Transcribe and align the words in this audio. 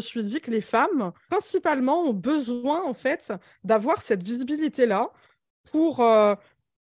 me 0.00 0.22
suis 0.22 0.22
dit 0.22 0.40
que 0.40 0.50
les 0.50 0.60
femmes, 0.60 1.12
principalement, 1.28 2.02
ont 2.02 2.12
besoin 2.12 2.82
en 2.82 2.94
fait 2.94 3.32
d'avoir 3.64 4.02
cette 4.02 4.22
visibilité-là 4.22 5.10
pour 5.70 6.00
euh, 6.00 6.34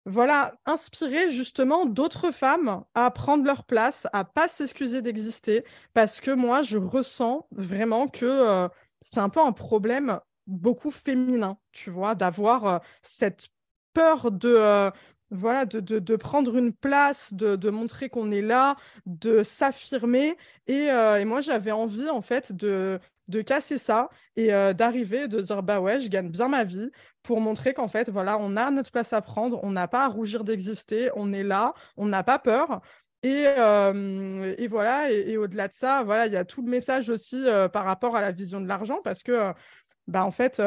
voilà, 0.06 0.56
inspirer 0.66 1.30
justement 1.30 1.86
d'autres 1.86 2.32
femmes 2.32 2.84
à 2.94 3.10
prendre 3.12 3.44
leur 3.46 3.64
place, 3.64 4.08
à 4.14 4.24
pas 4.24 4.48
s'excuser 4.48 5.02
d'exister, 5.02 5.64
parce 5.94 6.20
que 6.20 6.32
moi, 6.32 6.62
je 6.62 6.78
ressens 6.78 7.48
vraiment 7.52 8.08
que 8.08 8.26
euh, 8.26 8.68
c'est 9.02 9.20
un 9.20 9.30
peu 9.30 9.42
un 9.42 9.52
problème 9.52 10.20
beaucoup 10.48 10.92
féminin, 10.92 11.58
tu 11.72 11.90
vois, 11.90 12.14
d'avoir 12.14 12.66
euh, 12.66 12.80
cette 13.02 13.48
peur 13.94 14.32
de 14.32 14.92
voilà, 15.32 15.66
de, 15.66 16.16
prendre 16.16 16.56
une 16.58 16.74
place, 16.74 17.34
de, 17.34 17.70
montrer 17.70 18.10
qu'on 18.10 18.32
est 18.32 18.42
là, 18.42 18.76
de 19.06 19.44
s'affirmer. 19.44 20.38
Euh, 20.70 21.18
et, 21.18 21.26
moi, 21.26 21.42
j'avais 21.42 21.72
envie, 21.72 22.10
en 22.10 22.22
fait, 22.22 22.52
de, 22.52 23.00
de 23.28 23.42
casser 23.42 23.78
ça 23.78 24.10
et 24.36 24.54
euh, 24.54 24.74
d'arriver, 24.74 25.28
de 25.28 25.42
dire, 25.42 25.64
bah 25.64 25.82
ouais, 25.82 26.00
je 26.00 26.10
gagne 26.10 26.30
bien 26.30 26.48
ma 26.48 26.64
vie 26.64 26.92
pour 27.24 27.42
montrer 27.42 27.74
qu'en 27.74 27.88
fait, 27.88 28.10
voilà, 28.10 28.38
on 28.40 28.56
a 28.56 28.70
notre 28.72 28.92
place 28.92 29.14
à 29.14 29.22
prendre, 29.22 29.60
on 29.64 29.72
n'a 29.72 29.88
pas 29.88 30.06
à 30.06 30.08
rougir 30.08 30.44
d'exister, 30.44 31.10
on 31.16 31.34
est 31.34 31.44
là, 31.44 31.74
on 31.98 32.06
n'a 32.06 32.24
pas 32.24 32.40
peur. 32.40 32.82
Et, 33.24 33.46
euh, 33.48 34.54
et 34.60 34.68
voilà, 34.68 35.12
et, 35.12 35.38
au-delà 35.38 35.68
de 35.68 35.74
ça, 35.74 36.04
voilà, 36.04 36.28
il 36.28 36.34
y 36.34 36.38
a 36.38 36.46
tout 36.46 36.62
le 36.62 36.70
message 36.70 37.10
aussi 37.10 37.44
par 37.74 37.86
rapport 37.86 38.16
à 38.16 38.22
la 38.22 38.32
vision 38.32 38.62
de 38.62 38.68
l'argent 38.68 39.00
parce 39.04 39.24
que, 39.24 39.54
bah, 40.08 40.24
en 40.24 40.32
fait, 40.32 40.62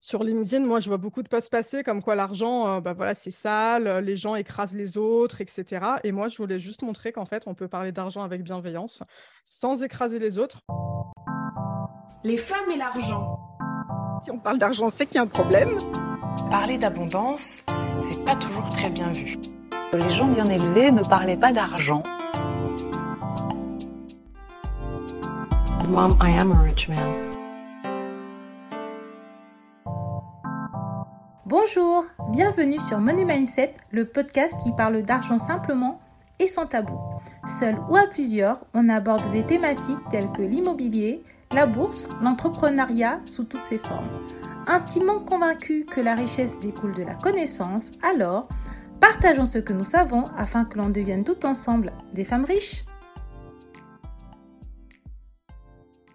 sur 0.00 0.24
LinkedIn, 0.24 0.64
moi, 0.64 0.80
je 0.80 0.88
vois 0.88 0.96
beaucoup 0.96 1.22
de 1.22 1.28
posts 1.28 1.50
passer 1.50 1.82
comme 1.82 2.02
quoi 2.02 2.14
l'argent, 2.14 2.76
euh, 2.76 2.80
bah 2.80 2.94
voilà, 2.94 3.14
c'est 3.14 3.30
sale, 3.30 3.86
euh, 3.86 4.00
les 4.00 4.16
gens 4.16 4.34
écrasent 4.34 4.74
les 4.74 4.96
autres, 4.96 5.42
etc. 5.42 5.84
Et 6.04 6.10
moi, 6.10 6.28
je 6.28 6.38
voulais 6.38 6.58
juste 6.58 6.80
montrer 6.82 7.12
qu'en 7.12 7.26
fait, 7.26 7.42
on 7.46 7.54
peut 7.54 7.68
parler 7.68 7.92
d'argent 7.92 8.22
avec 8.22 8.42
bienveillance, 8.42 9.02
sans 9.44 9.82
écraser 9.82 10.18
les 10.18 10.38
autres. 10.38 10.62
Les 12.24 12.38
femmes 12.38 12.70
et 12.72 12.78
l'argent. 12.78 13.38
Si 14.22 14.30
on 14.30 14.38
parle 14.38 14.58
d'argent, 14.58 14.88
c'est 14.88 15.04
qu'il 15.04 15.16
y 15.16 15.18
a 15.18 15.22
un 15.22 15.26
problème. 15.26 15.76
Parler 16.50 16.78
d'abondance, 16.78 17.62
c'est 18.10 18.24
pas 18.24 18.36
toujours 18.36 18.68
très 18.70 18.88
bien 18.88 19.12
vu. 19.12 19.36
Les 19.92 20.10
gens 20.10 20.28
bien 20.28 20.46
élevés 20.46 20.92
ne 20.92 21.02
parlaient 21.02 21.36
pas 21.36 21.52
d'argent. 21.52 22.02
Mom, 25.88 26.16
I 26.22 26.38
am 26.38 26.52
a 26.52 26.62
rich 26.62 26.88
man. 26.88 27.29
Bonjour, 31.50 32.04
bienvenue 32.30 32.78
sur 32.78 33.00
Money 33.00 33.24
Mindset, 33.24 33.74
le 33.90 34.04
podcast 34.04 34.54
qui 34.62 34.70
parle 34.70 35.02
d'argent 35.02 35.40
simplement 35.40 36.00
et 36.38 36.46
sans 36.46 36.66
tabou. 36.66 36.96
Seul 37.48 37.76
ou 37.88 37.96
à 37.96 38.06
plusieurs, 38.06 38.64
on 38.72 38.88
aborde 38.88 39.32
des 39.32 39.44
thématiques 39.44 39.98
telles 40.12 40.30
que 40.30 40.42
l'immobilier, 40.42 41.24
la 41.52 41.66
bourse, 41.66 42.06
l'entrepreneuriat 42.22 43.20
sous 43.24 43.42
toutes 43.42 43.64
ses 43.64 43.78
formes. 43.78 44.06
Intimement 44.68 45.18
convaincus 45.18 45.86
que 45.90 46.00
la 46.00 46.14
richesse 46.14 46.60
découle 46.60 46.94
de 46.94 47.02
la 47.02 47.14
connaissance, 47.14 47.90
alors 48.00 48.46
partageons 49.00 49.44
ce 49.44 49.58
que 49.58 49.72
nous 49.72 49.82
savons 49.82 50.22
afin 50.38 50.64
que 50.64 50.78
l'on 50.78 50.88
devienne 50.88 51.24
tout 51.24 51.44
ensemble 51.46 51.90
des 52.14 52.24
femmes 52.24 52.44
riches. 52.44 52.84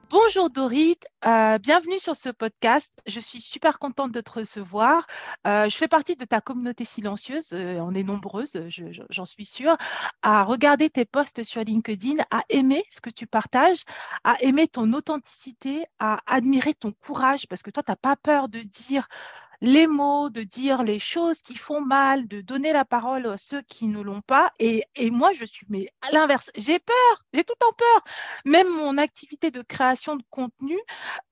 Bonjour 0.09 0.51
Dorit, 0.51 0.99
euh, 1.25 1.57
bienvenue 1.57 1.97
sur 1.97 2.15
ce 2.15 2.29
podcast. 2.29 2.91
Je 3.07 3.19
suis 3.19 3.41
super 3.41 3.79
contente 3.79 4.11
de 4.11 4.21
te 4.21 4.31
recevoir. 4.31 5.07
Euh, 5.47 5.67
je 5.67 5.75
fais 5.75 5.87
partie 5.87 6.15
de 6.15 6.25
ta 6.25 6.41
communauté 6.41 6.85
silencieuse, 6.85 7.49
euh, 7.53 7.79
on 7.79 7.91
est 7.91 8.03
nombreuses, 8.03 8.55
j'en 9.09 9.25
suis 9.25 9.45
sûre, 9.45 9.75
à 10.21 10.43
regarder 10.43 10.91
tes 10.91 11.05
posts 11.05 11.41
sur 11.43 11.61
LinkedIn, 11.63 12.23
à 12.29 12.43
aimer 12.49 12.83
ce 12.91 13.01
que 13.01 13.09
tu 13.09 13.25
partages, 13.25 13.83
à 14.23 14.35
aimer 14.41 14.67
ton 14.67 14.93
authenticité, 14.93 15.85
à 15.97 16.19
admirer 16.27 16.75
ton 16.75 16.91
courage, 16.91 17.47
parce 17.47 17.63
que 17.63 17.71
toi, 17.71 17.81
tu 17.81 17.91
n'as 17.91 17.95
pas 17.95 18.15
peur 18.15 18.47
de 18.47 18.59
dire 18.59 19.07
les 19.65 19.87
mots, 19.87 20.29
de 20.29 20.43
dire 20.43 20.83
les 20.83 20.99
choses 20.99 21.41
qui 21.41 21.55
font 21.55 21.81
mal, 21.81 22.27
de 22.27 22.41
donner 22.41 22.71
la 22.71 22.85
parole 22.85 23.25
à 23.25 23.37
ceux 23.37 23.63
qui 23.63 23.87
ne 23.87 23.99
l'ont 23.99 24.21
pas. 24.21 24.51
Et, 24.59 24.85
moi, 25.09 25.33
je 25.33 25.43
suis 25.43 25.65
mais 25.69 25.89
à 26.01 26.11
l'inverse. 26.11 26.51
J'ai 26.55 26.77
peur, 26.77 27.25
j'ai 27.33 27.43
tout 27.43 27.55
en 27.67 27.73
peur. 27.73 28.03
Même 28.45 28.69
mon 28.69 28.97
activité 28.97 29.49
de 29.49 29.63
création 29.63 30.15
de 30.15 30.23
contenu, 30.29 30.77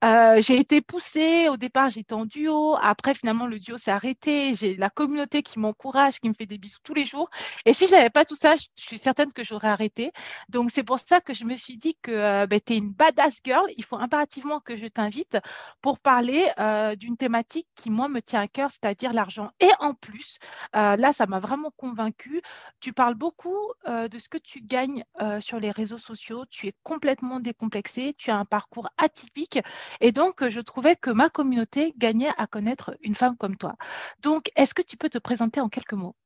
euh, 0.02 0.40
j'ai 0.40 0.58
été 0.58 0.80
poussée. 0.80 1.48
Au 1.48 1.56
départ, 1.56 1.90
j'étais 1.90 2.14
en 2.14 2.26
duo. 2.26 2.76
Après, 2.82 3.14
finalement, 3.14 3.46
le 3.46 3.60
duo 3.60 3.78
s'est 3.78 3.92
arrêté. 3.92 4.56
J'ai 4.56 4.74
la 4.76 4.90
communauté 4.90 5.42
qui 5.42 5.60
m'encourage, 5.60 6.18
qui 6.18 6.28
me 6.28 6.34
fait 6.34 6.46
des 6.46 6.58
bisous 6.58 6.78
tous 6.82 6.94
les 6.94 7.04
jours. 7.04 7.30
Et 7.66 7.72
si 7.72 7.86
je 7.86 7.92
n'avais 7.92 8.10
pas 8.10 8.24
tout 8.24 8.36
ça, 8.36 8.56
je, 8.56 8.66
suis 8.76 8.98
certaine 8.98 9.32
que 9.32 9.44
j'aurais 9.44 9.68
arrêté. 9.68 10.10
Donc, 10.48 10.72
c'est 10.72 10.82
pour 10.82 10.98
ça 10.98 11.20
que 11.20 11.34
je 11.34 11.44
me 11.44 11.56
suis 11.56 11.76
dit 11.76 11.96
que 12.02 12.10
euh, 12.10 12.46
ben, 12.48 12.60
tu 12.64 12.72
es 12.72 12.78
une 12.78 12.90
badass 12.90 13.40
girl. 13.44 13.66
Il 13.76 13.84
faut 13.84 13.96
impérativement 13.96 14.58
que 14.58 14.76
je 14.76 14.86
t'invite 14.86 15.38
pour 15.80 16.00
parler 16.00 16.48
euh, 16.58 16.96
d'une 16.96 17.16
thématique 17.16 17.68
qui, 17.76 17.90
moi, 17.90 18.08
me 18.08 18.23
tient 18.24 18.40
à 18.40 18.48
cœur, 18.48 18.70
c'est-à-dire 18.70 19.12
l'argent. 19.12 19.50
Et 19.60 19.70
en 19.80 19.94
plus, 19.94 20.38
euh, 20.76 20.96
là, 20.96 21.12
ça 21.12 21.26
m'a 21.26 21.38
vraiment 21.38 21.70
convaincu. 21.76 22.42
Tu 22.80 22.92
parles 22.92 23.14
beaucoup 23.14 23.56
euh, 23.86 24.08
de 24.08 24.18
ce 24.18 24.28
que 24.28 24.38
tu 24.38 24.60
gagnes 24.60 25.04
euh, 25.20 25.40
sur 25.40 25.60
les 25.60 25.70
réseaux 25.70 25.98
sociaux. 25.98 26.44
Tu 26.50 26.66
es 26.66 26.74
complètement 26.82 27.40
décomplexé. 27.40 28.14
Tu 28.18 28.30
as 28.30 28.36
un 28.36 28.44
parcours 28.44 28.88
atypique. 28.98 29.58
Et 30.00 30.12
donc, 30.12 30.48
je 30.48 30.60
trouvais 30.60 30.96
que 30.96 31.10
ma 31.10 31.28
communauté 31.28 31.94
gagnait 31.96 32.32
à 32.38 32.46
connaître 32.46 32.96
une 33.00 33.14
femme 33.14 33.36
comme 33.36 33.56
toi. 33.56 33.74
Donc, 34.20 34.50
est-ce 34.56 34.74
que 34.74 34.82
tu 34.82 34.96
peux 34.96 35.10
te 35.10 35.18
présenter 35.18 35.60
en 35.60 35.68
quelques 35.68 35.94
mots? 35.94 36.16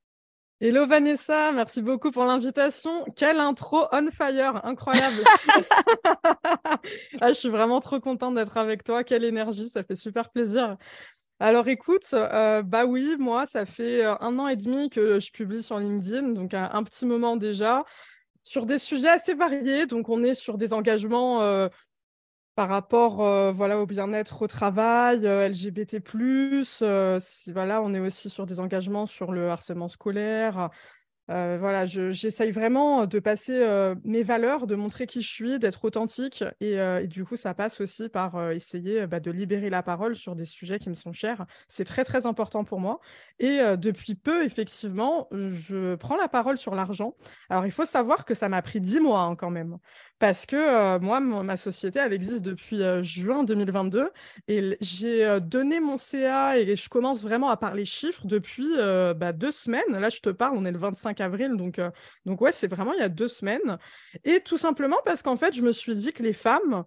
Hello 0.60 0.88
Vanessa, 0.88 1.52
merci 1.52 1.82
beaucoup 1.82 2.10
pour 2.10 2.24
l'invitation. 2.24 3.04
Quelle 3.14 3.38
intro 3.38 3.86
on 3.92 4.10
fire, 4.10 4.60
incroyable. 4.64 5.22
ah, 7.20 7.28
je 7.28 7.34
suis 7.34 7.48
vraiment 7.48 7.78
trop 7.78 8.00
contente 8.00 8.34
d'être 8.34 8.56
avec 8.56 8.82
toi. 8.82 9.04
Quelle 9.04 9.22
énergie, 9.22 9.68
ça 9.68 9.84
fait 9.84 9.94
super 9.94 10.30
plaisir. 10.30 10.76
Alors 11.40 11.68
écoute, 11.68 12.08
euh, 12.14 12.62
bah 12.62 12.84
oui, 12.84 13.14
moi, 13.18 13.46
ça 13.46 13.64
fait 13.64 14.04
euh, 14.04 14.16
un 14.20 14.38
an 14.40 14.48
et 14.48 14.56
demi 14.56 14.90
que 14.90 15.20
je 15.20 15.30
publie 15.30 15.62
sur 15.62 15.78
LinkedIn, 15.78 16.30
donc 16.30 16.52
un, 16.52 16.82
petit 16.82 17.06
moment 17.06 17.36
déjà, 17.36 17.84
sur 18.42 18.66
des 18.66 18.78
sujets 18.78 19.08
assez 19.08 19.34
variés. 19.34 19.86
Donc 19.86 20.08
on 20.08 20.24
est 20.24 20.34
sur 20.34 20.58
des 20.58 20.72
engagements 20.72 21.40
euh, 21.42 21.68
par 22.56 22.68
rapport 22.68 23.18
voilà, 23.52 23.78
au 23.78 23.86
bien-être 23.86 24.42
au 24.42 24.48
travail, 24.48 25.20
LGBT+. 25.20 26.00
voilà, 27.52 27.82
on 27.82 27.94
est 27.94 28.00
aussi 28.00 28.30
sur 28.30 28.46
des 28.46 28.58
engagements 28.58 29.06
sur 29.06 29.30
le 29.30 29.48
harcèlement 29.48 29.88
scolaire, 29.88 30.70
euh, 31.30 31.58
voilà, 31.60 31.84
j'essaye 31.84 32.50
vraiment 32.50 33.06
de 33.06 33.18
passer 33.18 33.52
euh, 33.54 33.94
mes 34.04 34.22
valeurs, 34.22 34.66
de 34.66 34.74
montrer 34.74 35.06
qui 35.06 35.20
je 35.20 35.28
suis, 35.28 35.58
d'être 35.58 35.84
authentique. 35.84 36.42
Et, 36.60 36.78
euh, 36.78 37.06
du 37.06 37.24
coup, 37.24 37.36
ça 37.36 37.54
passe 37.54 37.80
aussi 37.80 38.08
par 38.08 38.50
essayer 38.50 39.06
bah, 39.06 39.20
de 39.20 39.30
libérer 39.30 39.70
la 39.70 39.82
parole 39.82 40.16
sur 40.16 40.34
des 40.34 40.46
sujets 40.46 40.78
qui 40.78 40.88
me 40.88 40.94
sont 40.94 41.12
chers. 41.12 41.46
C'est 41.68 41.84
très, 41.84 42.04
très 42.04 42.26
important 42.26 42.64
pour 42.64 42.80
moi. 42.80 43.00
Et 43.38 43.58
depuis 43.76 44.14
peu, 44.14 44.44
effectivement, 44.44 45.28
je 45.32 45.94
prends 45.96 46.16
la 46.16 46.28
parole 46.28 46.58
sur 46.58 46.74
l'argent. 46.74 47.14
Alors, 47.50 47.66
il 47.66 47.72
faut 47.72 47.84
savoir 47.84 48.24
que 48.24 48.34
ça 48.34 48.48
m'a 48.48 48.62
pris 48.62 48.80
dix 48.80 49.00
mois 49.00 49.22
hein, 49.22 49.36
quand 49.36 49.50
même 49.50 49.78
parce 50.18 50.46
que 50.46 50.56
euh, 50.56 50.98
moi, 50.98 51.20
ma 51.20 51.56
société, 51.56 52.00
elle 52.00 52.12
existe 52.12 52.42
depuis 52.42 52.82
euh, 52.82 53.02
juin 53.02 53.44
2022 53.44 54.10
et 54.48 54.76
j'ai 54.80 55.24
euh, 55.24 55.40
donné 55.40 55.78
mon 55.78 55.96
CA 55.96 56.58
et 56.58 56.74
je 56.74 56.88
commence 56.88 57.22
vraiment 57.22 57.50
à 57.50 57.56
parler 57.56 57.84
chiffres 57.84 58.26
depuis 58.26 58.68
bah, 59.16 59.32
deux 59.32 59.52
semaines. 59.52 59.90
Là, 59.90 60.08
je 60.10 60.20
te 60.20 60.30
parle, 60.30 60.56
on 60.56 60.64
est 60.64 60.72
le 60.72 60.78
25 60.78 61.20
avril, 61.20 61.56
donc, 61.56 61.80
donc 62.24 62.40
ouais, 62.40 62.52
c'est 62.52 62.68
vraiment 62.68 62.92
il 62.94 63.00
y 63.00 63.02
a 63.02 63.08
deux 63.08 63.28
semaines. 63.28 63.78
Et 64.24 64.40
tout 64.40 64.58
simplement 64.58 64.98
parce 65.04 65.22
qu'en 65.22 65.36
fait, 65.36 65.54
je 65.54 65.62
me 65.62 65.72
suis 65.72 65.94
dit 65.94 66.12
que 66.12 66.22
les 66.22 66.32
femmes, 66.32 66.84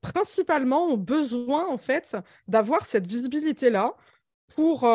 principalement, 0.00 0.86
ont 0.86 0.96
besoin 0.96 1.66
en 1.66 1.78
fait 1.78 2.16
d'avoir 2.48 2.86
cette 2.86 3.06
visibilité-là 3.06 3.94
pour 4.54 4.88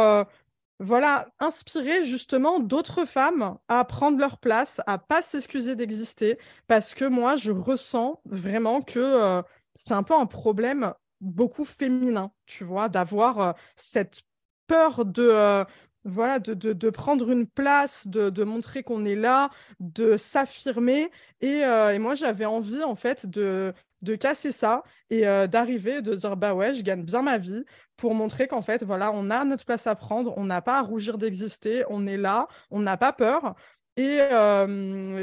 voilà, 0.79 1.29
inspirer 1.39 2.03
justement 2.03 2.59
d'autres 2.59 3.05
femmes 3.05 3.57
à 3.67 3.85
prendre 3.85 4.17
leur 4.19 4.37
place, 4.37 4.81
à 4.87 4.97
pas 4.97 5.21
s'excuser 5.21 5.75
d'exister, 5.75 6.37
parce 6.67 6.93
que 6.93 7.05
moi, 7.05 7.35
je 7.35 7.51
ressens 7.51 8.21
vraiment 8.25 8.81
que 8.81 8.99
euh, 8.99 9.41
c'est 9.75 9.93
un 9.93 10.03
peu 10.03 10.13
un 10.15 10.25
problème 10.25 10.93
beaucoup 11.21 11.65
féminin, 11.65 12.31
tu 12.45 12.63
vois, 12.63 12.89
d'avoir 12.89 13.39
euh, 13.39 13.53
cette 13.75 14.23
peur 14.67 15.05
de, 15.05 15.23
euh, 15.23 15.63
voilà, 16.05 16.39
de, 16.39 16.89
prendre 16.89 17.31
une 17.31 17.47
place, 17.47 18.07
de, 18.07 18.43
montrer 18.43 18.83
qu'on 18.83 19.05
est 19.05 19.15
là, 19.15 19.49
de 19.79 20.17
s'affirmer. 20.17 21.11
Et, 21.41 21.59
et, 21.59 21.99
moi, 21.99 22.15
j'avais 22.15 22.45
envie, 22.45 22.83
en 22.83 22.95
fait, 22.95 23.25
de, 23.25 23.73
de 24.01 24.15
casser 24.15 24.51
ça 24.51 24.83
et 25.09 25.21
d'arriver, 25.47 26.01
de 26.01 26.15
dire, 26.15 26.35
bah 26.35 26.53
ouais, 26.53 26.73
je 26.73 26.81
gagne 26.81 27.03
bien 27.03 27.21
ma 27.21 27.37
vie 27.37 27.63
pour 27.97 28.15
montrer 28.15 28.47
qu'en 28.47 28.61
fait, 28.61 28.83
voilà, 28.83 29.11
on 29.13 29.29
a 29.29 29.45
notre 29.45 29.65
place 29.65 29.87
à 29.87 29.95
prendre, 29.95 30.33
on 30.37 30.45
n'a 30.45 30.61
pas 30.61 30.79
à 30.79 30.81
rougir 30.81 31.17
d'exister, 31.17 31.83
on 31.89 32.05
est 32.07 32.17
là, 32.17 32.47
on 32.71 32.79
n'a 32.81 32.97
pas 32.97 33.13
peur. 33.13 33.55
Et, 33.95 34.19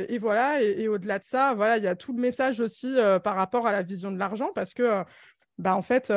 et 0.09 0.19
voilà, 0.19 0.63
et, 0.63 0.87
au-delà 0.87 1.19
de 1.19 1.25
ça, 1.25 1.55
voilà, 1.55 1.79
il 1.79 1.85
y 1.85 1.89
a 1.89 1.97
tout 1.97 2.13
le 2.13 2.21
message 2.21 2.61
aussi 2.61 2.95
par 3.25 3.35
rapport 3.35 3.67
à 3.67 3.73
la 3.73 3.83
vision 3.83 4.13
de 4.13 4.19
l'argent, 4.19 4.51
parce 4.55 4.73
que, 4.75 5.05
bah, 5.59 5.75
en 5.75 5.83
fait, 5.83 6.13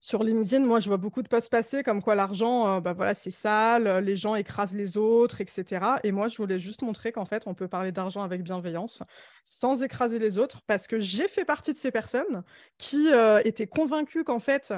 sur 0.00 0.22
LinkedIn, 0.22 0.66
moi, 0.66 0.80
je 0.80 0.88
vois 0.88 0.98
beaucoup 0.98 1.22
de 1.22 1.28
posts 1.28 1.48
passer 1.48 1.82
comme 1.82 2.02
quoi 2.02 2.14
l'argent, 2.14 2.80
bah 2.80 2.92
voilà, 2.92 3.14
c'est 3.14 3.30
sale, 3.30 4.04
les 4.04 4.16
gens 4.16 4.34
écrasent 4.34 4.74
les 4.74 4.98
autres, 4.98 5.40
etc. 5.40 5.98
Et 6.02 6.12
moi, 6.12 6.28
je 6.28 6.36
voulais 6.36 6.58
juste 6.58 6.82
montrer 6.82 7.10
qu'en 7.10 7.24
fait, 7.24 7.44
on 7.46 7.54
peut 7.54 7.68
parler 7.68 7.90
d'argent 7.90 8.22
avec 8.22 8.42
bienveillance, 8.42 9.02
sans 9.44 9.82
écraser 9.82 10.18
les 10.18 10.36
autres, 10.36 10.60
parce 10.66 10.86
que 10.86 11.00
j'ai 11.00 11.26
fait 11.26 11.46
partie 11.46 11.72
de 11.72 11.78
ces 11.78 11.90
personnes 11.90 12.42
qui 12.76 13.08
étaient 13.44 13.66
convaincues 13.66 14.24
qu'en 14.24 14.40
fait, 14.40 14.74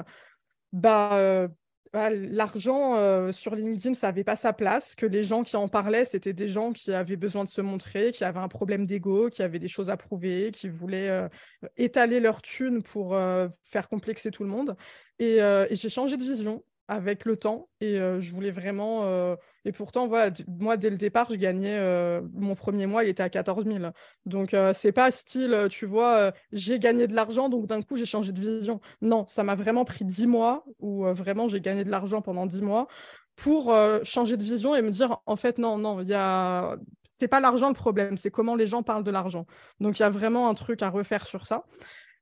bah, 0.73 1.49
bah, 1.93 2.09
l'argent 2.09 2.97
euh, 2.97 3.31
sur 3.31 3.55
LinkedIn, 3.55 3.93
ça 3.93 4.07
n'avait 4.07 4.23
pas 4.23 4.35
sa 4.35 4.53
place, 4.53 4.95
que 4.95 5.05
les 5.05 5.23
gens 5.23 5.43
qui 5.43 5.55
en 5.55 5.67
parlaient, 5.67 6.05
c'était 6.05 6.33
des 6.33 6.47
gens 6.47 6.73
qui 6.73 6.93
avaient 6.93 7.15
besoin 7.15 7.43
de 7.43 7.49
se 7.49 7.61
montrer, 7.61 8.11
qui 8.11 8.23
avaient 8.23 8.39
un 8.39 8.47
problème 8.47 8.85
d'ego, 8.85 9.29
qui 9.29 9.41
avaient 9.41 9.59
des 9.59 9.67
choses 9.67 9.89
à 9.89 9.97
prouver, 9.97 10.51
qui 10.51 10.67
voulaient 10.69 11.09
euh, 11.09 11.29
étaler 11.77 12.19
leur 12.19 12.41
thune 12.41 12.83
pour 12.83 13.15
euh, 13.15 13.47
faire 13.63 13.89
complexer 13.89 14.31
tout 14.31 14.43
le 14.43 14.49
monde. 14.49 14.75
et 15.19 15.39
j'ai 15.71 15.89
changé 15.89 16.17
de 16.17 16.23
vision 16.23 16.63
avec 16.87 17.25
le 17.25 17.35
temps 17.35 17.69
et 17.81 17.99
euh, 17.99 18.21
je 18.21 18.33
voulais 18.33 18.51
vraiment 18.51 19.05
euh, 19.05 19.35
et 19.67 19.71
pourtant 19.73 20.09
moi 20.47 20.77
dès 20.77 20.89
le 20.89 20.95
départ 20.95 21.27
je 21.29 21.35
gagnais 21.35 21.77
euh, 21.77 22.21
mon 22.33 22.55
premier 22.55 22.85
mois 22.85 23.03
il 23.03 23.09
était 23.09 23.21
à 23.21 23.29
14 23.29 23.65
000 23.65 23.91
donc 24.25 24.55
c'est 24.73 24.93
pas 24.93 25.11
style 25.11 25.67
tu 25.69 25.85
vois 25.85 26.31
j'ai 26.53 26.79
gagné 26.79 27.05
de 27.05 27.13
l'argent 27.13 27.49
donc 27.49 27.67
d'un 27.67 27.81
coup 27.81 27.97
j'ai 27.97 28.05
changé 28.05 28.31
de 28.31 28.39
vision. 28.39 28.79
Non 29.01 29.25
ça 29.27 29.43
m'a 29.43 29.55
vraiment 29.55 29.83
pris 29.83 30.05
10 30.05 30.25
mois 30.27 30.63
où 30.79 31.03
vraiment 31.05 31.47
j'ai 31.49 31.59
gagné 31.59 31.83
de 31.83 31.91
l'argent 31.91 32.21
pendant 32.21 32.45
10 32.45 32.61
mois 32.61 32.87
pour 33.35 33.75
changer 34.03 34.37
de 34.37 34.43
vision 34.43 34.73
et 34.73 34.81
me 34.81 34.89
dire 34.89 35.17
en 35.25 35.35
fait 35.35 35.57
non 35.57 35.77
non 35.77 36.01
il 36.01 36.07
y 36.07 36.13
a 36.13 36.77
c'est 37.11 37.27
pas 37.27 37.39
l'argent 37.39 37.67
le 37.67 37.73
problème 37.73 38.17
c'est 38.17 38.31
comment 38.31 38.55
les 38.55 38.67
gens 38.67 38.83
parlent 38.83 39.03
de 39.03 39.11
l'argent. 39.11 39.45
Donc 39.81 39.99
il 39.99 40.01
y 40.01 40.05
a 40.05 40.09
vraiment 40.09 40.49
un 40.49 40.53
truc 40.53 40.81
à 40.81 40.89
refaire 40.89 41.25
sur 41.25 41.45
ça 41.45 41.65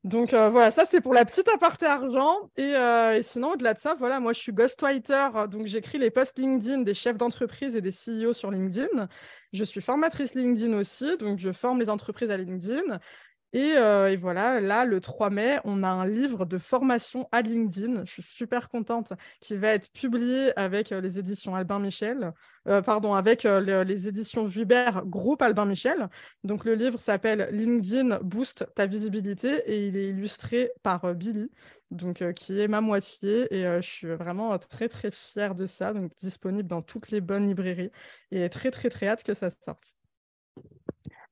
donc 0.06 0.36
euh, 0.36 0.50
voilà, 0.50 0.70
ça 0.70 0.86
c'est 0.86 1.02
pour 1.02 1.16
la 1.16 1.26
petite 1.26 1.48
aparté 1.50 1.88
argent. 1.88 2.52
Euh, 2.60 3.14
et, 3.14 3.24
sinon, 3.24 3.54
au-delà 3.54 3.74
de 3.74 3.80
ça, 3.80 3.96
voilà, 3.96 4.20
moi 4.20 4.34
je 4.34 4.40
suis 4.40 4.54
ghostwriter, 4.54 5.30
donc 5.50 5.66
j'écris 5.66 5.98
les 5.98 6.12
posts 6.12 6.38
LinkedIn 6.38 6.84
des 6.84 6.94
chefs 6.94 7.18
d'entreprise 7.18 7.76
et 7.76 7.82
des 7.82 7.90
CEO 7.90 8.32
sur 8.34 8.52
LinkedIn. 8.52 9.10
Je 9.52 9.64
suis 9.64 9.82
formatrice 9.82 10.36
LinkedIn 10.36 10.78
aussi, 10.78 11.18
donc 11.18 11.40
je 11.40 11.52
forme 11.52 11.80
les 11.80 11.90
entreprises 11.90 12.30
à 12.30 12.38
LinkedIn. 12.38 13.00
Et, 13.54 13.74
euh, 13.78 14.12
et, 14.12 14.16
voilà, 14.16 14.60
là, 14.62 14.86
le 14.86 15.02
3 15.02 15.32
mai, 15.32 15.60
on 15.64 15.82
a 15.82 15.88
un 15.88 16.06
livre 16.06 16.46
de 16.46 16.60
formation 16.60 17.28
à 17.32 17.42
LinkedIn. 17.42 18.06
Je 18.06 18.12
suis 18.12 18.22
super 18.22 18.70
contente, 18.70 19.14
qui 19.42 19.56
va 19.56 19.70
être 19.70 19.92
publié 19.92 20.52
avec 20.56 20.92
les 20.92 21.18
éditions 21.18 21.56
Albin 21.56 21.80
Michel. 21.80 22.32
Euh, 22.68 22.82
pardon, 22.82 23.14
avec 23.14 23.46
euh, 23.46 23.84
les, 23.84 24.08
éditions 24.08 24.46
Vubert 24.46 25.06
Groupe 25.06 25.42
Albin 25.42 25.66
Michel. 25.66 26.10
Donc 26.44 26.66
le 26.66 26.74
livre 26.74 27.00
s'appelle 27.00 27.48
LinkedIn 27.52 28.20
Boost 28.24 28.66
ta 28.74 28.88
visibilité 28.88 29.62
et 29.68 29.88
il 29.88 29.96
est 29.96 30.08
illustré 30.08 30.72
par 30.82 31.06
euh, 31.06 31.14
Billy, 31.14 31.52
donc 31.92 32.24
qui 32.34 32.60
est 32.60 32.68
ma 32.68 32.82
moitié 32.82 33.48
et 33.54 33.64
je 33.82 33.88
suis 33.88 34.08
vraiment 34.16 34.58
très 34.58 34.90
très 34.90 35.12
fière 35.12 35.54
de 35.54 35.68
ça. 35.68 35.94
Donc 35.94 36.12
disponible 36.18 36.68
dans 36.68 36.82
toutes 36.82 37.12
les 37.12 37.22
bonnes 37.22 37.48
librairies 37.48 37.92
et 38.32 38.50
très 38.50 38.72
très 38.72 38.90
très 38.90 39.08
hâte 39.08 39.24
que 39.24 39.36
ça 39.36 39.50
sorte. 39.50 39.96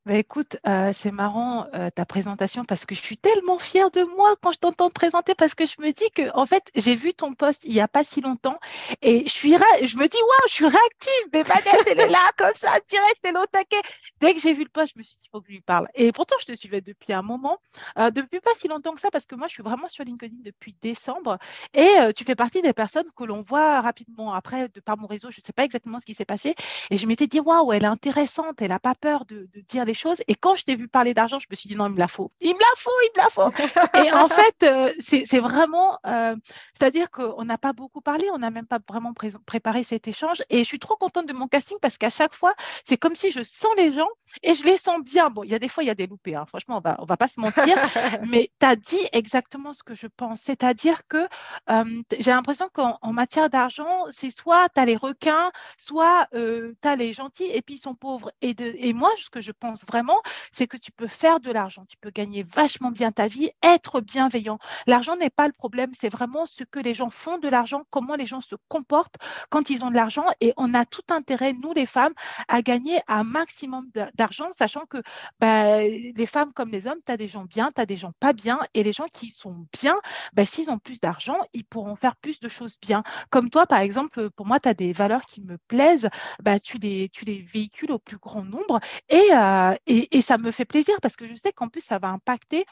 Bah, 0.05 0.15
écoute, 0.15 0.57
euh, 0.67 0.91
c'est 0.93 1.11
marrant 1.11 1.67
euh, 1.73 1.87
ta 1.89 2.05
présentation 2.05 2.65
parce 2.65 2.85
que 2.85 2.93
je 2.93 2.99
suis 3.01 3.17
tellement 3.17 3.57
fière 3.57 3.89
de 3.89 4.03
moi 4.03 4.35
quand 4.41 4.51
je 4.51 4.59
t'entends 4.59 4.89
te 4.89 4.93
présenter 4.93 5.33
parce 5.33 5.55
que 5.55 5.65
je 5.65 5.75
me 5.79 5.91
dis 5.93 6.09
que 6.11 6.29
en 6.35 6.45
fait 6.45 6.69
j'ai 6.75 6.93
vu 6.93 7.13
ton 7.13 7.33
poste 7.35 7.63
il 7.63 7.71
n'y 7.71 7.79
a 7.79 7.87
pas 7.87 8.03
si 8.03 8.19
longtemps 8.19 8.59
et 9.01 9.23
je 9.25 9.31
suis 9.31 9.53
je 9.53 9.97
me 9.97 10.07
dis 10.09 10.17
waouh 10.17 10.47
je 10.49 10.53
suis 10.53 10.65
réactive 10.67 11.29
mais 11.31 11.43
Vanessa 11.43 11.77
elle 11.87 12.01
est 12.01 12.09
là 12.09 12.31
comme 12.37 12.53
ça 12.53 12.71
direct 12.89 13.19
elle 13.23 13.35
est 13.35 13.39
au 13.39 13.45
taquet. 13.45 13.81
Dès 14.19 14.33
que 14.33 14.41
j'ai 14.41 14.51
vu 14.53 14.63
le 14.63 14.69
poste 14.69 14.91
je 14.93 14.99
me 14.99 15.03
suis 15.03 15.15
dit 15.21 15.22
faut 15.33 15.41
que 15.41 15.47
je 15.47 15.53
lui 15.53 15.61
parle 15.61 15.87
et 15.95 16.11
pourtant 16.11 16.35
je 16.39 16.45
te 16.45 16.55
suivais 16.55 16.81
depuis 16.81 17.13
un 17.13 17.21
moment 17.21 17.57
euh, 17.97 18.11
depuis 18.11 18.39
pas 18.39 18.51
si 18.57 18.67
longtemps 18.67 18.93
que 18.93 19.01
ça 19.01 19.09
parce 19.11 19.25
que 19.25 19.35
moi 19.35 19.47
je 19.47 19.53
suis 19.53 19.63
vraiment 19.63 19.87
sur 19.87 20.05
LinkedIn 20.05 20.37
depuis 20.39 20.75
décembre 20.81 21.37
et 21.73 22.13
tu 22.15 22.23
fais 22.23 22.35
partie 22.35 22.61
des 22.61 22.73
personnes 22.73 23.07
que 23.15 23.23
l'on 23.23 23.41
voit 23.41 23.81
rapidement 23.81 24.33
après 24.33 24.69
de 24.69 24.79
par 24.79 24.97
mon 24.97 25.07
réseau 25.07 25.31
je 25.31 25.41
ne 25.41 25.45
sais 25.45 25.53
pas 25.53 25.65
exactement 25.65 25.99
ce 25.99 26.05
qui 26.05 26.13
s'est 26.13 26.25
passé 26.25 26.55
et 26.89 26.97
je 26.97 27.07
m'étais 27.07 27.27
dit 27.27 27.39
waouh 27.39 27.73
elle 27.73 27.83
est 27.83 27.87
intéressante 27.87 28.61
elle 28.61 28.69
n'a 28.69 28.79
pas 28.79 28.95
peur 28.95 29.25
de, 29.25 29.49
de 29.53 29.61
dire 29.61 29.85
les 29.85 29.93
choses. 29.93 30.21
Et 30.27 30.35
quand 30.35 30.55
je 30.55 30.63
t'ai 30.63 30.75
vu 30.75 30.87
parler 30.87 31.13
d'argent, 31.13 31.39
je 31.39 31.47
me 31.49 31.55
suis 31.55 31.67
dit 31.67 31.75
non, 31.75 31.87
il 31.87 31.93
me 31.93 31.99
la 31.99 32.07
faut. 32.07 32.31
Il 32.39 32.53
me 32.53 32.59
la 32.59 32.65
faut, 32.77 32.91
il 33.03 33.09
me 33.15 33.23
la 33.23 33.29
faut. 33.29 33.51
et 34.05 34.11
en 34.13 34.29
fait, 34.29 34.63
euh, 34.63 34.93
c'est 34.99 35.39
vraiment, 35.39 35.99
euh, 36.05 36.35
c'est-à-dire 36.77 37.09
qu'on 37.11 37.43
n'a 37.43 37.57
pas 37.57 37.73
beaucoup 37.73 38.01
parlé, 38.01 38.27
on 38.33 38.39
n'a 38.39 38.51
même 38.51 38.65
pas 38.65 38.79
vraiment 38.87 39.13
préparé 39.45 39.83
cet 39.83 40.07
échange. 40.07 40.41
Et 40.49 40.59
je 40.59 40.63
suis 40.63 40.79
trop 40.79 40.95
contente 40.95 41.27
de 41.27 41.33
mon 41.33 41.47
casting 41.47 41.77
parce 41.81 41.97
qu'à 41.97 42.09
chaque 42.09 42.33
fois, 42.33 42.53
c'est 42.85 42.97
comme 42.97 43.15
si 43.15 43.31
je 43.31 43.43
sens 43.43 43.71
les 43.77 43.91
gens 43.91 44.09
et 44.41 44.53
je 44.53 44.63
les 44.63 44.77
sens 44.77 45.01
bien. 45.03 45.22
Bon, 45.29 45.43
il 45.43 45.49
y 45.49 45.55
a 45.55 45.59
des 45.59 45.69
fois, 45.69 45.83
il 45.83 45.87
y 45.87 45.89
a 45.89 45.95
des 45.95 46.07
loupés. 46.07 46.35
Hein. 46.35 46.45
Franchement, 46.47 46.77
on 46.77 46.81
va, 46.81 46.95
on 46.99 47.05
va 47.05 47.17
pas 47.17 47.27
se 47.27 47.39
mentir. 47.39 47.77
mais 48.27 48.49
tu 48.59 48.65
as 48.65 48.75
dit 48.75 49.07
exactement 49.11 49.73
ce 49.73 49.83
que 49.83 49.93
je 49.93 50.07
pense. 50.07 50.41
C'est-à-dire 50.41 51.01
que 51.07 51.27
euh, 51.69 52.01
j'ai 52.19 52.31
l'impression 52.31 52.69
qu'en 52.71 52.97
matière 53.13 53.49
d'argent, 53.49 54.05
c'est 54.09 54.29
soit 54.29 54.69
tu 54.69 54.81
as 54.81 54.85
les 54.85 54.95
requins, 54.95 55.51
soit 55.77 56.27
tu 56.31 56.87
as 56.87 56.95
les 56.95 57.13
gentils 57.13 57.49
et 57.51 57.61
puis 57.61 57.75
ils 57.75 57.81
sont 57.81 57.95
pauvres. 57.95 58.31
Et, 58.41 58.53
de, 58.53 58.73
et 58.77 58.93
moi, 58.93 59.09
ce 59.17 59.29
que 59.29 59.41
je 59.41 59.51
pense 59.51 59.85
vraiment, 59.85 60.21
c'est 60.51 60.67
que 60.67 60.77
tu 60.77 60.91
peux 60.91 61.07
faire 61.07 61.39
de 61.39 61.51
l'argent, 61.51 61.85
tu 61.87 61.97
peux 61.97 62.09
gagner 62.09 62.43
vachement 62.43 62.91
bien 62.91 63.11
ta 63.11 63.27
vie, 63.27 63.51
être 63.61 64.01
bienveillant. 64.01 64.59
L'argent 64.87 65.15
n'est 65.15 65.29
pas 65.29 65.47
le 65.47 65.53
problème, 65.53 65.91
c'est 65.99 66.09
vraiment 66.09 66.45
ce 66.45 66.63
que 66.63 66.79
les 66.79 66.93
gens 66.93 67.09
font 67.09 67.37
de 67.37 67.47
l'argent, 67.47 67.83
comment 67.89 68.15
les 68.15 68.25
gens 68.25 68.41
se 68.41 68.55
comportent 68.67 69.17
quand 69.49 69.69
ils 69.69 69.83
ont 69.83 69.89
de 69.89 69.95
l'argent. 69.95 70.25
Et 70.41 70.53
on 70.57 70.73
a 70.73 70.85
tout 70.85 71.03
intérêt, 71.09 71.53
nous 71.53 71.73
les 71.73 71.85
femmes, 71.85 72.13
à 72.47 72.61
gagner 72.61 73.01
un 73.07 73.23
maximum 73.23 73.89
d'argent, 74.15 74.49
sachant 74.57 74.85
que 74.85 75.01
bah, 75.39 75.79
les 75.81 76.25
femmes 76.25 76.53
comme 76.53 76.69
les 76.69 76.87
hommes, 76.87 76.99
tu 77.05 77.11
as 77.11 77.17
des 77.17 77.27
gens 77.27 77.45
bien, 77.45 77.71
tu 77.75 77.81
as 77.81 77.85
des 77.85 77.97
gens 77.97 78.13
pas 78.19 78.33
bien. 78.33 78.59
Et 78.73 78.83
les 78.83 78.91
gens 78.91 79.07
qui 79.11 79.29
sont 79.29 79.65
bien, 79.81 79.95
bah, 80.33 80.45
s'ils 80.45 80.69
ont 80.69 80.79
plus 80.79 80.99
d'argent, 80.99 81.37
ils 81.53 81.65
pourront 81.65 81.95
faire 81.95 82.15
plus 82.15 82.39
de 82.39 82.47
choses 82.47 82.77
bien. 82.81 83.03
Comme 83.29 83.49
toi, 83.49 83.65
par 83.65 83.79
exemple, 83.79 84.29
pour 84.31 84.45
moi, 84.45 84.59
tu 84.59 84.69
as 84.69 84.73
des 84.73 84.93
valeurs 84.93 85.25
qui 85.25 85.41
me 85.41 85.57
plaisent, 85.67 86.09
bah, 86.41 86.59
tu, 86.59 86.77
les, 86.77 87.09
les 87.25 87.41
véhicules 87.41 87.91
au 87.91 87.99
plus 87.99 88.17
grand 88.17 88.43
nombre. 88.43 88.79
Et, 89.09 89.29
euh, 89.33 89.75
et, 89.87 90.21
ça 90.21 90.37
me 90.37 90.51
fait 90.51 90.65
plaisir 90.65 90.95
parce 91.01 91.15
que 91.15 91.27
je 91.27 91.35
sais 91.35 91.51
qu'en 91.51 91.69
plus, 91.69 91.81
ça 91.81 91.99
va 91.99 92.09
impacter 92.09 92.65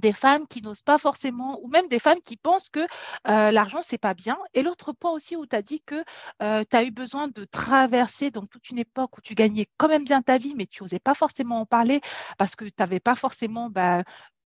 des 0.00 0.12
femmes 0.12 0.46
qui 0.48 0.62
n'osent 0.62 0.82
pas 0.82 0.98
forcément, 0.98 1.58
ou 1.62 1.68
même 1.68 1.88
des 1.88 1.98
femmes 1.98 2.20
qui 2.24 2.36
pensent 2.36 2.68
que 2.70 2.86
l'argent, 3.24 3.80
c'est 3.82 3.98
pas 3.98 4.14
bien. 4.14 4.36
Et 4.54 4.62
l'autre 4.62 4.92
point 4.92 5.12
aussi 5.12 5.36
où 5.36 5.46
tu 5.46 5.54
as 5.56 5.62
dit 5.62 5.82
que 5.82 6.02
tu 6.40 6.76
as 6.76 6.82
eu 6.82 6.90
besoin 6.90 7.28
de 7.28 7.44
traverser 7.44 8.30
donc 8.30 8.48
toute 8.50 8.70
une 8.70 8.78
époque 8.78 9.18
où 9.18 9.20
tu 9.20 9.34
gagnais 9.34 9.66
quand 9.76 9.88
même 9.88 10.04
bien 10.04 10.22
ta 10.22 10.38
vie, 10.38 10.54
mais 10.56 10.66
tu 10.66 10.82
n'osais 10.82 10.98
pas 10.98 11.14
forcément 11.14 11.60
en 11.60 11.66
parler 11.66 12.00
parce 12.38 12.56
que 12.56 12.64
tu 12.64 12.72
n'avais 12.78 13.00
pas 13.00 13.14
forcément 13.14 13.70
bah, 13.70 14.02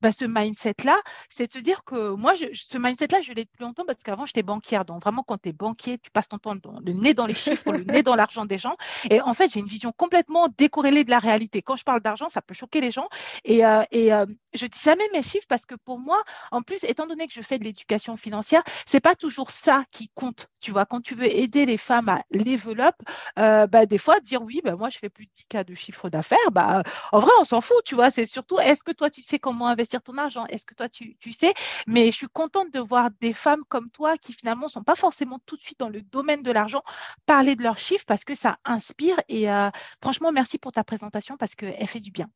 bah, 0.05 0.13
ce 0.13 0.27
mindset-là, 0.27 1.01
c'est 1.31 1.47
de 1.47 1.53
se 1.55 1.59
dire 1.59 1.83
que 1.83 2.11
moi, 2.11 2.35
je, 2.35 2.45
ce 2.53 2.77
mindset-là, 2.77 3.23
je 3.23 3.33
l'ai 3.33 3.47
depuis 3.47 3.63
longtemps 3.63 3.87
parce 3.87 4.03
qu'avant, 4.03 4.27
j'étais 4.27 4.43
banquière. 4.43 4.85
Donc, 4.85 5.03
vraiment, 5.03 5.23
quand 5.23 5.39
tu 5.39 5.49
es 5.49 5.53
banquier, 5.55 5.97
tu 5.97 6.11
passes 6.11 6.29
ton 6.29 6.37
temps 6.37 6.53
le 6.53 6.93
nez 6.93 7.15
dans 7.15 7.25
les 7.25 7.33
chiffres, 7.33 7.73
le 7.73 7.85
nez 7.85 8.03
dans 8.03 8.15
l'argent 8.15 8.45
des 8.45 8.59
gens. 8.59 8.77
Et 9.09 9.23
en 9.23 9.33
fait, 9.33 9.51
j'ai 9.51 9.61
une 9.61 9.67
vision 9.67 9.93
complètement 9.97 10.49
décorrélée 10.59 11.05
de 11.05 11.11
la 11.11 11.19
réalité. 11.19 11.63
Quand 11.63 11.77
je 11.77 11.85
parle 11.85 12.03
d'argent, 12.03 12.29
ça 12.29 12.43
peut 12.43 12.53
choquer 12.53 12.83
les 12.83 12.91
gens. 12.91 13.09
Et, 13.47 13.65
euh, 13.65 13.83
et 13.93 14.13
euh, 14.13 14.27
je 14.53 14.67
dis 14.67 14.79
jamais 14.79 15.09
mes 15.15 15.23
chiffres 15.23 15.47
parce 15.49 15.65
que 15.65 15.75
pour 15.75 15.99
moi, 15.99 16.23
en 16.51 16.61
plus, 16.61 16.85
étant 16.85 17.07
donné 17.07 17.27
que 17.27 17.33
je 17.33 17.41
fais 17.41 17.59
de 17.59 17.65
l'éducation 17.65 18.19
financière, 18.19 18.63
c'est 18.85 19.01
pas 19.01 19.15
toujours 19.15 19.51
ça 19.53 19.85
qui 19.91 20.11
compte. 20.15 20.49
Tu 20.65 20.71
vois, 20.71 20.87
quand 20.87 21.03
tu 21.03 21.15
veux 21.15 21.31
aider 21.31 21.67
les 21.67 21.77
femmes 21.77 22.09
à 22.09 22.23
level 22.31 22.91
euh, 23.39 23.67
bah, 23.67 23.85
des 23.85 23.99
fois, 23.99 24.19
dire 24.21 24.41
oui, 24.41 24.63
bah, 24.65 24.77
moi, 24.77 24.89
je 24.89 24.97
fais 24.97 25.11
plus 25.11 25.27
de 25.27 25.31
10 25.35 25.45
cas 25.51 25.63
de 25.63 25.75
chiffre 25.75 26.09
d'affaires, 26.09 26.51
bah, 26.53 26.83
en 27.13 27.21
vrai, 27.21 27.31
on 27.39 27.45
s'en 27.45 27.61
fout. 27.61 27.77
Tu 27.85 27.95
vois, 27.95 28.11
c'est 28.11 28.25
surtout, 28.25 28.59
est-ce 28.59 28.83
que 28.83 28.91
toi, 28.91 29.11
tu 29.11 29.21
sais 29.21 29.39
comment 29.39 29.69
investir 29.69 30.03
ton 30.03 30.17
argent? 30.17 30.47
Est-ce 30.47 30.65
que 30.65 30.73
toi, 30.75 30.89
tu, 30.89 31.17
sais? 31.33 31.53
Mais 31.87 32.07
je 32.07 32.17
suis 32.17 32.29
contente 32.29 32.73
de 32.73 32.81
voir 32.81 33.11
des 33.21 33.35
femmes 33.35 33.63
comme 33.69 33.91
toi 33.91 34.17
qui 34.17 34.33
finalement 34.33 34.65
ne 34.65 34.71
sont 34.71 34.83
pas 34.83 34.95
forcément 34.95 35.39
tout 35.45 35.59
de 35.59 35.63
suite 35.63 35.79
dans 35.79 35.91
le 35.91 36.01
domaine 36.01 36.43
de 36.43 36.51
l'argent 36.51 36.83
parler 37.27 37.57
de 37.57 37.63
leurs 37.63 37.79
chiffres 37.79 38.07
parce 38.07 38.25
que 38.25 38.35
ça 38.35 38.57
inspire. 38.65 39.21
Et 39.29 39.51
euh, 39.51 39.69
franchement, 40.01 40.33
merci 40.33 40.57
pour 40.57 40.73
ta 40.73 40.83
présentation 40.83 41.37
parce 41.37 41.55
qu'elle 41.55 41.87
fait 41.87 42.01
du 42.01 42.11
bien. 42.11 42.31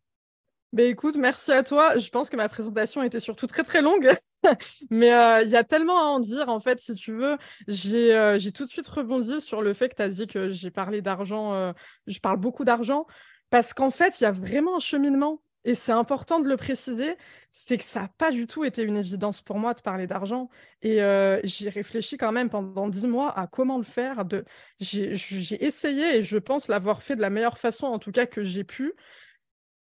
Ben 0.73 0.87
écoute, 0.87 1.17
merci 1.17 1.51
à 1.51 1.63
toi. 1.63 1.97
Je 1.97 2.11
pense 2.11 2.29
que 2.29 2.37
ma 2.37 2.49
présentation 2.49 3.03
était 3.03 3.21
surtout 3.21 3.47
très 3.47 3.63
très 3.63 3.81
longue, 3.81 4.15
mais 4.91 5.13
euh, 5.15 5.43
il 5.43 5.49
y 5.49 5.57
a 5.57 5.65
tellement 5.65 5.99
à 5.99 6.05
en 6.05 6.21
dire 6.21 6.49
en 6.49 6.61
fait, 6.61 6.79
si 6.81 6.95
tu 6.95 7.13
veux. 7.13 7.39
J'ai 7.69 8.15
euh, 8.15 8.39
tout 8.55 8.67
de 8.67 8.71
suite 8.71 8.89
rebondi 8.89 9.41
sur 9.41 9.63
le 9.63 9.73
fait 9.73 9.89
que 9.89 9.97
tu 9.97 10.03
as 10.03 10.09
dit 10.09 10.27
que 10.27 10.51
j'ai 10.51 10.71
parlé 10.71 11.01
d'argent, 11.01 11.73
je 12.07 12.19
parle 12.21 12.39
beaucoup 12.39 12.65
d'argent, 12.65 13.07
parce 13.51 13.73
qu'en 13.73 13.91
fait, 13.91 14.21
il 14.21 14.25
y 14.25 14.27
a 14.27 14.33
vraiment 14.33 14.77
un 14.77 14.81
cheminement 14.81 15.41
et 15.65 15.75
c'est 15.75 15.93
important 15.93 16.41
de 16.41 16.49
le 16.49 16.57
préciser, 16.57 17.17
c'est 17.51 17.77
que 17.77 17.85
ça 17.85 18.03
n'a 18.03 18.09
pas 18.17 18.31
du 18.31 18.47
tout 18.47 18.65
été 18.65 18.83
une 18.83 18.97
évidence 18.97 19.43
pour 19.43 19.59
moi 19.59 19.75
de 19.75 19.83
parler 19.83 20.07
d'argent. 20.07 20.49
Et 20.83 21.03
euh, 21.03 21.41
j'ai 21.45 21.69
réfléchi 21.69 22.17
quand 22.17 22.33
même 22.33 22.49
pendant 22.49 22.89
dix 22.89 23.07
mois 23.07 23.39
à 23.39 23.47
comment 23.47 23.77
le 23.77 23.85
faire. 23.85 24.25
De... 24.25 24.45
J'ai 24.81 25.63
essayé 25.63 26.17
et 26.17 26.23
je 26.23 26.39
pense 26.39 26.69
l'avoir 26.69 27.03
fait 27.03 27.17
de 27.17 27.21
la 27.21 27.29
meilleure 27.29 27.59
façon, 27.59 27.87
en 27.87 27.99
tout 27.99 28.13
cas 28.13 28.25
que 28.25 28.43
j'ai 28.43 28.65
pu. 28.65 28.95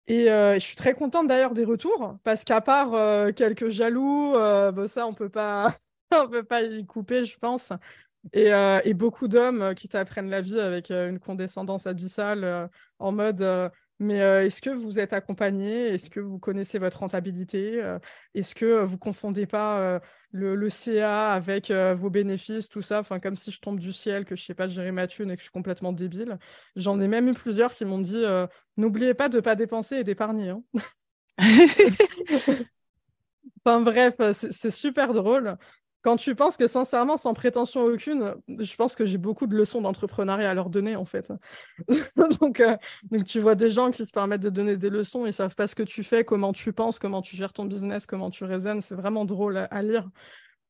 Et 0.08 0.30
euh, 0.30 0.54
je 0.54 0.60
suis 0.60 0.76
très 0.76 0.94
contente 0.94 1.28
d'ailleurs 1.28 1.52
des 1.54 1.64
retours, 1.64 2.16
parce 2.24 2.42
qu'à 2.44 2.60
part 2.60 2.94
euh, 2.94 3.30
quelques 3.32 3.68
jaloux, 3.68 4.32
bah, 4.32 4.88
ça, 4.88 5.06
on 5.06 5.14
peut 5.14 5.28
pas... 5.28 5.76
on 6.12 6.28
peut 6.28 6.42
pas 6.44 6.62
y 6.62 6.86
couper, 6.86 7.24
je 7.26 7.38
pense. 7.38 7.72
Et, 8.32 8.50
et 8.84 8.94
beaucoup 8.94 9.28
d'hommes 9.28 9.74
qui 9.74 9.88
t'apprennent 9.88 10.30
la 10.30 10.40
vie 10.40 10.58
avec 10.58 10.90
une 10.90 11.18
condescendance 11.18 11.86
abyssale 11.86 12.70
en 12.98 13.12
mode 13.12 13.42
Mais 14.00 14.20
euh, 14.20 14.44
est-ce 14.44 14.62
que 14.62 14.70
vous 14.70 14.98
êtes 14.98 15.12
accompagné 15.12 15.88
Est-ce 15.88 16.08
que 16.08 16.20
vous 16.20 16.38
connaissez 16.38 16.78
votre 16.78 17.00
rentabilité? 17.00 17.82
Est-ce 18.34 18.54
que 18.54 18.82
vous 18.82 18.98
confondez 18.98 19.46
pas 19.46 20.00
le, 20.30 20.54
le, 20.54 20.70
CA 20.70 21.32
avec 21.32 21.70
vos 21.70 22.10
bénéfices, 22.10 22.68
tout 22.68 22.82
ça? 22.82 23.00
Enfin, 23.00 23.18
comme 23.18 23.36
si 23.36 23.50
je 23.50 23.60
tombe 23.60 23.80
du 23.80 23.92
ciel, 23.92 24.24
que 24.24 24.36
je 24.36 24.44
sais 24.44 24.54
pas 24.54 24.68
gérer 24.68 24.92
ma 24.92 25.08
thune 25.08 25.30
et 25.30 25.34
que 25.34 25.40
je 25.40 25.44
suis 25.44 25.52
complètement 25.52 25.92
débile. 25.92 26.38
J'en 26.76 27.00
ai 27.00 27.08
même 27.08 27.28
eu 27.28 27.34
plusieurs 27.34 27.72
qui 27.72 27.84
m'ont 27.84 27.98
dit 27.98 28.22
n'oubliez 28.76 29.14
pas 29.14 29.28
de 29.28 29.36
ne 29.36 29.40
pas 29.40 29.56
dépenser 29.56 29.96
et 29.96 30.04
d'épargner. 30.04 30.50
Hein. 30.50 30.62
enfin 33.64 33.80
bref, 33.80 34.14
c'est 34.32 34.70
super 34.70 35.12
drôle 35.12 35.56
quand 36.02 36.16
tu 36.16 36.34
penses 36.34 36.56
que 36.56 36.66
sincèrement, 36.66 37.16
sans 37.16 37.34
prétention 37.34 37.84
aucune, 37.84 38.34
je 38.46 38.76
pense 38.76 38.94
que 38.94 39.04
j'ai 39.04 39.18
beaucoup 39.18 39.46
de 39.46 39.56
leçons 39.56 39.80
d'entrepreneuriat 39.80 40.50
à 40.50 40.54
leur 40.54 40.70
donner 40.70 40.96
en 40.96 41.04
fait. 41.04 41.32
donc, 42.40 42.60
euh, 42.60 42.76
donc, 43.10 43.24
tu 43.24 43.40
vois 43.40 43.54
des 43.54 43.70
gens 43.70 43.90
qui 43.90 44.06
se 44.06 44.12
permettent 44.12 44.42
de 44.42 44.50
donner 44.50 44.76
des 44.76 44.90
leçons, 44.90 45.26
ils 45.26 45.32
savent 45.32 45.56
pas 45.56 45.66
ce 45.66 45.74
que 45.74 45.82
tu 45.82 46.04
fais, 46.04 46.24
comment 46.24 46.52
tu 46.52 46.72
penses, 46.72 46.98
comment 46.98 47.20
tu 47.20 47.36
gères 47.36 47.52
ton 47.52 47.64
business, 47.64 48.06
comment 48.06 48.30
tu 48.30 48.44
raisonnes. 48.44 48.80
C'est 48.80 48.94
vraiment 48.94 49.24
drôle 49.24 49.66
à, 49.70 49.82
lire. 49.82 50.08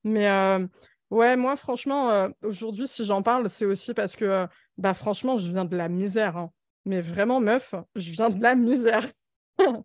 Mais 0.03 0.29
euh, 0.29 0.67
ouais, 1.11 1.37
moi 1.37 1.57
franchement, 1.57 2.11
euh, 2.11 2.29
aujourd'hui, 2.43 2.89
si 2.89 3.05
j'en 3.05 3.23
parle, 3.23 3.51
c'est 3.51 3.67
aussi 3.67 3.93
parce 3.93 4.17
que, 4.17 4.47
bah 4.79 4.95
franchement, 4.95 5.37
je 5.37 5.51
viens 5.53 5.67
de 5.67 5.77
la 5.77 5.89
misère. 5.89 6.39
Hein. 6.39 6.51
Mais 6.87 7.03
vraiment, 7.03 7.41
meuf, 7.41 7.75
je 7.97 8.11
viens 8.13 8.31
de 8.31 8.43
la 8.43 8.55
misère. 8.55 9.05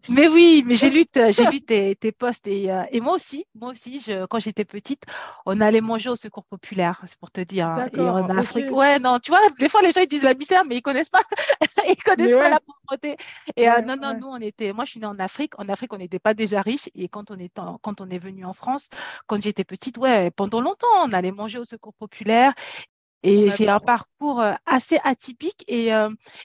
Mais 0.09 0.27
oui, 0.27 0.63
mais 0.65 0.75
j'ai 0.75 0.89
lu, 0.89 1.05
j'ai 1.31 1.45
lu 1.45 1.61
tes, 1.61 1.95
tes 1.95 2.11
posts 2.11 2.47
et, 2.47 2.71
euh, 2.71 2.83
et, 2.91 2.99
moi 2.99 3.13
aussi, 3.13 3.45
moi 3.55 3.71
aussi, 3.71 3.99
je, 3.99 4.25
quand 4.25 4.39
j'étais 4.39 4.65
petite, 4.65 5.03
on 5.45 5.59
allait 5.61 5.81
manger 5.81 6.09
au 6.09 6.15
secours 6.15 6.43
populaire, 6.45 7.01
c'est 7.07 7.17
pour 7.17 7.31
te 7.31 7.41
dire. 7.41 7.67
Hein. 7.67 7.89
Et 7.93 7.99
en 7.99 8.29
Afrique, 8.29 8.71
ouais, 8.71 8.99
non, 8.99 9.19
tu 9.19 9.31
vois, 9.31 9.39
des 9.59 9.69
fois 9.69 9.81
les 9.81 9.91
gens 9.91 10.01
ils 10.01 10.07
disent 10.07 10.23
la 10.23 10.33
misère, 10.33 10.63
mais 10.65 10.77
ils 10.77 10.81
connaissent 10.81 11.09
pas, 11.09 11.23
ils 11.87 12.01
connaissent 12.03 12.35
pas 12.35 12.49
la 12.49 12.59
pauvreté. 12.59 13.17
Et 13.55 13.69
euh, 13.69 13.81
non, 13.81 13.95
non, 13.95 14.17
nous 14.19 14.27
on 14.27 14.37
était, 14.37 14.73
moi 14.73 14.85
je 14.85 14.91
suis 14.91 14.99
née 14.99 15.05
en 15.05 15.19
Afrique, 15.19 15.57
en 15.59 15.67
Afrique 15.69 15.93
on 15.93 15.97
n'était 15.97 16.19
pas 16.19 16.33
déjà 16.33 16.61
riche 16.61 16.89
et 16.95 17.07
quand 17.07 17.31
on 17.31 17.37
est 17.39 17.53
quand 17.81 18.01
on 18.01 18.09
est 18.09 18.19
venu 18.19 18.45
en 18.45 18.53
France, 18.53 18.89
quand 19.27 19.41
j'étais 19.41 19.63
petite, 19.63 19.97
ouais, 19.97 20.31
pendant 20.31 20.61
longtemps 20.61 20.87
on 21.03 21.11
allait 21.11 21.31
manger 21.31 21.59
au 21.59 21.65
secours 21.65 21.93
populaire 21.93 22.53
et 23.23 23.49
j'ai 23.51 23.69
un 23.69 23.79
parcours 23.79 24.41
euh, 24.41 24.53
assez 24.65 24.99
atypique 25.03 25.63
et, 25.67 25.89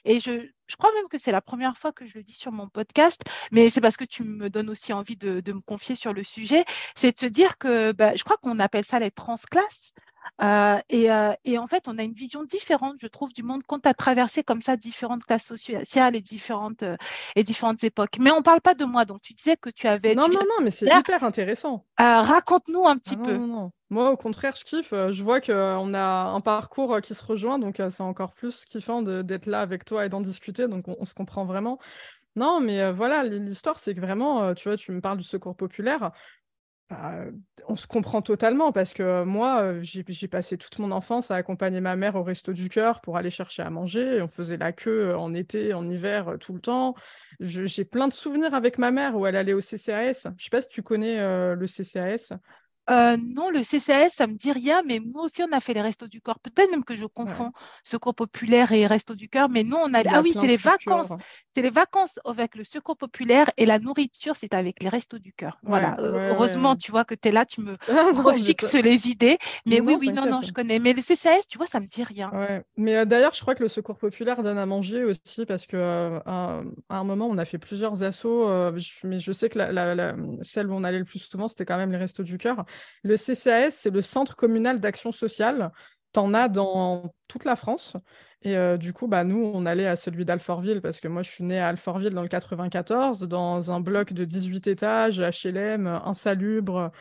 et 0.05 0.19
je, 0.19 0.47
je 0.69 0.75
crois 0.75 0.91
même 0.93 1.07
que 1.09 1.17
c'est 1.17 1.31
la 1.31 1.41
première 1.41 1.77
fois 1.77 1.91
que 1.91 2.05
je 2.05 2.13
le 2.15 2.23
dis 2.23 2.33
sur 2.33 2.51
mon 2.51 2.69
podcast, 2.69 3.21
mais 3.51 3.69
c'est 3.69 3.81
parce 3.81 3.97
que 3.97 4.05
tu 4.05 4.23
me 4.23 4.49
donnes 4.49 4.69
aussi 4.69 4.93
envie 4.93 5.17
de, 5.17 5.41
me 5.51 5.61
confier 5.61 5.95
sur 5.95 6.13
le 6.13 6.23
sujet. 6.23 6.63
C'est 6.95 7.13
de 7.13 7.19
se 7.19 7.25
dire 7.25 7.57
que 7.57 7.91
bah, 7.91 8.15
je 8.15 8.23
crois 8.23 8.37
qu'on 8.37 8.59
appelle 8.59 8.85
ça 8.85 8.99
les 8.99 9.11
transclasses. 9.11 9.93
Euh, 10.41 10.77
euh, 10.93 11.33
et, 11.43 11.57
en 11.57 11.67
fait, 11.67 11.87
on 11.87 11.97
a 11.97 12.03
une 12.03 12.13
vision 12.13 12.43
différente, 12.43 12.95
je 13.01 13.07
trouve, 13.07 13.33
du 13.33 13.41
monde 13.43 13.63
quand 13.67 13.79
tu 13.79 13.89
as 13.89 13.93
traversé 13.93 14.43
comme 14.43 14.61
ça 14.61 14.77
différentes 14.77 15.23
classes 15.25 15.45
sociales 15.45 16.15
et 16.15 16.21
différentes, 16.21 16.83
euh, 16.83 16.97
et 17.35 17.43
différentes 17.43 17.83
époques. 17.83 18.17
Mais 18.19 18.31
on 18.31 18.37
ne 18.37 18.43
parle 18.43 18.61
pas 18.61 18.75
de 18.75 18.85
moi, 18.85 19.05
donc 19.05 19.21
tu 19.21 19.33
disais 19.33 19.57
que 19.57 19.69
tu 19.69 19.87
avais... 19.87 20.15
Non, 20.15 20.27
non, 20.27 20.41
non, 20.41 20.63
mais 20.63 20.71
c'est 20.71 20.87
hyper 20.87 21.23
intéressant. 21.23 21.85
Raconte-nous 21.97 22.87
un 22.87 22.95
petit 22.95 23.15
ah 23.19 23.23
peu. 23.23 23.33
Non, 23.33 23.47
non, 23.47 23.71
Moi, 23.89 24.11
au 24.11 24.17
contraire, 24.17 24.55
je 24.55 24.63
kiffe. 24.63 24.91
Je 24.91 25.23
vois 25.23 25.41
qu'on 25.41 25.93
a 25.93 25.99
un 25.99 26.41
parcours 26.41 27.01
qui 27.01 27.15
se 27.15 27.25
rejoint, 27.25 27.57
donc 27.57 27.81
c'est 27.89 28.01
encore 28.01 28.33
plus 28.33 28.65
kiffant 28.65 29.01
d'être 29.01 29.47
là 29.47 29.61
avec 29.61 29.83
toi 29.83 30.05
et 30.05 30.09
d'en 30.09 30.21
discuter, 30.21 30.67
donc 30.67 30.87
on, 30.87 31.05
se 31.05 31.13
comprend 31.15 31.45
vraiment. 31.45 31.79
Non, 32.35 32.59
mais 32.59 32.91
voilà, 32.91 33.23
l'histoire, 33.23 33.79
c'est 33.79 33.95
que 33.95 34.01
vraiment, 34.01 34.53
tu 34.53 34.69
vois, 34.69 34.77
tu 34.77 34.91
me 34.91 35.01
parles 35.01 35.17
du 35.17 35.23
secours 35.23 35.55
populaire. 35.55 36.11
Bah, 36.89 37.25
on 37.67 37.75
se 37.75 37.85
comprend 37.85 38.23
totalement 38.23 38.71
parce 38.71 38.93
que 38.93 39.23
moi, 39.23 39.75
j'ai 39.81 40.27
passé 40.27 40.57
toute 40.57 40.79
mon 40.79 40.91
enfance 40.91 41.29
à 41.29 41.35
accompagner 41.35 41.81
ma 41.81 41.95
mère 41.95 42.15
au 42.15 42.23
resto 42.23 42.51
du 42.51 42.67
cœur 42.67 43.01
pour 43.01 43.15
aller 43.17 43.29
chercher 43.29 43.61
à 43.61 43.69
manger. 43.69 44.21
On 44.23 44.27
faisait 44.27 44.57
la 44.57 44.71
queue 44.71 45.15
en 45.15 45.33
été, 45.35 45.73
en 45.73 45.87
hiver, 45.87 46.37
tout 46.39 46.53
le 46.53 46.59
temps. 46.61 46.95
J'ai 47.39 47.85
plein 47.85 48.07
de 48.07 48.13
souvenirs 48.13 48.55
avec 48.55 48.79
ma 48.79 48.89
mère 48.89 49.15
où 49.15 49.27
elle 49.27 49.35
allait 49.35 49.53
au 49.53 49.61
CCAS. 49.61 50.31
Je 50.37 50.43
sais 50.43 50.49
pas 50.49 50.61
si 50.61 50.69
tu 50.69 50.81
connais 50.81 51.17
le 51.55 51.67
CCAS. 51.67 52.33
Euh, 52.89 53.17
non, 53.17 53.49
le 53.49 53.61
CCAS, 53.61 54.09
ça 54.09 54.27
me 54.27 54.33
dit 54.33 54.51
rien, 54.51 54.81
mais 54.85 54.99
nous 54.99 55.19
aussi, 55.19 55.43
on 55.43 55.51
a 55.55 55.59
fait 55.59 55.73
les 55.73 55.81
restos 55.81 56.07
du 56.07 56.21
corps. 56.21 56.39
Peut-être 56.39 56.71
même 56.71 56.83
que 56.83 56.95
je 56.95 57.05
confonds 57.05 57.51
Secours 57.83 58.15
populaire 58.15 58.71
et 58.71 58.87
Restos 58.87 59.15
du 59.15 59.29
cœur, 59.29 59.49
mais 59.49 59.63
nous, 59.63 59.77
on 59.77 59.93
a. 59.93 60.01
Ah 60.07 60.21
oui, 60.21 60.33
c'est 60.33 60.47
les 60.47 60.57
vacances. 60.57 61.13
C'est 61.53 61.61
les 61.61 61.69
vacances 61.69 62.19
avec 62.25 62.55
le 62.55 62.63
Secours 62.63 62.97
populaire 62.97 63.49
et 63.57 63.65
la 63.65 63.79
nourriture, 63.79 64.35
c'est 64.35 64.53
avec 64.53 64.81
les 64.81 64.89
restos 64.89 65.19
du 65.19 65.33
cœur. 65.33 65.59
voilà. 65.63 65.97
Euh, 65.99 66.31
heureusement, 66.31 66.75
tu 66.75 66.91
vois 66.91 67.05
que 67.05 67.15
tu 67.15 67.29
es 67.29 67.31
là, 67.31 67.45
tu 67.45 67.61
me 67.61 67.75
refixes 68.23 68.73
les 68.75 69.07
idées. 69.07 69.37
Mais 69.65 69.81
oui, 69.81 69.95
oui, 69.99 70.11
non, 70.11 70.25
non, 70.25 70.41
je 70.41 70.51
connais. 70.51 70.79
Mais 70.79 70.93
le 70.93 71.01
CCAS, 71.01 71.43
tu 71.47 71.57
vois, 71.57 71.67
ça 71.67 71.79
me 71.79 71.85
dit 71.85 72.03
rien. 72.03 72.31
Mais 72.77 72.97
euh, 72.97 73.05
d'ailleurs, 73.05 73.33
je 73.33 73.41
crois 73.41 73.55
que 73.55 73.63
le 73.63 73.69
Secours 73.69 73.97
populaire 73.97 74.41
donne 74.41 74.57
à 74.57 74.65
manger 74.65 75.03
aussi 75.03 75.45
parce 75.45 75.65
que 75.67 76.19
à 76.25 76.63
un 76.89 77.03
moment, 77.03 77.27
on 77.27 77.37
a 77.37 77.45
fait 77.45 77.57
plusieurs 77.59 78.03
assauts, 78.03 78.49
mais 79.03 79.19
je 79.19 79.31
sais 79.31 79.49
que 79.49 79.59
la, 79.59 80.15
celle 80.41 80.69
où 80.69 80.73
on 80.73 80.83
allait 80.83 80.99
le 80.99 81.05
plus 81.05 81.19
souvent, 81.19 81.47
c'était 81.47 81.65
quand 81.65 81.77
même 81.77 81.91
les 81.91 81.97
restos 81.97 82.23
du 82.23 82.37
cœur. 82.37 82.65
Le 83.03 83.15
CCAS, 83.15 83.71
c'est 83.71 83.89
le 83.89 84.01
Centre 84.01 84.35
communal 84.35 84.79
d'action 84.79 85.11
sociale. 85.11 85.71
Tu 86.13 86.19
en 86.19 86.33
as 86.33 86.49
dans 86.49 87.13
toute 87.27 87.45
la 87.45 87.55
France. 87.55 87.95
Et 88.41 88.55
euh, 88.55 88.77
du 88.77 88.93
coup, 88.93 89.07
bah, 89.07 89.23
nous, 89.23 89.51
on 89.53 89.65
allait 89.65 89.87
à 89.87 89.95
celui 89.95 90.23
d'Alfortville 90.23 90.81
parce 90.81 90.99
que 90.99 91.07
moi, 91.07 91.23
je 91.23 91.29
suis 91.29 91.43
née 91.43 91.59
à 91.59 91.67
Alfortville 91.67 92.13
dans 92.13 92.21
le 92.21 92.29
94, 92.29 93.19
dans 93.21 93.71
un 93.71 93.81
bloc 93.81 94.13
de 94.13 94.23
18 94.23 94.67
étages, 94.67 95.19
HLM, 95.19 95.87
insalubre, 95.87 96.91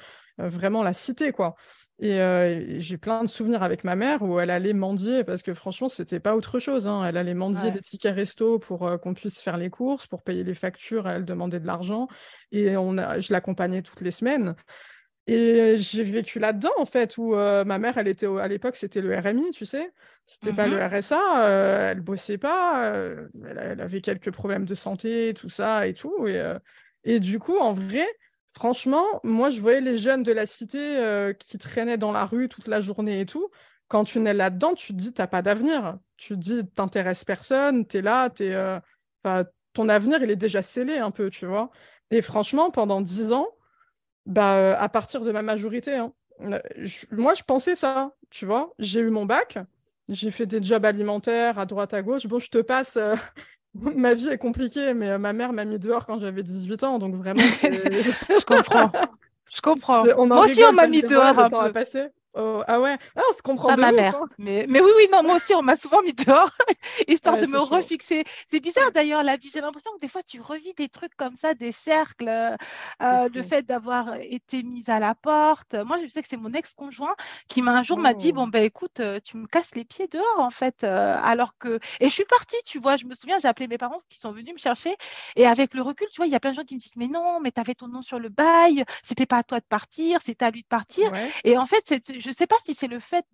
euh, 0.41 0.49
vraiment 0.49 0.83
la 0.83 0.93
cité, 0.93 1.31
quoi. 1.31 1.55
Euh, 2.03 2.45
et, 2.45 2.81
j'ai 2.81 2.97
plein 2.97 3.23
de 3.23 3.29
souvenirs 3.29 3.63
avec 3.63 3.85
ma 3.85 3.95
mère 3.95 4.23
où 4.23 4.39
elle 4.41 4.51
allait 4.51 4.73
mendier 4.73 5.25
parce 5.25 5.43
que 5.43 5.55
franchement, 5.55 5.89
c'était 5.89 6.21
pas 6.21 6.35
autre 6.35 6.59
chose. 6.59 6.89
Hein. 6.89 7.05
Elle 7.07 7.17
allait 7.17 7.35
mendier 7.35 7.71
des 7.71 7.81
tickets 7.81 8.15
resto 8.15 8.59
pour 8.59 8.89
qu'on 9.01 9.15
puisse 9.15 9.41
faire 9.41 9.57
les 9.57 9.71
courses, 9.71 10.07
pour 10.07 10.23
payer 10.23 10.45
les 10.45 10.55
factures. 10.55 11.09
Elle 11.09 11.25
demandait 11.25 11.61
de 11.61 11.67
l'argent 11.67 12.09
et 12.53 12.77
on 12.77 12.99
a, 12.99 13.21
je 13.21 13.33
l'accompagnais 13.33 13.83
toutes 13.83 14.01
les 14.01 14.13
semaines. 14.13 14.55
Et 15.31 15.77
j'ai 15.77 16.05
vécu 16.05 16.39
là-dedans, 16.39 16.73
en 16.79 16.87
fait, 16.87 17.19
où 17.19 17.35
euh, 17.35 17.63
ma 17.63 17.79
mère, 17.79 17.99
elle 17.99 18.09
était 18.09 18.27
à 18.27 18.49
l'époque, 18.49 18.77
c'était 18.77 19.03
le 19.03 19.15
RMI, 19.15 19.51
tu 19.51 19.67
sais. 19.67 19.93
C'était 20.25 20.55
pas 20.55 20.67
le 20.67 20.79
mmh 20.79 20.97
RSA, 20.97 21.43
euh, 21.43 21.91
elle 21.91 22.01
bossait 22.01 22.39
pas, 22.39 22.91
euh, 22.93 23.29
elle, 23.47 23.83
avait 23.83 24.01
quelques 24.01 24.31
problèmes 24.31 24.65
de 24.65 24.75
santé, 24.75 25.35
tout 25.35 25.51
ça 25.51 25.87
et 25.87 25.93
tout. 25.93 26.27
Et, 26.27 26.43
et 27.05 27.21
du 27.21 27.39
coup, 27.39 27.59
en 27.59 27.75
vrai, 27.75 28.07
franchement, 28.47 29.05
moi, 29.23 29.51
je 29.51 29.61
voyais 29.61 29.83
les 29.83 29.99
jeunes 29.99 30.23
de 30.23 30.33
la 30.33 30.47
cité 30.47 31.33
qui 31.39 31.59
traînaient 31.59 31.99
dans 31.99 32.13
la 32.13 32.25
rue 32.25 32.49
toute 32.49 32.67
la 32.67 32.81
journée 32.81 33.21
et 33.21 33.27
tout. 33.27 33.51
Quand 33.89 34.05
tu 34.05 34.21
nais 34.21 34.33
là-dedans, 34.33 34.73
tu 34.73 34.95
te 34.95 34.99
dis, 34.99 35.13
t'as 35.13 35.27
pas 35.27 35.43
d'avenir. 35.43 35.99
Tu 36.17 36.35
te 36.35 36.41
dis, 36.41 36.67
t'intéresses 36.75 37.25
personne, 37.25 37.85
t'es 37.85 38.01
là, 38.01 38.31
t'es, 38.31 38.57
ton 39.75 39.91
avenir, 39.91 40.23
il 40.23 40.31
est 40.31 40.37
déjà 40.37 40.63
scellé 40.63 40.97
un 40.97 41.11
peu, 41.11 41.29
tu 41.29 41.45
vois. 41.45 41.71
Et 42.11 42.23
franchement, 42.23 42.71
pendant 42.71 43.03
dix 43.03 43.31
ans, 43.33 43.49
bah, 44.29 44.57
euh, 44.57 44.77
à 44.79 44.89
partir 44.89 45.23
de 45.23 45.33
ma 45.33 45.43
majorité. 45.43 45.95
Hein. 45.95 46.13
Euh, 46.43 46.61
moi, 47.11 47.35
je 47.35 47.43
pensais 47.43 47.75
ça, 47.75 48.13
tu 48.31 48.45
vois. 48.47 48.73
J'ai 48.79 49.01
eu 49.01 49.11
mon 49.11 49.25
bac, 49.25 49.59
j'ai 50.09 50.31
fait 50.31 50.47
des 50.47 50.63
jobs 50.63 50.85
alimentaires 50.85 51.59
à 51.59 51.65
droite, 51.65 51.95
à 51.95 52.03
gauche. 52.03 52.27
Bon, 52.27 52.39
je 52.39 52.51
te 52.51 52.59
passe, 52.59 52.99
euh, 52.99 53.17
ma 53.75 54.13
vie 54.15 54.29
est 54.29 54.39
compliquée, 54.39 54.93
mais 54.93 55.19
ma 55.19 55.33
mère 55.33 55.53
m'a 55.53 55.65
mis 55.65 55.79
dehors 55.79 56.07
quand 56.07 56.19
j'avais 56.19 56.43
18 56.43 56.85
ans, 56.85 56.99
donc 56.99 57.15
vraiment, 57.17 57.41
je 57.63 58.45
comprends. 58.45 58.93
Je 59.51 59.61
comprends. 59.63 60.05
Moi 60.27 60.45
aussi, 60.45 60.63
on 60.63 60.73
m'a 60.73 60.87
mis 60.87 61.03
dehors 61.03 61.39
un 61.39 61.49
peu. 61.49 62.11
Oh, 62.41 62.63
ah 62.69 62.79
ouais, 62.79 62.97
ah, 63.17 63.21
on 63.29 63.33
se 63.33 63.43
comprend. 63.43 63.69
Pas 63.69 63.77
ma 63.77 63.91
mère. 63.91 64.17
Hein. 64.17 64.29
Mais, 64.39 64.65
mais 64.69 64.81
oui, 64.81 64.91
oui, 64.97 65.09
non, 65.13 65.25
moi 65.25 65.37
aussi, 65.37 65.55
on 65.55 65.63
m'a 65.63 65.77
souvent 65.77 66.03
mis 66.03 66.13
dehors, 66.13 66.51
histoire 67.09 67.37
de 67.37 67.47
me 67.47 67.59
refixer. 67.59 68.23
C'est 68.51 68.61
bizarre 68.61 68.93
d'ailleurs, 68.93 69.25
la 69.25 69.37
vie. 69.37 69.51
J'ai 69.53 69.61
l'impression 69.61 69.91
que 69.97 70.01
des 70.01 70.09
fois, 70.09 70.23
tu 70.23 70.41
revis 70.41 70.73
des 70.75 70.89
trucs 70.89 71.17
comme 71.17 71.35
ça, 71.35 71.55
des 71.55 71.73
cercles, 71.73 72.29
euh, 73.03 73.29
le 73.35 73.43
fait 73.43 73.63
d'avoir 73.63 74.15
été 74.21 74.63
mise 74.63 74.89
à 74.89 75.01
la 75.01 75.17
porte. 75.17 75.75
Moi, 75.75 75.99
je 76.01 76.07
sais 76.07 76.23
que 76.23 76.29
c'est 76.29 76.37
mon 76.37 76.53
ex-conjoint 76.53 77.17
qui 77.49 77.61
m'a 77.61 77.73
un 77.73 77.83
jour 77.83 77.99
m'a 77.99 78.15
dit, 78.15 78.31
oh. 78.31 78.37
bon, 78.37 78.47
ben 78.47 78.63
écoute, 78.63 79.01
euh, 79.01 79.19
tu 79.19 79.37
me 79.37 79.49
casses 79.49 79.75
les 79.75 79.85
pieds 79.85 80.07
dehors, 80.07 80.39
en 80.39 80.51
fait. 80.51 80.85
Euh, 80.85 81.17
alors 81.21 81.59
que. 81.59 81.81
Et 81.99 82.09
je 82.09 82.15
suis 82.15 82.25
partie, 82.25 82.57
tu 82.65 82.79
vois, 82.79 82.95
je 82.95 83.07
me 83.07 83.15
souviens, 83.15 83.41
j'ai 83.41 83.49
appelé 83.49 83.67
mes 83.67 83.79
parents 83.79 84.01
qui 84.09 84.21
sont 84.21 84.31
venus 84.31 84.53
me 84.55 84.59
chercher. 84.59 84.95
Et 85.35 85.45
avec 85.45 85.75
le 85.75 85.83
recul, 85.83 86.07
tu 86.13 86.19
vois, 86.19 86.27
il 86.27 86.33
y 86.33 86.37
a 86.37 86.41
plein 86.41 86.51
de 86.51 86.57
gens 86.57 86.65
qui 86.65 86.77
me 86.77 86.81
disent, 86.81 86.97
mais 86.97 87.09
non, 87.09 87.41
mais 87.41 87.51
tu 87.51 87.61
avais 87.61 87.75
ton 87.75 87.89
nom 87.89 88.03
sur 88.03 88.21
le 88.21 88.29
bail, 88.29 88.85
c'était 89.03 89.27
pas 89.27 89.39
à 89.39 89.43
toi 89.43 89.59
de 89.59 89.65
partir, 89.65 90.21
c'était 90.25 90.45
à 90.45 90.51
lui 90.53 90.63
de 90.63 90.69
partir. 90.69 91.11
Et 91.43 91.59
en 91.59 91.67
fait, 91.67 91.83
c'est 91.85 92.28
je 92.29 92.33
ne 92.33 92.37
sais 92.37 92.47
pas 92.47 92.57
si 92.67 92.75
c'est 92.75 92.89
le 92.89 93.01
fait 93.01 93.25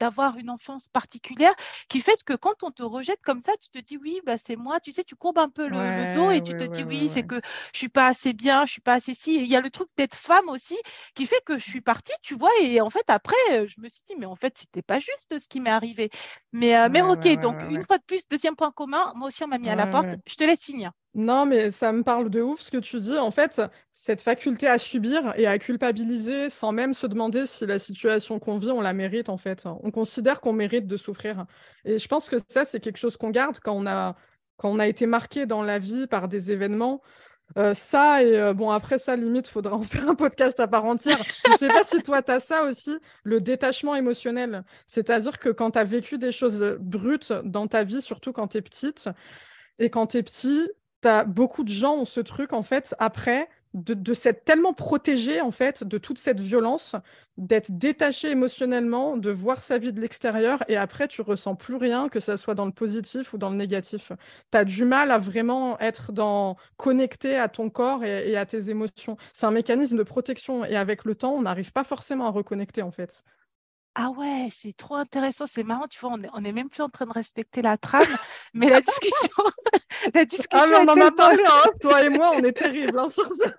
d'avoir 0.00 0.36
une 0.36 0.50
enfance 0.50 0.88
particulière 0.88 1.54
qui 1.88 2.00
fait 2.00 2.20
que 2.24 2.32
quand 2.32 2.64
on 2.64 2.72
te 2.72 2.82
rejette 2.82 3.20
comme 3.22 3.40
ça, 3.46 3.52
tu 3.60 3.70
te 3.70 3.78
dis 3.78 3.96
oui, 3.96 4.20
bah, 4.26 4.38
c'est 4.38 4.56
moi. 4.56 4.80
Tu 4.80 4.90
sais, 4.90 5.04
tu 5.04 5.14
courbes 5.14 5.38
un 5.38 5.48
peu 5.48 5.68
le, 5.68 6.14
dos 6.16 6.32
et 6.32 6.42
tu 6.42 6.56
te 6.56 6.64
dis 6.64 6.82
oui, 6.82 7.08
c'est 7.08 7.22
que 7.22 7.40
je 7.72 7.78
suis 7.78 7.88
pas 7.88 8.08
assez 8.08 8.32
bien, 8.32 8.66
je 8.66 8.72
suis 8.72 8.80
pas 8.80 8.94
assez 8.94 9.14
si. 9.14 9.36
il 9.36 9.46
y 9.46 9.54
a 9.54 9.60
le 9.60 9.70
truc 9.70 9.88
d'être 9.96 10.16
femme 10.16 10.48
aussi 10.48 10.76
qui 11.14 11.26
fait 11.26 11.40
que 11.44 11.58
je 11.58 11.70
suis 11.70 11.80
partie, 11.80 12.12
tu 12.22 12.34
vois. 12.34 12.50
Et 12.60 12.80
en 12.80 12.90
fait, 12.90 13.08
après, 13.08 13.36
je 13.68 13.80
me 13.80 13.88
suis 13.88 14.02
dit, 14.08 14.16
mais 14.18 14.26
en 14.26 14.34
fait, 14.36 14.58
c'était 14.58 14.82
pas 14.82 14.98
juste 14.98 15.38
ce 15.38 15.48
qui 15.48 15.60
m'est 15.60 15.70
arrivé. 15.70 16.10
Mais, 16.50 16.76
euh, 16.76 16.88
mais 16.90 17.02
ok, 17.02 17.28
donc 17.38 17.62
une 17.62 17.84
fois 17.84 17.98
de 17.98 18.04
plus, 18.04 18.26
deuxième 18.28 18.56
point 18.56 18.72
commun, 18.72 19.12
moi 19.14 19.28
aussi, 19.28 19.44
on 19.44 19.48
m'a 19.48 19.58
mis 19.58 19.70
à 19.70 19.76
la 19.76 19.86
porte. 19.86 20.08
Je 20.26 20.34
te 20.34 20.42
laisse 20.42 20.60
finir. 20.60 20.90
Non, 21.14 21.44
mais 21.44 21.72
ça 21.72 21.92
me 21.92 22.04
parle 22.04 22.30
de 22.30 22.40
ouf 22.40 22.60
ce 22.60 22.70
que 22.70 22.76
tu 22.78 23.00
dis. 23.00 23.18
En 23.18 23.32
fait, 23.32 23.60
cette 23.92 24.22
faculté 24.22 24.68
à 24.68 24.78
subir 24.78 25.34
et 25.36 25.46
à 25.46 25.58
culpabiliser 25.58 26.50
sans 26.50 26.70
même 26.70 26.94
se 26.94 27.06
demander 27.08 27.46
si 27.46 27.66
la 27.66 27.80
situation 27.80 28.38
qu'on 28.38 28.58
vit, 28.58 28.70
on 28.70 28.80
la 28.80 28.92
mérite, 28.92 29.28
en 29.28 29.36
fait. 29.36 29.66
On 29.82 29.90
considère 29.90 30.40
qu'on 30.40 30.52
mérite 30.52 30.86
de 30.86 30.96
souffrir. 30.96 31.46
Et 31.84 31.98
je 31.98 32.06
pense 32.06 32.28
que 32.28 32.36
ça, 32.48 32.64
c'est 32.64 32.78
quelque 32.78 32.98
chose 32.98 33.16
qu'on 33.16 33.30
garde 33.30 33.58
quand 33.58 33.74
on 33.74 33.86
a 33.86 34.16
quand 34.56 34.68
on 34.68 34.78
a 34.78 34.86
été 34.86 35.06
marqué 35.06 35.46
dans 35.46 35.62
la 35.62 35.78
vie 35.78 36.06
par 36.06 36.28
des 36.28 36.50
événements, 36.50 37.00
euh, 37.58 37.74
ça, 37.74 38.22
et 38.22 38.36
euh, 38.36 38.52
bon, 38.52 38.70
après 38.70 38.98
ça, 38.98 39.16
limite, 39.16 39.48
faudra 39.48 39.74
en 39.74 39.82
faire 39.82 40.08
un 40.08 40.14
podcast 40.14 40.60
à 40.60 40.68
part 40.68 40.84
entière. 40.84 41.18
Je 41.46 41.56
sais 41.56 41.68
pas 41.68 41.82
si 41.82 42.02
toi, 42.02 42.22
tu 42.22 42.30
as 42.30 42.40
ça 42.40 42.64
aussi, 42.64 42.96
le 43.24 43.40
détachement 43.40 43.96
émotionnel. 43.96 44.64
C'est-à-dire 44.86 45.38
que 45.38 45.48
quand 45.48 45.72
tu 45.72 45.78
as 45.78 45.84
vécu 45.84 46.18
des 46.18 46.32
choses 46.32 46.76
brutes 46.78 47.32
dans 47.44 47.66
ta 47.66 47.84
vie, 47.84 48.02
surtout 48.02 48.32
quand 48.32 48.48
tu 48.48 48.58
es 48.58 48.62
petite, 48.62 49.08
et 49.78 49.90
quand 49.90 50.08
tu 50.08 50.18
es 50.18 50.22
petit, 50.22 50.68
beaucoup 51.26 51.64
de 51.64 51.68
gens 51.68 51.94
ont 51.96 52.04
ce 52.04 52.20
truc, 52.20 52.52
en 52.52 52.62
fait, 52.62 52.94
après, 52.98 53.48
de, 53.74 54.14
s'être 54.14 54.44
tellement 54.44 54.72
protégé 54.72 55.40
en 55.40 55.50
fait 55.52 55.84
de 55.84 55.98
toute 55.98 56.18
cette 56.18 56.40
violence, 56.40 56.96
d'être 57.36 57.70
détaché 57.70 58.30
émotionnellement, 58.30 59.16
de 59.16 59.30
voir 59.30 59.62
sa 59.62 59.78
vie 59.78 59.92
de 59.92 60.00
l'extérieur 60.00 60.64
et 60.68 60.76
après 60.76 61.06
tu 61.08 61.22
ressens 61.22 61.54
plus 61.54 61.76
rien, 61.76 62.08
que 62.08 62.20
ce 62.20 62.36
soit 62.36 62.54
dans 62.54 62.66
le 62.66 62.72
positif 62.72 63.32
ou 63.32 63.38
dans 63.38 63.50
le 63.50 63.56
négatif. 63.56 64.12
Tu 64.50 64.58
as 64.58 64.64
du 64.64 64.84
mal 64.84 65.10
à 65.10 65.18
vraiment 65.18 65.78
être 65.78 66.12
dans 66.12 66.56
connecté 66.76 67.36
à 67.36 67.48
ton 67.48 67.70
corps 67.70 68.04
et 68.04 68.36
à 68.36 68.44
tes 68.46 68.70
émotions. 68.70 69.16
C'est 69.32 69.46
un 69.46 69.50
mécanisme 69.52 69.96
de 69.96 70.02
protection 70.02 70.64
et 70.64 70.76
avec 70.76 71.04
le 71.04 71.14
temps, 71.14 71.34
on 71.34 71.42
n'arrive 71.42 71.72
pas 71.72 71.84
forcément 71.84 72.26
à 72.26 72.30
reconnecter 72.30 72.82
en 72.82 72.90
fait. 72.90 73.24
Ah 73.96 74.10
ouais, 74.10 74.48
c'est 74.52 74.72
trop 74.76 74.94
intéressant, 74.96 75.46
c'est 75.46 75.64
marrant, 75.64 75.86
tu 75.88 75.98
vois, 76.00 76.10
on 76.12 76.22
est, 76.22 76.28
on 76.32 76.44
est 76.44 76.52
même 76.52 76.68
plus 76.70 76.82
en 76.82 76.88
train 76.88 77.06
de 77.06 77.12
respecter 77.12 77.60
la 77.60 77.76
trame, 77.76 78.16
mais 78.54 78.70
la 78.70 78.80
discussion, 78.80 79.28
la 80.14 80.24
discussion 80.24 80.48
Ah 80.52 80.66
mais 80.66 80.76
on 80.76 80.88
en 80.92 81.00
a 81.00 81.10
parlé, 81.10 81.42
hein. 81.46 81.64
toi 81.80 82.02
et 82.04 82.08
moi, 82.08 82.30
on 82.34 82.42
est 82.44 82.52
terribles 82.56 82.98
hein, 82.98 83.08
sur 83.08 83.30
ça. 83.32 83.52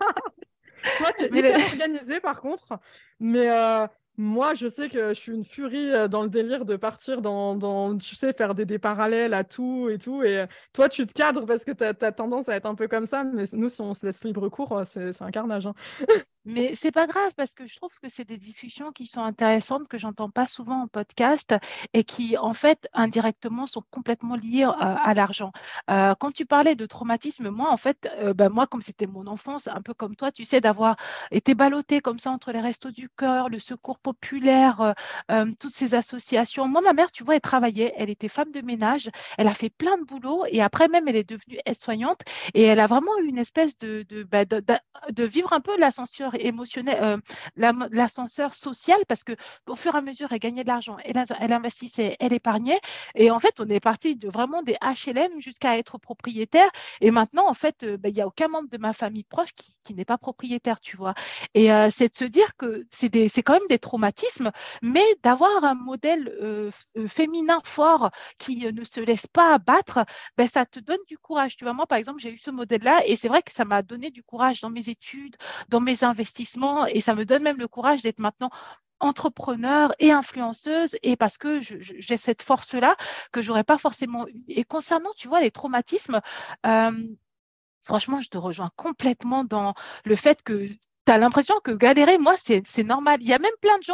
Toi, 0.97 1.13
t'es 1.13 1.29
hyper 1.33 1.59
la- 1.59 1.65
organisé 1.65 2.19
par 2.19 2.41
contre, 2.41 2.79
mais 3.19 3.49
euh, 3.49 3.87
moi, 4.17 4.53
je 4.55 4.67
sais 4.67 4.89
que 4.89 5.09
je 5.09 5.19
suis 5.19 5.31
une 5.33 5.45
furie 5.45 5.91
euh, 5.91 6.07
dans 6.07 6.23
le 6.23 6.29
délire 6.29 6.65
de 6.65 6.75
partir 6.75 7.21
dans, 7.21 7.55
dans, 7.55 7.97
tu 7.97 8.15
sais, 8.15 8.33
faire 8.33 8.53
des, 8.55 8.65
des 8.65 8.79
parallèles 8.79 9.33
à 9.33 9.43
tout 9.43 9.89
et 9.89 9.97
tout. 9.97 10.23
Et 10.23 10.39
euh, 10.39 10.47
toi, 10.73 10.89
tu 10.89 11.05
te 11.07 11.13
cadres 11.13 11.45
parce 11.45 11.65
que 11.65 11.71
tu 11.71 11.83
as, 11.83 11.93
tendance 12.11 12.49
à 12.49 12.55
être 12.55 12.65
un 12.67 12.75
peu 12.75 12.87
comme 12.87 13.05
ça, 13.05 13.23
mais 13.23 13.45
nous, 13.53 13.69
si 13.69 13.81
on 13.81 13.93
se 13.93 14.05
laisse 14.05 14.23
libre 14.23 14.49
cours, 14.49 14.81
c'est 14.85 15.11
c'est 15.11 15.23
un 15.23 15.31
carnage. 15.31 15.65
hein. 15.67 15.73
Mais 16.45 16.73
c'est 16.75 16.91
pas 16.91 17.07
grave 17.07 17.31
parce 17.35 17.53
que 17.53 17.67
je 17.67 17.75
trouve 17.75 17.91
que 18.01 18.09
c'est 18.09 18.25
des 18.25 18.37
discussions 18.37 18.91
qui 18.91 19.05
sont 19.05 19.21
intéressantes 19.21 19.87
que 19.87 19.97
j'entends 19.97 20.29
pas 20.29 20.47
souvent 20.47 20.81
en 20.81 20.87
podcast 20.87 21.55
et 21.93 22.03
qui 22.03 22.37
en 22.37 22.53
fait 22.53 22.87
indirectement 22.93 23.67
sont 23.67 23.83
complètement 23.91 24.35
liées 24.35 24.65
euh, 24.65 24.71
à 24.71 25.13
l'argent. 25.13 25.51
Euh, 25.89 26.15
quand 26.19 26.31
tu 26.31 26.45
parlais 26.45 26.75
de 26.75 26.85
traumatisme, 26.85 27.49
moi 27.49 27.71
en 27.71 27.77
fait, 27.77 28.09
euh, 28.19 28.33
bah, 28.33 28.49
moi 28.49 28.67
comme 28.67 28.81
c'était 28.81 29.07
mon 29.07 29.27
enfance, 29.27 29.67
un 29.67 29.81
peu 29.81 29.93
comme 29.93 30.15
toi, 30.15 30.31
tu 30.31 30.45
sais, 30.45 30.61
d'avoir 30.61 30.95
été 31.31 31.53
ballottée 31.55 32.01
comme 32.01 32.19
ça 32.19 32.31
entre 32.31 32.51
les 32.51 32.61
restos 32.61 32.91
du 32.91 33.09
cœur, 33.09 33.49
le 33.49 33.59
secours 33.59 33.99
populaire, 33.99 34.93
euh, 35.31 35.45
toutes 35.59 35.73
ces 35.73 35.93
associations. 35.93 36.67
Moi, 36.67 36.81
ma 36.81 36.93
mère, 36.93 37.11
tu 37.11 37.23
vois, 37.23 37.35
elle 37.35 37.41
travaillait, 37.41 37.93
elle 37.97 38.09
était 38.09 38.27
femme 38.27 38.51
de 38.51 38.61
ménage, 38.61 39.09
elle 39.37 39.47
a 39.47 39.53
fait 39.53 39.69
plein 39.69 39.97
de 39.97 40.03
boulot 40.03 40.45
et 40.49 40.61
après 40.61 40.87
même 40.87 41.07
elle 41.07 41.15
est 41.15 41.29
devenue 41.29 41.59
aide-soignante 41.65 42.21
et 42.53 42.63
elle 42.63 42.79
a 42.79 42.87
vraiment 42.87 43.17
eu 43.19 43.27
une 43.27 43.37
espèce 43.37 43.77
de, 43.77 44.03
de, 44.09 44.23
bah, 44.23 44.45
de, 44.45 45.23
vivre 45.23 45.53
un 45.53 45.61
peu 45.61 45.77
l'ascenseur 46.31 46.45
émotionnel, 46.45 46.97
euh, 47.01 47.17
la- 47.55 47.73
l'ascenseur 47.91 48.53
social, 48.53 48.99
parce 49.07 49.23
que 49.23 49.33
au 49.67 49.75
fur 49.75 49.95
et 49.95 49.97
à 49.97 50.01
mesure, 50.01 50.31
elle 50.31 50.39
gagnait 50.39 50.63
de 50.63 50.67
l'argent, 50.67 50.97
elle, 51.03 51.53
investissait, 51.53 52.15
elle 52.19 52.33
épargnait. 52.33 52.79
Et 53.15 53.31
en 53.31 53.39
fait, 53.39 53.59
on 53.59 53.69
est 53.69 53.79
parti 53.79 54.15
de 54.15 54.29
vraiment 54.29 54.63
des 54.63 54.75
HLM 54.81 55.39
jusqu'à 55.39 55.77
être 55.77 55.97
propriétaire. 55.97 56.69
Et 57.01 57.11
maintenant, 57.11 57.47
en 57.47 57.53
fait, 57.53 57.83
euh, 57.83 57.97
bah, 57.97 58.09
il 58.09 58.15
n'y 58.15 58.21
a 58.21 58.27
aucun 58.27 58.47
membre 58.47 58.69
de 58.69 58.77
ma 58.77 58.93
famille 58.93 59.23
proche 59.23 59.49
qui, 59.55 59.93
n'est 59.93 60.05
pas 60.05 60.17
propriétaire, 60.17 60.79
tu 60.79 60.95
vois. 60.95 61.13
Et 61.53 61.71
euh, 61.71 61.89
c'est 61.91 62.09
de 62.13 62.15
se 62.15 62.23
dire 62.23 62.55
que 62.55 62.85
c'est 62.91 63.09
quand 63.43 63.53
même 63.53 63.67
des 63.69 63.77
traumatismes, 63.79 64.51
mais 64.81 65.03
d'avoir 65.21 65.65
un 65.65 65.73
modèle 65.75 66.29
euh, 66.41 66.71
euh, 66.97 67.07
féminin 67.07 67.59
fort 67.65 68.09
qui 68.37 68.65
euh, 68.65 68.71
ne 68.71 68.83
se 68.85 69.01
laisse 69.01 69.27
pas 69.27 69.53
abattre, 69.55 70.05
ben, 70.37 70.47
ça 70.47 70.65
te 70.65 70.79
donne 70.79 70.99
du 71.07 71.17
courage. 71.17 71.57
Tu 71.57 71.65
vois, 71.65 71.73
moi, 71.73 71.87
par 71.87 71.97
exemple, 71.97 72.19
j'ai 72.21 72.31
eu 72.31 72.37
ce 72.37 72.51
modèle-là 72.51 73.01
et 73.05 73.15
c'est 73.17 73.27
vrai 73.27 73.41
que 73.41 73.53
ça 73.53 73.65
m'a 73.65 73.81
donné 73.81 74.11
du 74.11 74.23
courage 74.23 74.61
dans 74.61 74.69
mes 74.69 74.87
études, 74.89 75.35
dans 75.69 75.81
mes 75.81 76.03
investissements 76.03 76.20
et 76.87 77.01
ça 77.01 77.15
me 77.15 77.25
donne 77.25 77.43
même 77.43 77.57
le 77.57 77.67
courage 77.67 78.01
d'être 78.01 78.19
maintenant 78.19 78.49
entrepreneur 79.01 79.93
et 79.99 80.11
influenceuse 80.11 80.95
et 81.01 81.15
parce 81.15 81.37
que 81.37 81.59
j'ai 81.59 82.17
cette 82.17 82.41
force-là 82.41 82.95
que 83.31 83.41
j'aurais 83.41 83.63
pas 83.63 83.77
forcément 83.77 84.27
eu. 84.27 84.43
Et 84.47 84.63
concernant, 84.63 85.09
tu 85.17 85.27
vois, 85.27 85.41
les 85.41 85.51
traumatismes, 85.51 86.21
euh, 86.65 86.91
franchement, 87.81 88.21
je 88.21 88.29
te 88.29 88.37
rejoins 88.37 88.69
complètement 88.75 89.43
dans 89.43 89.73
le 90.05 90.15
fait 90.15 90.43
que 90.43 90.69
tu 91.05 91.11
as 91.11 91.17
l'impression 91.17 91.55
que 91.63 91.71
galérer, 91.71 92.17
moi, 92.17 92.35
c'est 92.37 92.83
normal. 92.83 93.19
Il 93.21 93.27
y 93.27 93.33
a 93.33 93.39
même 93.39 93.51
plein 93.61 93.77
de 93.79 93.83
gens 93.83 93.93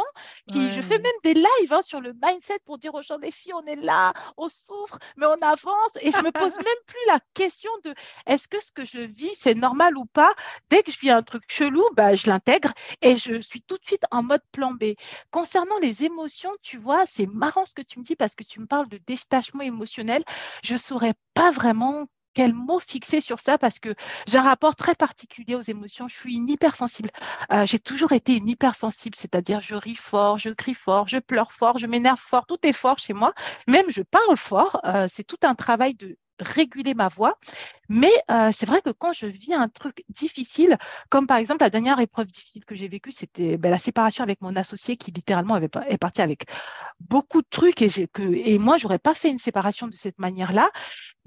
qui, 0.50 0.70
je 0.70 0.80
fais 0.80 0.98
même 0.98 1.12
des 1.22 1.34
lives 1.34 1.72
hein, 1.72 1.82
sur 1.82 2.00
le 2.00 2.12
mindset 2.22 2.58
pour 2.64 2.78
dire 2.78 2.94
aux 2.94 3.02
gens, 3.02 3.16
les 3.18 3.30
filles, 3.30 3.54
on 3.54 3.64
est 3.66 3.76
là, 3.76 4.12
on 4.36 4.48
souffre, 4.48 4.98
mais 5.16 5.26
on 5.26 5.40
avance. 5.42 5.96
Et 6.00 6.10
je 6.10 6.18
me 6.18 6.30
pose 6.30 6.56
même 6.56 6.82
plus 6.86 7.06
la 7.06 7.20
question 7.34 7.70
de 7.84 7.94
est-ce 8.26 8.48
que 8.48 8.62
ce 8.62 8.72
que 8.72 8.84
je 8.84 9.00
vis, 9.00 9.34
c'est 9.34 9.54
normal 9.54 9.96
ou 9.96 10.04
pas? 10.06 10.32
Dès 10.70 10.82
que 10.82 10.92
je 10.92 10.98
vis 10.98 11.10
un 11.10 11.22
truc 11.22 11.44
chelou, 11.48 11.82
bah, 11.94 12.14
je 12.14 12.28
l'intègre 12.28 12.72
et 13.02 13.16
je 13.16 13.40
suis 13.40 13.62
tout 13.62 13.78
de 13.78 13.84
suite 13.84 14.04
en 14.10 14.22
mode 14.22 14.42
plan 14.52 14.72
B. 14.72 14.94
Concernant 15.30 15.78
les 15.78 16.04
émotions, 16.04 16.52
tu 16.62 16.78
vois, 16.78 17.04
c'est 17.06 17.26
marrant 17.26 17.64
ce 17.64 17.74
que 17.74 17.82
tu 17.82 17.98
me 17.98 18.04
dis 18.04 18.16
parce 18.16 18.34
que 18.34 18.44
tu 18.44 18.60
me 18.60 18.66
parles 18.66 18.88
de 18.88 18.98
détachement 19.06 19.62
émotionnel. 19.62 20.24
Je 20.62 20.74
ne 20.74 20.78
saurais 20.78 21.14
pas 21.34 21.50
vraiment 21.50 22.06
quel 22.38 22.52
mot 22.54 22.78
fixer 22.78 23.20
sur 23.20 23.40
ça 23.40 23.58
parce 23.58 23.80
que 23.80 23.96
j'ai 24.28 24.38
un 24.38 24.42
rapport 24.42 24.76
très 24.76 24.94
particulier 24.94 25.56
aux 25.56 25.60
émotions. 25.60 26.06
Je 26.06 26.16
suis 26.16 26.36
une 26.36 26.48
hypersensible. 26.48 27.10
Euh, 27.52 27.66
j'ai 27.66 27.80
toujours 27.80 28.12
été 28.12 28.36
une 28.36 28.46
hypersensible, 28.46 29.16
c'est-à-dire 29.18 29.60
je 29.60 29.74
ris 29.74 29.96
fort, 29.96 30.38
je 30.38 30.50
crie 30.50 30.74
fort, 30.74 31.08
je 31.08 31.18
pleure 31.18 31.50
fort, 31.50 31.78
je 31.78 31.88
m'énerve 31.88 32.20
fort, 32.20 32.46
tout 32.46 32.58
est 32.62 32.72
fort 32.72 33.00
chez 33.00 33.12
moi. 33.12 33.32
Même 33.66 33.86
je 33.90 34.02
parle 34.02 34.36
fort. 34.36 34.80
Euh, 34.84 35.08
c'est 35.12 35.24
tout 35.24 35.38
un 35.42 35.56
travail 35.56 35.94
de 35.94 36.16
réguler 36.40 36.94
ma 36.94 37.08
voix. 37.08 37.38
Mais 37.88 38.12
euh, 38.30 38.50
c'est 38.52 38.66
vrai 38.66 38.82
que 38.82 38.90
quand 38.90 39.12
je 39.12 39.26
vis 39.26 39.54
un 39.54 39.68
truc 39.68 40.04
difficile, 40.08 40.76
comme 41.08 41.26
par 41.26 41.38
exemple 41.38 41.62
la 41.62 41.70
dernière 41.70 41.98
épreuve 42.00 42.26
difficile 42.26 42.64
que 42.64 42.74
j'ai 42.74 42.88
vécue, 42.88 43.12
c'était 43.12 43.56
ben, 43.56 43.70
la 43.70 43.78
séparation 43.78 44.22
avec 44.22 44.40
mon 44.40 44.54
associé 44.56 44.96
qui 44.96 45.10
littéralement 45.10 45.54
avait, 45.54 45.70
est 45.88 45.98
parti 45.98 46.20
avec 46.22 46.44
beaucoup 47.00 47.40
de 47.40 47.46
trucs 47.48 47.82
et, 47.82 47.88
que, 48.08 48.22
et 48.22 48.58
moi, 48.58 48.78
j'aurais 48.78 48.98
pas 48.98 49.14
fait 49.14 49.30
une 49.30 49.38
séparation 49.38 49.88
de 49.88 49.96
cette 49.96 50.18
manière-là. 50.18 50.70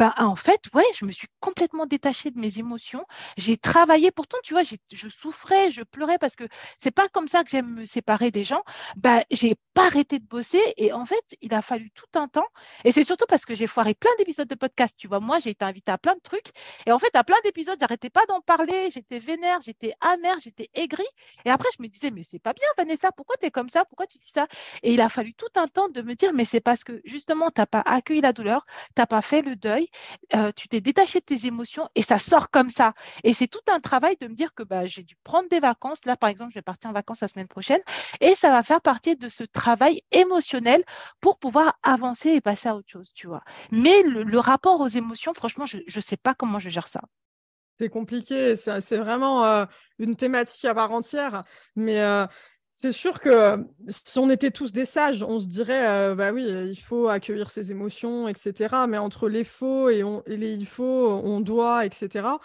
Ben, 0.02 0.16
en 0.18 0.36
fait, 0.36 0.62
ouais, 0.74 0.84
je 0.96 1.06
me 1.06 1.12
suis 1.12 1.28
complètement 1.40 1.86
détachée 1.86 2.32
de 2.32 2.40
mes 2.40 2.58
émotions. 2.58 3.06
J'ai 3.38 3.56
travaillé, 3.56 4.10
pourtant, 4.10 4.40
tu 4.44 4.56
vois, 4.56 4.64
je 4.64 5.10
souffrais, 5.10 5.70
je 5.70 5.84
pleurais 5.84 6.18
parce 6.18 6.36
que 6.36 6.46
c'est 6.80 6.90
pas 6.90 7.08
comme 7.10 7.28
ça 7.28 7.44
que 7.44 7.52
j'aime 7.52 7.72
me 7.76 7.86
séparer 7.86 8.32
des 8.32 8.44
gens. 8.44 8.64
Ben, 8.96 9.22
j'ai 9.30 9.54
pas 9.76 9.86
arrêté 9.86 10.18
de 10.18 10.26
bosser 10.26 10.60
et 10.78 10.92
en 10.92 11.06
fait, 11.06 11.24
il 11.42 11.54
a 11.54 11.62
fallu 11.62 11.92
tout 11.92 12.08
un 12.20 12.28
temps. 12.28 12.48
Et 12.84 12.92
c'est 12.92 13.04
surtout 13.04 13.28
parce 13.30 13.46
que 13.46 13.54
j'ai 13.54 13.68
foiré 13.68 13.94
plein 13.94 14.10
d'épisodes 14.18 14.48
de 14.48 14.56
podcast. 14.56 14.96
Tu 14.98 15.08
vois, 15.08 15.20
moi, 15.20 15.38
j'ai 15.38 15.52
été 15.52 15.64
invitée 15.66 15.92
à 15.92 16.00
plein 16.00 16.16
de 16.16 16.22
trucs 16.22 16.50
et 16.88 16.92
en 16.92 16.98
fait, 16.98 17.16
à 17.16 17.24
plein 17.24 17.38
d'épisodes, 17.44 17.78
j'arrêtais 17.80 18.10
pas 18.10 18.26
d'en 18.26 18.42
parler. 18.42 18.90
J'étais 18.92 19.20
vénère, 19.20 19.62
j'étais 19.62 19.94
amère, 20.02 20.40
j'étais 20.40 20.72
aigrie. 20.74 21.06
Et 21.46 21.52
après, 21.52 21.70
je 21.78 21.84
me 21.84 21.88
disais, 21.88 22.10
mais 22.10 22.24
c'est 22.24 22.40
pas 22.40 22.54
bien, 22.54 22.68
Vanessa, 22.76 23.12
pourquoi 23.12 23.36
tu 23.40 23.46
es 23.46 23.52
comme 23.52 23.70
ça? 23.70 23.86
Pourquoi 23.86 24.08
tu 24.08 24.18
dis 24.18 24.32
ça? 24.34 24.48
Et 24.82 24.94
il 24.96 25.02
a 25.02 25.10
fallu 25.10 25.36
tout 25.36 25.46
un 25.58 25.68
temps 25.68 25.90
de 25.90 26.02
me 26.02 26.16
dire, 26.16 26.34
mais 26.34 26.46
c'est 26.46 26.60
parce 26.60 26.84
que 26.84 27.02
justement, 27.06 27.52
tu 27.52 27.62
n'as 27.62 27.68
pas 27.68 27.84
accueilli 27.86 28.22
la 28.22 28.34
douleur, 28.34 28.64
tu 28.96 29.02
n'as 29.02 29.06
pas 29.06 29.22
fait 29.22 29.44
le 29.44 29.56
deuil, 29.56 29.91
euh, 30.36 30.52
tu 30.56 30.68
t'es 30.68 30.82
détaché 30.82 31.20
de 31.20 31.26
tes 31.26 31.46
émotions 31.48 31.90
et 31.96 32.04
ça 32.04 32.20
sort 32.20 32.50
comme 32.50 32.70
ça. 32.70 32.94
Et 33.24 33.34
c'est 33.34 33.48
tout 33.48 33.60
un 33.72 33.80
travail 33.80 34.16
de 34.20 34.28
me 34.28 34.34
dire 34.34 34.54
que 34.54 34.64
bah, 34.64 34.86
j'ai 34.86 35.04
dû 35.04 35.16
prendre 35.24 35.50
des 35.50 35.60
vacances. 35.60 36.06
Là, 36.06 36.16
par 36.18 36.30
exemple, 36.30 36.52
je 36.52 36.60
vais 36.60 36.64
partir 36.64 36.90
en 36.90 36.94
vacances 36.94 37.22
la 37.22 37.28
semaine 37.28 37.48
prochaine 37.48 37.82
et 38.20 38.36
ça 38.36 38.50
va 38.50 38.64
faire 38.64 38.82
partie 38.82 39.16
de 39.16 39.30
ce 39.30 39.44
travail 39.44 40.02
émotionnel 40.12 40.84
pour 41.20 41.38
pouvoir 41.38 41.78
avancer 41.84 42.30
et 42.30 42.42
passer 42.42 42.70
à 42.70 42.76
autre 42.76 42.90
chose, 42.90 43.14
tu 43.14 43.28
vois. 43.28 43.44
Mais 43.72 44.02
le, 44.04 44.40
rapport 44.40 44.82
aux 44.82 44.88
émotions, 44.88 45.34
franchement, 45.34 45.66
je 45.66 45.78
ne 45.78 46.02
sais 46.02 46.18
pas 46.18 46.34
comment 46.34 46.58
je 46.60 46.70
gère 46.70 46.88
ça. 46.88 47.02
C'est 47.82 47.90
compliqué, 47.90 48.56
c'est 48.56 48.80
c'est 48.80 48.98
vraiment 48.98 49.44
euh, 49.44 49.66
une 49.98 50.16
thématique 50.16 50.66
à 50.66 50.76
part 50.76 50.92
entière. 50.92 51.44
Mais 51.76 52.00
euh, 52.00 52.28
c'est 52.82 52.92
sûr 52.92 53.20
que 53.20 53.30
euh, 53.30 53.58
si 53.88 54.18
on 54.18 54.30
était 54.30 54.50
tous 54.52 54.74
des 54.74 54.86
sages, 54.86 55.22
on 55.24 55.40
se 55.40 55.46
dirait, 55.46 55.88
euh, 55.88 56.16
bah 56.16 56.32
oui, 56.32 56.44
il 56.48 56.76
faut 56.76 57.08
accueillir 57.10 57.52
ses 57.52 57.72
émotions, 57.72 58.28
etc. 58.28 58.88
Mais 58.88 58.98
entre 58.98 59.30
les 59.30 59.44
faux 59.44 59.90
et, 59.90 60.04
on- 60.04 60.24
et 60.26 60.36
les 60.38 60.54
il 60.54 60.66
faut, 60.66 60.84
on 61.24 61.42
doit, 61.42 61.86
etc. 61.86 62.42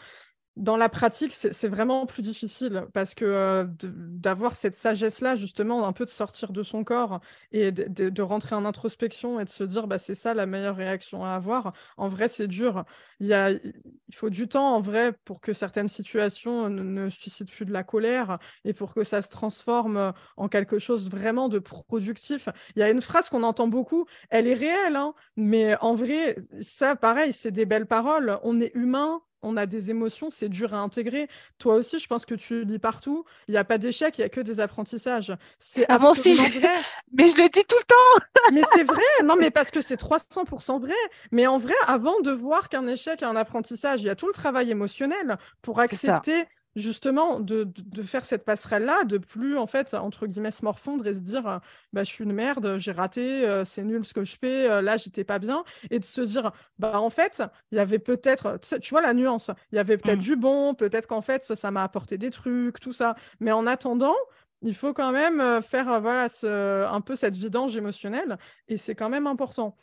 Dans 0.56 0.78
la 0.78 0.88
pratique, 0.88 1.32
c'est 1.32 1.68
vraiment 1.68 2.06
plus 2.06 2.22
difficile 2.22 2.86
parce 2.94 3.14
que 3.14 3.26
euh, 3.26 3.64
d'avoir 3.82 4.56
cette 4.56 4.74
sagesse-là, 4.74 5.34
justement, 5.36 5.86
un 5.86 5.92
peu 5.92 6.06
de 6.06 6.10
sortir 6.10 6.50
de 6.50 6.62
son 6.62 6.82
corps 6.82 7.20
et 7.52 7.72
de 7.72 8.22
rentrer 8.22 8.54
en 8.56 8.64
introspection 8.64 9.38
et 9.38 9.44
de 9.44 9.50
se 9.50 9.64
dire, 9.64 9.86
bah, 9.86 9.98
c'est 9.98 10.14
ça 10.14 10.32
la 10.32 10.46
meilleure 10.46 10.76
réaction 10.76 11.26
à 11.26 11.32
avoir, 11.32 11.74
en 11.98 12.08
vrai, 12.08 12.28
c'est 12.30 12.46
dur. 12.46 12.84
Il 13.20 13.26
y 13.26 13.34
a, 13.34 13.50
il 13.50 14.14
faut 14.14 14.30
du 14.30 14.48
temps, 14.48 14.74
en 14.74 14.80
vrai, 14.80 15.12
pour 15.26 15.42
que 15.42 15.52
certaines 15.52 15.88
situations 15.88 16.70
ne, 16.70 16.82
ne 16.82 17.10
suscitent 17.10 17.50
plus 17.52 17.66
de 17.66 17.72
la 17.72 17.84
colère 17.84 18.38
et 18.64 18.72
pour 18.72 18.94
que 18.94 19.04
ça 19.04 19.20
se 19.20 19.28
transforme 19.28 20.14
en 20.38 20.48
quelque 20.48 20.78
chose 20.78 21.10
vraiment 21.10 21.50
de 21.50 21.58
productif. 21.58 22.48
Il 22.76 22.80
y 22.80 22.82
a 22.82 22.88
une 22.90 23.02
phrase 23.02 23.28
qu'on 23.28 23.42
entend 23.42 23.68
beaucoup, 23.68 24.06
elle 24.30 24.46
est 24.48 24.54
réelle, 24.54 24.96
hein, 24.96 25.12
mais 25.36 25.76
en 25.82 25.94
vrai, 25.94 26.36
ça, 26.60 26.96
pareil, 26.96 27.34
c'est 27.34 27.50
des 27.50 27.66
belles 27.66 27.86
paroles. 27.86 28.38
On 28.42 28.58
est 28.60 28.72
humain, 28.74 29.20
on 29.46 29.56
a 29.56 29.66
des 29.66 29.90
émotions, 29.90 30.30
c'est 30.30 30.48
dur 30.48 30.74
à 30.74 30.78
intégrer. 30.78 31.28
Toi 31.58 31.76
aussi, 31.76 31.98
je 31.98 32.06
pense 32.06 32.26
que 32.26 32.34
tu 32.34 32.64
lis 32.64 32.78
partout. 32.78 33.24
Il 33.48 33.52
n'y 33.52 33.58
a 33.58 33.64
pas 33.64 33.78
d'échec, 33.78 34.18
il 34.18 34.20
n'y 34.22 34.24
a 34.26 34.28
que 34.28 34.40
des 34.40 34.60
apprentissages. 34.60 35.32
C'est 35.58 35.86
Ah, 35.88 35.94
absolument 35.94 36.48
vrai. 36.48 36.74
Mais 37.12 37.30
je 37.30 37.36
le 37.36 37.48
dis 37.48 37.64
tout 37.64 37.76
le 37.78 37.84
temps. 37.84 38.26
Mais 38.52 38.62
c'est 38.74 38.82
vrai, 38.84 39.02
non, 39.24 39.36
mais 39.38 39.50
parce 39.50 39.70
que 39.70 39.80
c'est 39.80 39.96
300% 39.96 40.78
vrai. 40.80 40.94
Mais 41.32 41.46
en 41.46 41.58
vrai, 41.58 41.74
avant 41.86 42.20
de 42.20 42.30
voir 42.30 42.68
qu'un 42.68 42.86
échec 42.86 43.22
est 43.22 43.26
un 43.26 43.36
apprentissage, 43.36 44.02
il 44.02 44.06
y 44.06 44.10
a 44.10 44.16
tout 44.16 44.26
le 44.26 44.32
travail 44.32 44.70
émotionnel 44.70 45.36
pour 45.62 45.80
accepter 45.80 46.46
justement 46.76 47.40
de, 47.40 47.64
de- 47.64 47.72
de 47.82 48.02
faire 48.02 48.24
cette 48.24 48.44
passerelle-là, 48.44 49.04
de 49.04 49.18
plus, 49.18 49.58
en 49.58 49.66
fait, 49.66 49.94
entre 49.94 50.26
guillemets, 50.26 50.50
se 50.52 50.64
morfondre 50.64 51.06
et 51.06 51.14
se 51.14 51.20
dire, 51.20 51.60
bah, 51.92 52.04
je 52.04 52.10
suis 52.10 52.24
une 52.24 52.32
merde, 52.32 52.76
j'ai 52.78 52.92
raté, 52.92 53.44
euh, 53.46 53.64
c'est 53.64 53.82
nul 53.84 54.04
ce 54.04 54.14
que 54.14 54.24
je 54.24 54.36
fais, 54.38 54.70
euh, 54.70 54.82
là, 54.82 54.96
j'étais 54.96 55.24
pas 55.24 55.38
bien. 55.38 55.64
Et 55.90 55.98
de 55.98 56.04
se 56.04 56.20
dire, 56.20 56.52
bah, 56.78 57.00
en 57.00 57.10
fait, 57.10 57.42
il 57.72 57.76
y 57.76 57.80
avait 57.80 57.98
peut-être, 57.98 58.58
tu 58.80 58.90
vois 58.90 59.02
la 59.02 59.14
nuance, 59.14 59.50
il 59.72 59.76
y 59.76 59.78
avait 59.78 59.96
peut-être 59.98 60.18
Mm. 60.18 60.20
du 60.20 60.36
bon, 60.36 60.74
peut-être 60.74 61.06
qu'en 61.08 61.22
fait, 61.22 61.42
ça 61.44 61.70
m'a 61.70 61.82
apporté 61.82 62.18
des 62.18 62.30
trucs, 62.30 62.78
tout 62.80 62.92
ça. 62.92 63.16
Mais 63.40 63.52
en 63.52 63.66
attendant, 63.66 64.14
il 64.62 64.74
faut 64.74 64.92
quand 64.94 65.12
même 65.12 65.40
euh, 65.40 65.60
faire 65.60 65.88
euh, 65.90 65.98
voilà, 66.00 66.28
ce- 66.28 66.84
un 66.86 67.00
peu 67.00 67.16
cette 67.16 67.36
vidange 67.36 67.76
émotionnelle 67.76 68.38
et 68.68 68.76
c'est 68.78 68.94
quand 68.94 69.08
même 69.08 69.26
important. 69.26 69.76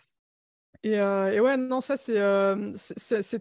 Et, 0.86 1.00
euh, 1.00 1.32
et 1.32 1.40
ouais, 1.40 1.56
non, 1.56 1.80
ça, 1.80 1.96
c'est 1.96 2.18
euh, 2.20 2.74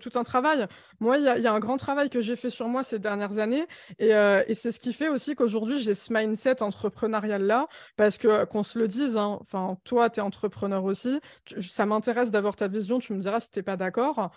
tout 0.00 0.10
un 0.14 0.22
travail. 0.22 0.66
Moi, 1.00 1.18
il 1.18 1.22
y, 1.22 1.42
y 1.42 1.46
a 1.48 1.52
un 1.52 1.58
grand 1.58 1.76
travail 1.76 2.08
que 2.08 2.20
j'ai 2.20 2.36
fait 2.36 2.50
sur 2.50 2.68
moi 2.68 2.84
ces 2.84 3.00
dernières 3.00 3.38
années. 3.38 3.66
Et, 3.98 4.14
euh, 4.14 4.44
et 4.46 4.54
c'est 4.54 4.70
ce 4.70 4.78
qui 4.78 4.92
fait 4.92 5.08
aussi 5.08 5.34
qu'aujourd'hui, 5.34 5.78
j'ai 5.78 5.94
ce 5.94 6.12
mindset 6.12 6.62
entrepreneurial-là. 6.62 7.66
Parce 7.96 8.16
que, 8.16 8.44
qu'on 8.44 8.62
se 8.62 8.78
le 8.78 8.86
dise, 8.86 9.16
hein, 9.16 9.38
enfin, 9.40 9.76
toi, 9.84 10.08
tu 10.08 10.20
es 10.20 10.22
entrepreneur 10.22 10.84
aussi. 10.84 11.20
ça 11.60 11.84
m'intéresse 11.84 12.30
d'avoir 12.30 12.54
ta 12.54 12.68
vision. 12.68 13.00
Tu 13.00 13.12
me 13.12 13.18
diras 13.20 13.40
si 13.40 13.50
tu 13.50 13.62
pas 13.64 13.76
d'accord. 13.76 14.30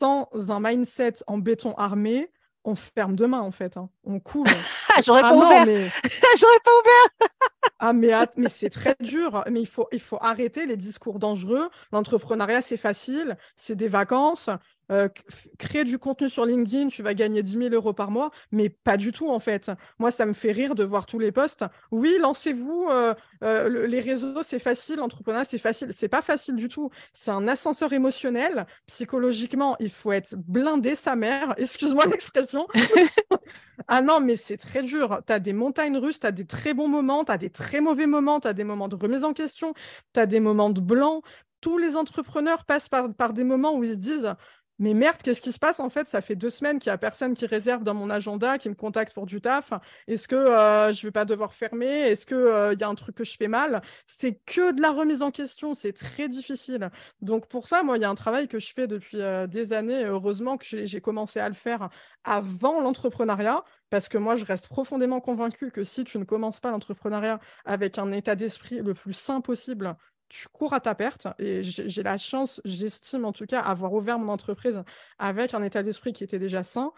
Sans 0.00 0.28
un 0.48 0.60
mindset 0.60 1.14
en 1.26 1.38
béton 1.38 1.74
armé, 1.74 2.30
on 2.66 2.74
ferme 2.74 3.16
demain, 3.16 3.40
en 3.40 3.50
fait. 3.50 3.76
hein. 3.76 3.88
On 4.04 4.20
coule. 4.20 4.46
Ah, 4.98 5.02
j'aurais 5.04 5.22
Ah 5.22 5.30
pas 5.30 5.36
non, 5.36 5.42
ouvert. 5.46 5.66
mais. 5.66 5.90
J'aurais 6.40 6.60
pas 6.64 6.70
ouvert. 6.80 7.28
Ah, 7.78 7.92
mais 7.92 8.48
c'est 8.48 8.70
très 8.70 8.96
dur. 9.00 9.44
Mais 9.50 9.60
il 9.60 9.66
faut, 9.66 9.86
il 9.92 10.00
faut 10.00 10.18
arrêter 10.22 10.64
les 10.66 10.76
discours 10.78 11.18
dangereux. 11.18 11.68
L'entrepreneuriat, 11.92 12.62
c'est 12.62 12.78
facile. 12.78 13.36
C'est 13.56 13.76
des 13.76 13.88
vacances. 13.88 14.48
Euh, 14.92 15.08
créer 15.58 15.84
du 15.84 15.98
contenu 15.98 16.28
sur 16.28 16.46
LinkedIn, 16.46 16.88
tu 16.88 17.02
vas 17.02 17.14
gagner 17.14 17.42
10 17.42 17.56
000 17.58 17.74
euros 17.74 17.92
par 17.92 18.10
mois. 18.10 18.30
Mais 18.52 18.68
pas 18.68 18.96
du 18.96 19.12
tout, 19.12 19.28
en 19.28 19.40
fait. 19.40 19.70
Moi, 19.98 20.10
ça 20.10 20.26
me 20.26 20.32
fait 20.32 20.52
rire 20.52 20.74
de 20.74 20.84
voir 20.84 21.06
tous 21.06 21.18
les 21.18 21.32
posts. 21.32 21.64
Oui, 21.90 22.16
lancez-vous. 22.20 22.86
euh, 22.90 23.14
euh, 23.42 23.68
le- 23.68 23.86
les 23.86 24.00
réseaux, 24.00 24.42
c'est 24.42 24.58
facile. 24.58 24.96
L'entrepreneuriat, 24.96 25.44
c'est 25.44 25.58
facile. 25.58 25.88
C'est 25.92 26.08
pas 26.08 26.22
facile 26.22 26.54
du 26.56 26.68
tout. 26.68 26.90
C'est 27.12 27.30
un 27.32 27.48
ascenseur 27.48 27.92
émotionnel. 27.92 28.66
Psychologiquement, 28.86 29.76
il 29.80 29.90
faut 29.90 30.12
être 30.12 30.34
blindé 30.36 30.94
sa 30.94 31.16
mère. 31.16 31.54
Excuse-moi 31.58 32.06
l'expression. 32.06 32.66
Ah 33.88 34.00
non, 34.02 34.20
mais 34.20 34.36
c'est 34.36 34.56
très 34.56 34.82
dur. 34.82 35.20
Tu 35.26 35.32
as 35.32 35.38
des 35.38 35.52
montagnes 35.52 35.98
russes, 35.98 36.20
tu 36.20 36.26
as 36.26 36.32
des 36.32 36.46
très 36.46 36.74
bons 36.74 36.88
moments, 36.88 37.24
tu 37.24 37.32
as 37.32 37.38
des 37.38 37.50
très 37.50 37.80
mauvais 37.80 38.06
moments, 38.06 38.40
tu 38.40 38.48
as 38.48 38.52
des 38.52 38.64
moments 38.64 38.88
de 38.88 38.96
remise 38.96 39.24
en 39.24 39.32
question, 39.32 39.74
tu 40.14 40.20
as 40.20 40.26
des 40.26 40.40
moments 40.40 40.70
de 40.70 40.80
blanc. 40.80 41.22
Tous 41.60 41.78
les 41.78 41.96
entrepreneurs 41.96 42.64
passent 42.64 42.88
par, 42.88 43.12
par 43.14 43.32
des 43.32 43.44
moments 43.44 43.74
où 43.76 43.84
ils 43.84 43.92
se 43.92 43.96
disent 43.96 44.34
Mais 44.78 44.92
merde, 44.92 45.22
qu'est-ce 45.22 45.40
qui 45.40 45.52
se 45.52 45.58
passe 45.58 45.80
en 45.80 45.88
fait? 45.88 46.06
Ça 46.08 46.20
fait 46.20 46.36
deux 46.36 46.50
semaines 46.50 46.78
qu'il 46.78 46.90
n'y 46.90 46.94
a 46.94 46.98
personne 46.98 47.34
qui 47.34 47.46
réserve 47.46 47.82
dans 47.82 47.94
mon 47.94 48.10
agenda, 48.10 48.58
qui 48.58 48.68
me 48.68 48.74
contacte 48.74 49.14
pour 49.14 49.24
du 49.26 49.40
taf. 49.40 49.72
Est-ce 50.06 50.28
que 50.28 50.36
euh, 50.36 50.92
je 50.92 51.00
ne 51.00 51.08
vais 51.08 51.12
pas 51.12 51.24
devoir 51.24 51.54
fermer? 51.54 51.86
Est-ce 51.86 52.26
qu'il 52.26 52.78
y 52.78 52.84
a 52.84 52.88
un 52.88 52.94
truc 52.94 53.14
que 53.16 53.24
je 53.24 53.36
fais 53.36 53.48
mal? 53.48 53.82
C'est 54.04 54.34
que 54.44 54.72
de 54.72 54.82
la 54.82 54.92
remise 54.92 55.22
en 55.22 55.30
question, 55.30 55.74
c'est 55.74 55.92
très 55.94 56.28
difficile. 56.28 56.90
Donc 57.22 57.48
pour 57.48 57.66
ça, 57.68 57.82
moi, 57.82 57.96
il 57.96 58.02
y 58.02 58.04
a 58.04 58.10
un 58.10 58.14
travail 58.14 58.48
que 58.48 58.58
je 58.58 58.72
fais 58.72 58.86
depuis 58.86 59.20
euh, 59.20 59.46
des 59.46 59.72
années. 59.72 60.04
Heureusement 60.04 60.58
que 60.58 60.66
j'ai 60.84 61.00
commencé 61.00 61.40
à 61.40 61.48
le 61.48 61.54
faire 61.54 61.88
avant 62.24 62.80
l'entrepreneuriat, 62.80 63.64
parce 63.90 64.08
que 64.08 64.18
moi, 64.18 64.36
je 64.36 64.44
reste 64.44 64.68
profondément 64.68 65.20
convaincue 65.20 65.70
que 65.70 65.84
si 65.84 66.04
tu 66.04 66.18
ne 66.18 66.24
commences 66.24 66.60
pas 66.60 66.70
l'entrepreneuriat 66.70 67.40
avec 67.64 67.98
un 67.98 68.10
état 68.12 68.34
d'esprit 68.34 68.80
le 68.80 68.94
plus 68.94 69.12
sain 69.12 69.40
possible, 69.40 69.96
tu 70.28 70.48
cours 70.48 70.72
à 70.72 70.80
ta 70.80 70.94
perte. 70.94 71.28
Et 71.38 71.62
j'ai 71.62 72.02
la 72.02 72.16
chance, 72.18 72.60
j'estime 72.64 73.24
en 73.24 73.32
tout 73.32 73.46
cas, 73.46 73.60
avoir 73.60 73.92
ouvert 73.92 74.18
mon 74.18 74.32
entreprise 74.32 74.82
avec 75.18 75.54
un 75.54 75.62
état 75.62 75.82
d'esprit 75.82 76.12
qui 76.12 76.24
était 76.24 76.38
déjà 76.38 76.64
sain. 76.64 76.92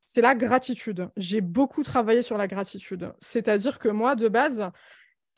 C'est 0.00 0.20
la 0.20 0.34
gratitude. 0.34 1.08
J'ai 1.16 1.40
beaucoup 1.40 1.82
travaillé 1.82 2.22
sur 2.22 2.36
la 2.36 2.46
gratitude. 2.46 3.12
C'est-à-dire 3.20 3.78
que 3.78 3.88
moi, 3.88 4.14
de 4.16 4.28
base, 4.28 4.70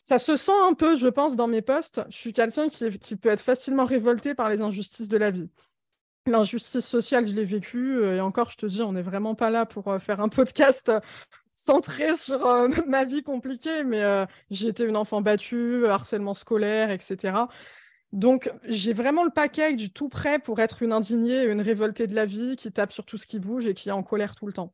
ça 0.03 0.19
se 0.19 0.37
sent 0.37 0.53
un 0.69 0.75
peu, 0.75 0.97
je 0.97 1.09
pense, 1.09 1.37
dans 1.37 1.47
mes 1.47 1.62
posts. 1.62 2.01
Je 2.09 2.17
suis 2.17 2.33
quelqu'un 2.33 2.69
qui, 2.69 2.99
qui 2.99 3.17
peut 3.17 3.29
être 3.29 3.41
facilement 3.41 3.85
révolté 3.85 4.35
par 4.35 4.49
les 4.49 4.62
injustices 4.62 5.09
de 5.09 5.17
la 5.17 5.31
vie. 5.31 5.51
L'injustice 6.27 6.85
sociale, 6.85 7.29
je 7.29 7.35
l'ai 7.35 7.45
vécue. 7.45 7.99
euh, 7.99 8.17
Et 8.17 8.21
encore, 8.21 8.51
je 8.51 8.57
te 8.57 8.67
dis, 8.67 8.83
on 8.83 8.93
n'est 8.93 9.03
vraiment 9.03 9.37
pas 9.37 9.51
là 9.51 9.67
pour 9.67 9.87
euh, 9.89 9.99
faire 10.01 10.21
un 10.21 10.29
podcast 10.29 10.91
euh, 11.57 11.62
centré 11.66 12.16
sur 12.16 12.47
euh, 12.47 12.69
ma 12.87 13.05
vie 13.05 13.23
compliquée. 13.23 13.85
Mais 13.85 14.03
euh, 14.03 14.27
j'ai 14.51 14.69
été 14.69 14.85
une 14.85 14.97
enfant 14.97 15.21
battue, 15.21 15.87
harcèlement 15.87 16.35
scolaire, 16.35 16.90
etc. 16.90 17.49
Donc, 18.12 18.51
j'ai 18.64 18.92
vraiment 18.92 19.25
le 19.25 19.31
package 19.31 19.92
tout 19.92 20.09
prêt 20.09 20.38
pour 20.38 20.61
être 20.61 20.83
une 20.83 20.92
indignée, 20.92 21.45
une 21.45 21.61
révoltée 21.61 22.07
de 22.07 22.14
la 22.14 22.25
vie 22.27 22.57
qui 22.57 22.73
tape 22.73 22.92
sur 22.92 23.05
tout 23.05 23.19
ce 23.19 23.27
qui 23.27 23.40
bouge 23.40 23.66
et 23.66 23.75
qui 23.75 23.88
est 23.88 23.92
en 23.92 24.03
colère 24.03 24.37
tout 24.37 24.47
le 24.47 24.53
temps. 24.53 24.73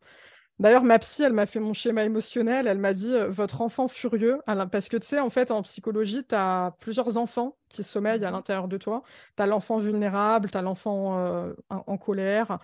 D'ailleurs, 0.58 0.84
ma 0.84 0.98
psy, 1.00 1.24
elle 1.24 1.32
m'a 1.32 1.46
fait 1.46 1.58
mon 1.58 1.74
schéma 1.74 2.04
émotionnel. 2.04 2.68
Elle 2.68 2.78
m'a 2.78 2.92
dit, 2.92 3.12
euh, 3.12 3.28
votre 3.28 3.62
enfant 3.62 3.88
furieux, 3.88 4.40
parce 4.70 4.88
que 4.88 4.96
tu 4.96 5.06
sais, 5.08 5.18
en 5.18 5.30
fait, 5.30 5.50
en 5.50 5.62
psychologie, 5.62 6.24
tu 6.24 6.34
as 6.36 6.76
plusieurs 6.78 7.16
enfants 7.16 7.56
qui 7.68 7.82
sommeillent 7.82 8.24
à 8.24 8.30
l'intérieur 8.30 8.68
de 8.68 8.76
toi. 8.76 9.02
Tu 9.36 9.42
as 9.42 9.46
l'enfant 9.46 9.78
vulnérable, 9.78 10.50
tu 10.50 10.56
as 10.56 10.62
l'enfant 10.62 11.18
euh, 11.18 11.52
en 11.70 11.98
colère, 11.98 12.60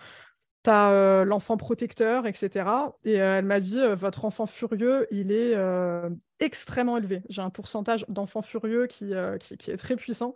tu 0.63 0.69
as 0.69 1.23
l'enfant 1.25 1.57
protecteur, 1.57 2.27
etc. 2.27 2.65
Et 3.03 3.21
euh, 3.21 3.37
elle 3.39 3.45
m'a 3.45 3.59
dit, 3.59 3.79
euh, 3.79 3.95
votre 3.95 4.25
enfant 4.25 4.45
furieux, 4.45 5.07
il 5.11 5.31
est 5.31 5.55
euh, 5.55 6.09
extrêmement 6.39 6.97
élevé. 6.97 7.21
J'ai 7.29 7.41
un 7.41 7.49
pourcentage 7.49 8.05
d'enfants 8.09 8.41
furieux 8.41 8.87
qui, 8.87 9.13
euh, 9.13 9.37
est 9.51 9.77
très 9.77 9.95
puissant. 9.95 10.35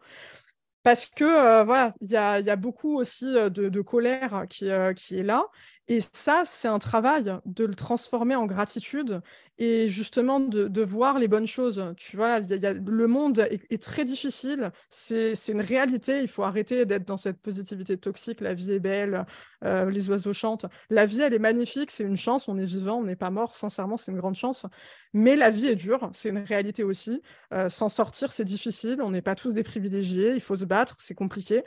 Parce 0.83 1.05
que 1.05 1.23
euh, 1.23 1.63
voilà, 1.63 1.93
il 2.01 2.11
y 2.11 2.17
a, 2.17 2.55
beaucoup 2.57 2.97
aussi 2.97 3.25
euh, 3.25 3.49
de, 3.49 3.81
colère 3.81 4.45
euh, 4.63 4.93
qui 4.93 5.17
est 5.17 5.23
là. 5.23 5.45
Et 5.89 5.99
ça, 6.13 6.43
c'est 6.45 6.69
un 6.69 6.79
travail 6.79 7.25
de 7.45 7.65
le 7.65 7.75
transformer 7.75 8.35
en 8.35 8.45
gratitude 8.45 9.21
et 9.57 9.89
justement 9.89 10.39
de, 10.39 10.81
voir 10.81 11.19
les 11.19 11.27
bonnes 11.27 11.45
choses. 11.47 11.93
Tu 11.97 12.15
vois, 12.15 12.39
le 12.39 13.07
monde 13.07 13.39
est, 13.39 13.83
très 13.83 14.05
difficile. 14.05 14.71
C'est, 14.89 15.35
c'est 15.35 15.51
une 15.51 15.61
réalité. 15.61 16.21
Il 16.21 16.29
faut 16.29 16.43
arrêter 16.43 16.85
d'être 16.85 17.05
dans 17.05 17.17
cette 17.17 17.39
positivité 17.39 17.97
toxique. 17.97 18.39
La 18.39 18.53
vie 18.53 18.71
est 18.71 18.79
belle, 18.79 19.25
euh, 19.65 19.89
les 19.89 20.09
oiseaux 20.09 20.33
chantent. 20.33 20.65
La 20.89 21.05
vie, 21.05 21.21
elle 21.21 21.33
est 21.33 21.39
magnifique. 21.39 21.91
C'est 21.91 22.03
une 22.03 22.17
chance. 22.17 22.47
On 22.47 22.57
est 22.57 22.65
vivant, 22.65 22.95
on 22.99 23.03
n'est 23.03 23.17
pas 23.17 23.29
mort. 23.29 23.55
Sincèrement, 23.55 23.97
c'est 23.97 24.11
une 24.11 24.19
grande 24.19 24.35
chance. 24.35 24.65
Mais 25.13 25.35
la 25.35 25.49
vie 25.49 25.67
est 25.67 25.75
dure. 25.75 26.09
C'est 26.13 26.29
une 26.29 26.39
réalité 26.39 26.83
aussi. 26.83 27.21
Euh, 27.53 27.67
s'en 27.67 27.89
sortir, 27.89 28.31
c'est 28.31 28.45
difficile. 28.45 29.01
On 29.01 29.11
n'est 29.11 29.21
pas 29.21 29.35
tous 29.35 29.51
des 29.51 29.63
privilégiés. 29.63 30.33
Il 30.33 30.41
faut 30.41 30.55
se 30.55 30.65
battre. 30.65 30.95
C'est 30.99 31.15
compliqué. 31.15 31.63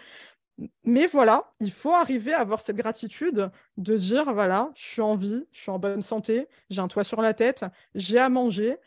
Mais 0.85 1.07
voilà, 1.07 1.53
il 1.61 1.71
faut 1.71 1.93
arriver 1.93 2.33
à 2.33 2.41
avoir 2.41 2.61
cette 2.61 2.77
gratitude 2.77 3.51
de 3.77 3.97
dire, 3.97 4.33
voilà, 4.33 4.71
je 4.75 4.85
suis 4.85 5.03
en 5.03 5.15
vie, 5.17 5.45
je 5.53 5.61
suis 5.61 5.71
en 5.71 5.79
bonne 5.79 6.03
santé, 6.03 6.49
j'ai 6.71 6.81
un 6.81 6.89
toit 6.89 7.05
sur 7.05 7.21
la 7.21 7.35
tête, 7.35 7.65
j'ai 7.95 8.19
à 8.19 8.29
manger. 8.31 8.79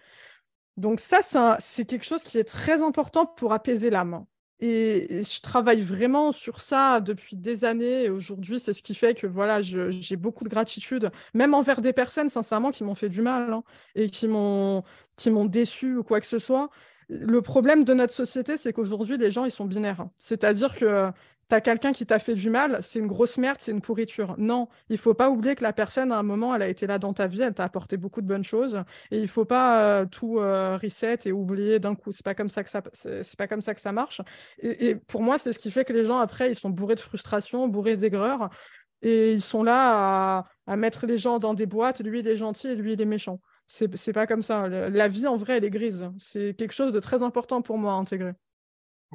Donc 0.77 0.99
ça, 0.99 1.19
c'est 1.59 1.85
quelque 1.85 2.05
chose 2.05 2.23
qui 2.23 2.37
est 2.39 2.43
très 2.43 2.81
important 2.81 3.25
pour 3.25 3.53
apaiser 3.53 3.89
l'âme. 3.89 4.25
Et, 4.61 5.19
et 5.19 5.23
je 5.23 5.41
travaille 5.41 5.81
vraiment 5.81 6.31
sur 6.31 6.59
ça 6.59 6.99
depuis 7.01 7.37
des 7.37 7.65
années. 7.65 8.05
Et 8.05 8.09
aujourd'hui, 8.09 8.59
c'est 8.59 8.73
ce 8.73 8.81
qui 8.81 8.95
fait 8.95 9.13
que 9.13 9.27
voilà, 9.27 9.61
j'ai 9.61 10.15
beaucoup 10.15 10.43
de 10.43 10.49
gratitude, 10.49 11.11
même 11.33 11.53
envers 11.53 11.81
des 11.81 11.93
personnes, 11.93 12.29
sincèrement, 12.29 12.71
qui 12.71 12.83
m'ont 12.83 12.95
fait 12.95 13.09
du 13.09 13.21
mal 13.21 13.53
hein, 13.53 13.63
et 13.95 14.09
qui 14.09 14.27
m'ont 14.27 14.83
déçu 15.45 15.97
ou 15.97 16.03
quoi 16.03 16.19
que 16.19 16.27
ce 16.27 16.39
soit. 16.39 16.69
Le 17.09 17.41
problème 17.41 17.83
de 17.85 17.93
notre 17.93 18.13
société, 18.13 18.55
c'est 18.55 18.71
qu'aujourd'hui, 18.71 19.17
les 19.17 19.31
gens, 19.31 19.45
ils 19.45 19.51
sont 19.51 19.65
binaires. 19.65 20.07
C'est-à-dire 20.19 20.75
que 20.75 21.11
tu 21.49 21.55
as 21.55 21.61
quelqu'un 21.61 21.91
qui 21.91 22.05
t'a 22.05 22.19
fait 22.19 22.35
du 22.35 22.49
mal, 22.49 22.79
c'est 22.81 22.99
une 22.99 23.07
grosse 23.07 23.37
merde, 23.37 23.57
c'est 23.59 23.71
une 23.71 23.81
pourriture. 23.81 24.35
Non, 24.37 24.67
il 24.89 24.97
faut 24.97 25.13
pas 25.13 25.29
oublier 25.29 25.55
que 25.55 25.63
la 25.63 25.73
personne, 25.73 26.11
à 26.11 26.17
un 26.17 26.23
moment, 26.23 26.53
elle 26.55 26.61
a 26.61 26.67
été 26.67 26.85
là 26.87 26.99
dans 26.99 27.13
ta 27.13 27.27
vie, 27.27 27.41
elle 27.41 27.53
t'a 27.53 27.63
apporté 27.63 27.97
beaucoup 27.97 28.21
de 28.21 28.27
bonnes 28.27 28.43
choses. 28.43 28.83
Et 29.11 29.19
il 29.19 29.27
faut 29.27 29.45
pas 29.45 29.81
euh, 30.01 30.05
tout 30.05 30.39
euh, 30.39 30.77
reset 30.77 31.19
et 31.25 31.31
oublier 31.31 31.79
d'un 31.79 31.95
coup. 31.95 32.11
C'est 32.11 32.23
pas 32.23 32.35
comme 32.35 32.49
ça 32.49 32.63
que 32.63 32.69
ça, 32.69 32.83
c'est 32.93 33.37
pas 33.37 33.47
comme 33.47 33.61
ça 33.61 33.73
que 33.73 33.81
ça 33.81 33.91
marche. 33.91 34.21
Et, 34.59 34.95
pour 34.95 35.21
moi, 35.23 35.37
c'est 35.37 35.53
ce 35.53 35.59
qui 35.59 35.71
fait 35.71 35.85
que 35.85 35.93
les 35.93 36.05
gens, 36.05 36.19
après, 36.19 36.51
ils 36.51 36.55
sont 36.55 36.69
bourrés 36.69 36.95
de 36.95 36.99
frustration, 36.99 37.67
bourrés 37.67 37.97
d'aigreur. 37.97 38.49
Et 39.01 39.33
ils 39.33 39.41
sont 39.41 39.63
là 39.63 40.37
à, 40.37 40.45
à 40.67 40.75
mettre 40.75 41.05
les 41.07 41.17
gens 41.17 41.39
dans 41.39 41.53
des 41.53 41.65
boîtes. 41.65 42.01
Lui, 42.01 42.19
il 42.19 42.27
est 42.27 42.35
gentil 42.35 42.67
et 42.67 42.75
lui, 42.75 42.93
il 42.93 43.01
est 43.01 43.05
méchant. 43.05 43.39
C'est 43.67 44.13
pas 44.13 44.27
comme 44.27 44.43
ça. 44.43 44.67
La 44.67 45.07
vie, 45.07 45.27
en 45.27 45.35
vrai, 45.35 45.57
elle 45.57 45.65
est 45.65 45.69
grise. 45.69 46.09
C'est 46.17 46.55
quelque 46.55 46.73
chose 46.73 46.91
de 46.91 46.99
très 46.99 47.23
important 47.23 47.61
pour 47.61 47.77
moi 47.77 47.93
à 47.93 47.95
intégrer. 47.95 48.33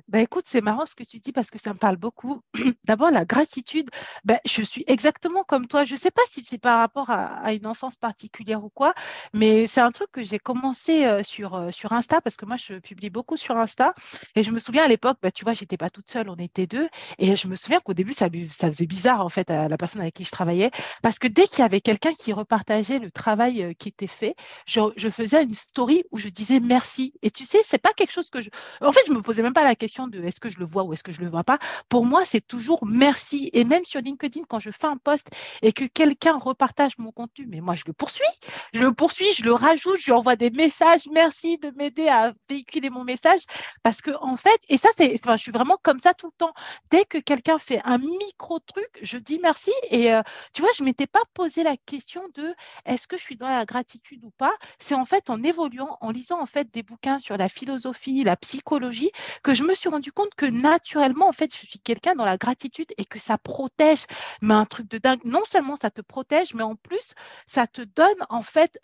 Bah 0.09 0.21
écoute, 0.21 0.45
c'est 0.47 0.61
marrant 0.61 0.87
ce 0.87 0.95
que 0.95 1.05
tu 1.05 1.19
dis 1.19 1.31
parce 1.33 1.51
que 1.51 1.59
ça 1.59 1.73
me 1.73 1.79
parle 1.79 1.97
beaucoup. 1.97 2.43
D'abord, 2.87 3.11
la 3.13 3.25
gratitude, 3.25 3.91
bah, 4.25 4.41
je 4.45 4.63
suis 4.63 4.83
exactement 4.89 5.45
comme 5.45 5.69
toi. 5.69 5.85
Je 5.85 5.95
ne 5.95 5.99
sais 5.99 6.11
pas 6.11 6.23
si 6.31 6.43
c'est 6.43 6.59
par 6.59 6.81
rapport 6.81 7.11
à, 7.11 7.53
une 7.53 7.67
enfance 7.67 7.97
particulière 7.97 8.65
ou 8.65 8.71
quoi, 8.71 8.95
mais 9.33 9.69
c'est 9.69 9.81
un 9.81 9.91
truc 9.91 10.11
que 10.11 10.23
j'ai 10.23 10.41
commencé 10.41 11.05
euh, 11.05 11.23
sur, 11.23 11.55
euh, 11.55 11.71
sur 11.71 11.93
Insta 11.93 12.21
parce 12.21 12.37
que 12.37 12.45
moi, 12.45 12.57
je 12.57 12.75
publie 12.75 13.11
beaucoup 13.11 13.37
sur 13.37 13.57
Insta. 13.57 13.95
Et 14.35 14.43
je 14.43 14.51
me 14.51 14.59
souviens 14.59 14.85
à 14.85 14.89
l'époque, 14.89 15.19
bah, 15.23 15.31
tu 15.31 15.45
vois, 15.45 15.55
j'étais 15.55 15.77
pas 15.77 15.91
toute 15.91 16.11
seule, 16.11 16.29
on 16.29 16.37
était 16.37 16.67
deux. 16.67 16.89
Et 17.19 17.37
je 17.37 17.47
me 17.47 17.55
souviens 17.55 17.79
qu'au 17.81 17.95
début, 17.95 18.13
ça, 18.13 18.29
ça 18.51 18.73
faisait 18.73 18.87
bizarre 18.87 19.21
en 19.21 19.29
fait 19.29 19.49
à 19.51 19.69
la 19.69 19.77
personne 19.77 20.01
avec 20.01 20.15
qui 20.15 20.25
je 20.25 20.31
travaillais 20.33 20.71
parce 21.03 21.19
que 21.19 21.29
dès 21.29 21.47
qu'il 21.47 21.61
y 21.61 21.63
avait 21.63 21.81
quelqu'un 21.81 22.15
qui 22.15 22.33
repartageait 22.33 22.99
le 22.99 23.11
travail 23.11 23.63
euh, 23.63 23.73
qui 23.75 23.89
était 23.89 24.07
fait, 24.07 24.35
je, 24.67 24.91
faisais 25.11 25.43
une 25.43 25.55
story 25.55 26.05
où 26.11 26.19
je 26.19 26.29
disais 26.29 26.59
merci. 26.61 27.15
Et 27.23 27.31
tu 27.31 27.45
sais, 27.45 27.61
c'est 27.65 27.79
pas 27.79 27.93
quelque 27.93 28.13
chose 28.13 28.31
que 28.31 28.41
je. 28.41 28.51
En 28.81 28.93
fait, 28.93 29.03
je 29.07 29.13
me 29.13 29.23
posais 29.23 29.43
même 29.43 29.53
pas 29.53 29.65
la 29.65 29.77
question 29.77 29.84
de 29.85 30.23
est-ce 30.25 30.41
que 30.41 30.49
je 30.49 30.59
le 30.59 30.65
vois 30.65 30.85
ou 30.85 30.93
est-ce 30.93 31.03
que 31.03 31.13
je 31.13 31.21
le 31.21 31.29
vois 31.29 31.45
pas. 31.45 31.59
Pour 31.89 32.07
moi, 32.07 32.25
c'est 32.25 32.41
toujours 32.47 32.85
merci. 32.87 33.51
Et 33.53 33.65
même 33.65 33.85
sur 33.85 34.01
LinkedIn, 34.01 34.43
quand 34.49 34.59
je 34.59 34.71
fais 34.71 34.87
un 34.87 34.97
post 34.97 35.29
et 35.63 35.73
que 35.73 35.85
quelqu'un 35.85 36.39
repartage 36.39 36.93
mon 36.99 37.13
contenu, 37.13 37.47
mais 37.49 37.61
moi, 37.61 37.75
je 37.75 37.85
le 37.87 37.93
poursuis. 37.93 38.25
Je 38.73 38.83
le 38.83 38.93
poursuis, 38.93 39.33
je 39.37 39.45
le 39.45 39.53
rajoute, 39.53 39.99
je 39.99 40.07
lui 40.07 40.13
envoie 40.13 40.37
des 40.37 40.51
messages. 40.51 41.07
Merci 41.13 41.59
de 41.59 41.71
m'aider 41.77 42.09
à 42.09 42.33
véhiculer 42.49 42.91
mon 42.91 43.05
message. 43.05 43.41
Parce 43.83 44.01
que, 44.01 44.11
en 44.21 44.37
fait, 44.37 44.59
et 44.69 44.79
ça, 44.79 44.89
c'est, 44.97 45.15
enfin, 45.21 45.37
je 45.37 45.43
suis 45.43 45.53
vraiment 45.53 45.79
comme 45.83 45.99
ça 45.99 46.15
tout 46.15 46.27
le 46.27 46.37
temps. 46.39 46.55
Dès 46.91 47.05
que 47.05 47.19
quelqu'un 47.19 47.59
fait 47.59 47.81
un 47.85 47.99
micro 47.99 48.59
truc, 48.61 48.91
je 49.03 49.19
dis 49.19 49.39
merci. 49.43 49.73
Et 49.91 50.13
euh, 50.13 50.23
tu 50.53 50.63
vois, 50.63 50.71
je 50.77 50.83
m'étais 50.83 51.07
pas 51.07 51.23
posé 51.35 51.63
la 51.63 51.77
question 51.77 52.23
de 52.35 52.55
est-ce 52.87 53.07
que 53.07 53.17
je 53.17 53.23
suis 53.23 53.37
dans 53.37 53.49
la 53.49 53.65
gratitude 53.65 54.25
ou 54.25 54.31
pas. 54.31 54.55
C'est 54.79 54.95
en 54.95 55.05
fait 55.05 55.31
en 55.31 55.43
évoluant, 55.43 55.99
en 56.01 56.11
lisant 56.11 56.41
en 56.41 56.47
fait 56.47 56.71
des 56.73 56.83
bouquins 56.83 57.19
sur 57.19 57.37
la 57.37 57.49
philosophie, 57.49 58.25
la 58.25 58.37
psychologie, 58.37 59.11
que 59.43 59.55
je 59.55 59.63
me 59.63 59.74
suis 59.75 59.89
rendu 59.89 60.13
compte 60.13 60.35
que 60.37 60.47
naturellement, 60.47 61.29
en 61.29 61.33
fait, 61.33 61.53
je 61.53 61.67
suis 61.67 61.79
quelqu'un 61.79 62.15
dans 62.15 62.25
la 62.25 62.37
gratitude 62.37 62.89
et 62.99 63.05
que 63.05 63.19
ça 63.19 63.39
protège. 63.39 64.07
Mais 64.43 64.55
un 64.55 64.67
truc 64.67 64.89
de 64.89 64.99
dingue. 64.99 65.21
Non 65.25 65.45
seulement 65.45 65.77
ça 65.81 65.91
te 65.91 66.01
protège, 66.01 66.55
mais 66.55 66.63
en 66.63 66.77
plus, 66.77 67.15
ça 67.47 67.67
te 67.67 67.83
donne, 67.83 68.27
en 68.29 68.43
fait, 68.43 68.79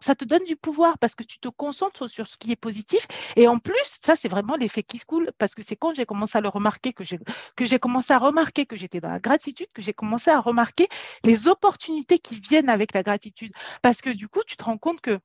ça 0.00 0.14
te 0.14 0.24
donne 0.24 0.44
du 0.44 0.56
pouvoir 0.56 0.98
parce 0.98 1.14
que 1.14 1.24
tu 1.24 1.38
te 1.38 1.48
concentres 1.48 2.08
sur 2.08 2.26
ce 2.26 2.36
qui 2.36 2.52
est 2.52 2.56
positif. 2.56 3.06
Et 3.36 3.48
en 3.48 3.58
plus, 3.58 3.74
ça, 3.84 4.16
c'est 4.16 4.28
vraiment 4.28 4.56
l'effet 4.56 4.82
qui 4.82 4.98
se 4.98 5.06
coule 5.06 5.32
parce 5.38 5.54
que 5.54 5.62
c'est 5.62 5.76
quand 5.76 5.94
j'ai 5.94 6.06
commencé 6.06 6.36
à 6.38 6.40
le 6.40 6.48
remarquer 6.48 6.92
que 6.92 7.02
que 7.56 7.64
j'ai 7.64 7.78
commencé 7.78 8.12
à 8.12 8.18
remarquer 8.18 8.66
que 8.66 8.76
j'étais 8.76 9.00
dans 9.00 9.08
la 9.08 9.20
gratitude, 9.20 9.68
que 9.72 9.82
j'ai 9.82 9.94
commencé 9.94 10.30
à 10.30 10.40
remarquer 10.40 10.88
les 11.24 11.48
opportunités 11.48 12.18
qui 12.18 12.40
viennent 12.40 12.68
avec 12.68 12.94
la 12.94 13.02
gratitude. 13.02 13.52
Parce 13.82 14.00
que 14.02 14.10
du 14.10 14.28
coup, 14.28 14.42
tu 14.46 14.56
te 14.56 14.64
rends 14.64 14.78
compte 14.78 15.00
que 15.00 15.18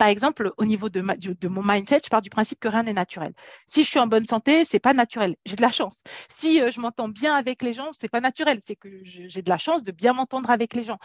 par 0.00 0.08
exemple, 0.08 0.54
au 0.56 0.64
niveau 0.64 0.88
de, 0.88 1.02
mon 1.02 1.62
mindset, 1.62 2.00
je 2.04 2.08
pars 2.08 2.22
du 2.22 2.30
principe 2.30 2.58
que 2.58 2.68
rien 2.68 2.84
n'est 2.84 2.94
naturel. 2.94 3.34
Si 3.66 3.84
je 3.84 3.90
suis 3.90 3.98
en 3.98 4.06
bonne 4.06 4.24
santé, 4.24 4.64
c'est 4.64 4.78
pas 4.78 4.94
naturel. 4.94 5.36
J'ai 5.44 5.56
de 5.56 5.60
la 5.60 5.70
chance. 5.70 5.98
Si 6.32 6.62
euh, 6.62 6.70
je 6.70 6.80
m'entends 6.80 7.08
bien 7.08 7.34
avec 7.36 7.60
les 7.62 7.74
gens, 7.74 7.90
c'est 7.92 8.08
pas 8.08 8.22
naturel. 8.22 8.60
C'est 8.64 8.76
que 8.76 8.88
j'ai 9.04 9.42
de 9.42 9.50
la 9.50 9.58
chance 9.58 9.82
de 9.82 9.92
bien 9.92 10.14
m'entendre 10.14 10.48
avec 10.48 10.72
les 10.72 10.84
gens. 10.84 10.96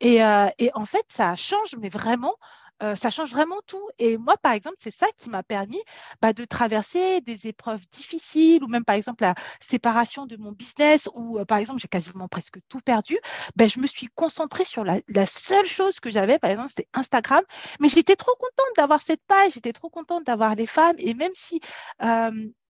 Et, 0.00 0.22
euh, 0.22 0.50
et, 0.58 0.70
en 0.74 0.84
fait, 0.84 1.06
ça 1.08 1.34
change, 1.34 1.76
mais 1.80 1.88
vraiment, 1.88 2.34
ça 2.96 3.10
change 3.10 3.30
vraiment 3.30 3.60
tout. 3.66 3.88
Et 3.98 4.16
moi, 4.18 4.36
par 4.36 4.52
exemple, 4.52 4.76
c'est 4.78 4.90
ça 4.94 5.06
qui 5.16 5.30
m'a 5.30 5.42
permis 5.42 5.80
bah, 6.20 6.32
de 6.32 6.44
traverser 6.44 7.20
des 7.20 7.46
épreuves 7.46 7.80
difficiles 7.90 8.62
ou 8.64 8.68
même, 8.68 8.84
par 8.84 8.96
exemple, 8.96 9.22
la 9.22 9.34
séparation 9.60 10.26
de 10.26 10.36
mon 10.36 10.52
business 10.52 11.08
où, 11.14 11.44
par 11.44 11.58
exemple, 11.58 11.80
j'ai 11.80 11.88
quasiment 11.88 12.28
presque 12.28 12.58
tout 12.68 12.80
perdu. 12.80 13.18
Ben, 13.56 13.68
je 13.68 13.80
me 13.80 13.86
suis 13.86 14.08
concentrée 14.08 14.64
sur 14.64 14.84
la, 14.84 15.00
seule 15.26 15.66
chose 15.66 16.00
que 16.00 16.10
j'avais, 16.10 16.38
par 16.38 16.50
exemple, 16.50 16.68
c'était 16.70 16.88
Instagram. 16.94 17.42
Mais 17.80 17.88
j'étais 17.88 18.16
trop 18.16 18.34
contente 18.34 18.76
d'avoir 18.76 19.02
cette 19.02 19.22
page, 19.26 19.52
j'étais 19.54 19.72
trop 19.72 19.90
contente 19.90 20.24
d'avoir 20.24 20.54
les 20.54 20.66
femmes. 20.66 20.96
Et 20.98 21.14
même 21.14 21.32
si 21.34 21.60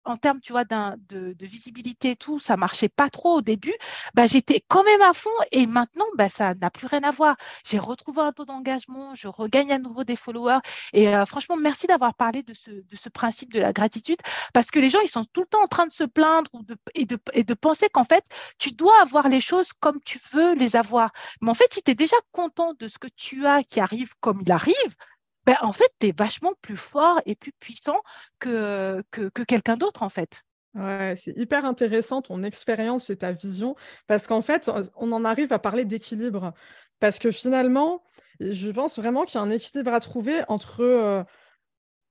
en 0.06 0.18
termes, 0.18 0.40
tu 0.40 0.52
vois, 0.52 0.64
de, 0.66 1.36
visibilité 1.42 2.12
et 2.12 2.16
tout, 2.16 2.40
ça 2.40 2.58
marchait 2.58 2.90
pas 2.90 3.10
trop 3.10 3.38
au 3.38 3.42
début, 3.42 3.74
bah, 4.14 4.28
j'étais 4.28 4.64
quand 4.68 4.84
même 4.84 5.02
à 5.02 5.14
fond 5.14 5.30
et 5.52 5.66
maintenant, 5.66 6.06
bah, 6.16 6.30
ça 6.30 6.54
n'a 6.56 6.70
plus 6.70 6.88
rien 6.88 7.04
à 7.04 7.12
voir. 7.12 7.36
J'ai 7.66 7.80
retrouvé 7.80 8.22
un 8.22 8.32
taux 8.32 8.46
d'engagement, 8.46 9.16
je 9.16 9.28
regagne 9.28 9.72
à 9.72 9.80
nouveau 9.80 10.04
des 10.04 10.16
followers 10.16 10.60
et 10.94 11.10
euh, 11.10 11.26
franchement, 11.26 11.58
merci 11.58 11.88
d'avoir 11.88 12.14
parlé 12.14 12.44
de 12.44 12.54
ce, 12.54 12.72
de 12.72 12.96
ce 12.96 13.10
principe 13.10 13.54
de 13.54 13.60
la 13.60 13.74
gratitude 13.74 14.20
parce 14.54 14.72
que 14.72 14.80
les 14.80 14.90
gens, 14.90 15.00
ils 15.02 15.10
sont 15.10 15.24
tout 15.34 15.42
le 15.42 15.48
temps 15.48 15.64
en 15.64 15.68
train 15.68 15.88
de 15.88 15.92
se 15.92 16.04
plaindre 16.04 16.50
ou 16.54 16.64
de, 16.64 16.76
et, 16.96 17.06
de, 17.06 17.18
et 17.34 17.44
de 17.44 17.54
penser 17.54 17.88
qu'en 17.90 18.04
fait, 18.04 18.24
tu 18.58 18.72
dois 18.72 19.00
avoir 19.02 19.30
les 19.30 19.42
choses 19.42 19.74
comme 19.74 20.00
tu 20.02 20.20
veux 20.34 20.54
les 20.56 20.76
avoir. 20.76 21.12
Mais 21.42 21.50
en 21.50 21.54
fait, 21.54 21.74
si 21.74 21.84
tu 21.84 21.92
es 21.92 21.96
déjà 21.96 22.18
content 22.32 22.74
de 22.80 22.88
ce 22.88 22.98
que 22.98 23.08
tu 23.16 23.46
as 23.46 23.64
qui 23.64 23.80
arrive 23.80 24.14
comme 24.20 24.42
il 24.42 24.52
arrive, 24.52 24.96
ben, 25.46 25.56
en 25.62 25.72
fait, 25.72 25.92
tu 26.00 26.08
es 26.08 26.14
vachement 26.18 26.54
plus 26.62 26.78
fort 26.78 27.22
et 27.26 27.36
plus 27.36 27.54
puissant 27.54 28.00
que, 28.40 29.04
que, 29.12 29.44
quelqu'un 29.44 29.78
d'autre, 29.78 30.04
en 30.04 30.10
fait. 30.10 30.44
Ouais, 30.74 31.16
c'est 31.18 31.36
hyper 31.36 31.66
intéressant 31.66 32.22
ton 32.22 32.44
expérience 32.44 33.10
et 33.10 33.18
ta 33.18 33.32
vision, 33.32 33.76
parce 34.08 34.28
qu'en 34.28 34.42
fait, 34.42 34.72
on 34.96 35.12
en 35.12 35.26
arrive 35.26 35.52
à 35.52 35.60
parler 35.60 35.84
d'équilibre. 35.84 36.54
Parce 37.00 37.20
que 37.20 37.32
finalement, 37.32 38.04
je 38.40 38.70
pense 38.72 39.00
vraiment 39.00 39.24
qu'il 39.26 39.36
y 39.36 39.38
a 39.40 39.42
un 39.42 39.50
équilibre 39.50 39.94
à 39.94 40.00
trouver 40.00 40.44
entre 40.48 40.82
euh, 40.82 41.24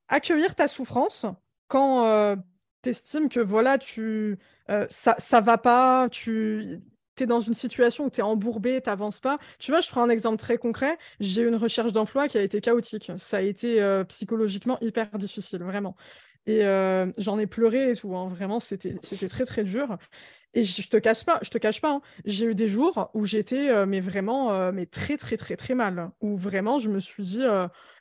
accueillir 0.09 0.55
ta 0.55 0.69
souffrance 0.69 1.27
quand 1.69 2.05
euh, 2.07 2.37
tu 2.83 2.91
estimes 2.91 3.29
que 3.29 3.41
voilà, 3.41 3.79
tu, 3.79 4.39
euh, 4.69 4.87
ça, 4.91 5.15
ça 5.19 5.41
va 5.41 5.59
pas, 5.59 6.09
tu, 6.11 6.83
dans 7.27 7.41
une 7.41 7.55
situation 7.55 8.07
où 8.07 8.11
tu 8.11 8.21
es 8.21 8.23
embourbé, 8.23 8.81
tu 8.83 8.89
n'avances 8.91 9.21
pas. 9.21 9.39
Tu 9.59 9.71
vois, 9.71 9.81
je 9.81 9.89
prends 9.89 10.03
un 10.03 10.09
exemple 10.09 10.39
très 10.39 10.59
concret. 10.59 10.99
J'ai 11.21 11.43
eu 11.43 11.49
une 11.49 11.57
recherche 11.57 11.93
d'emploi 11.93 12.29
qui 12.29 12.39
a 12.39 12.43
été 12.43 12.61
chaotique. 12.61 13.13
Ça 13.19 13.39
a 13.39 13.41
été 13.41 13.81
euh, 13.83 14.05
psychologiquement 14.05 14.79
hyper 14.81 15.09
difficile, 15.19 15.63
vraiment. 15.63 15.97
Et 16.47 16.65
euh, 16.65 17.13
j'en 17.19 17.39
ai 17.39 17.47
pleuré 17.47 17.91
et 17.91 17.97
tout. 17.97 18.17
Hein. 18.17 18.29
Vraiment, 18.29 18.61
c'était 18.61 18.95
très, 18.95 19.45
très 19.45 19.65
dur. 19.65 19.99
Et 20.55 20.65
je, 20.65 20.89
te 20.89 20.97
cache 20.97 21.25
pas, 21.25 21.39
je 21.43 21.51
te 21.51 21.59
cache 21.59 21.81
pas, 21.81 21.93
hein. 21.93 22.03
j'ai 22.25 22.47
eu 22.47 22.55
des 22.55 22.69
jours 22.69 23.11
où 23.15 23.25
j'étais 23.25 23.71
euh, 23.71 23.87
mais 23.87 24.01
vraiment 24.01 24.73
mais 24.73 24.87
très 24.87 25.17
très 25.17 25.37
très 25.37 25.57
très 25.57 25.75
mal, 25.75 26.11
où 26.21 26.37
vraiment 26.37 26.79
je 26.79 26.89
me 26.89 26.99
suis 26.99 27.23
dit 27.23 27.45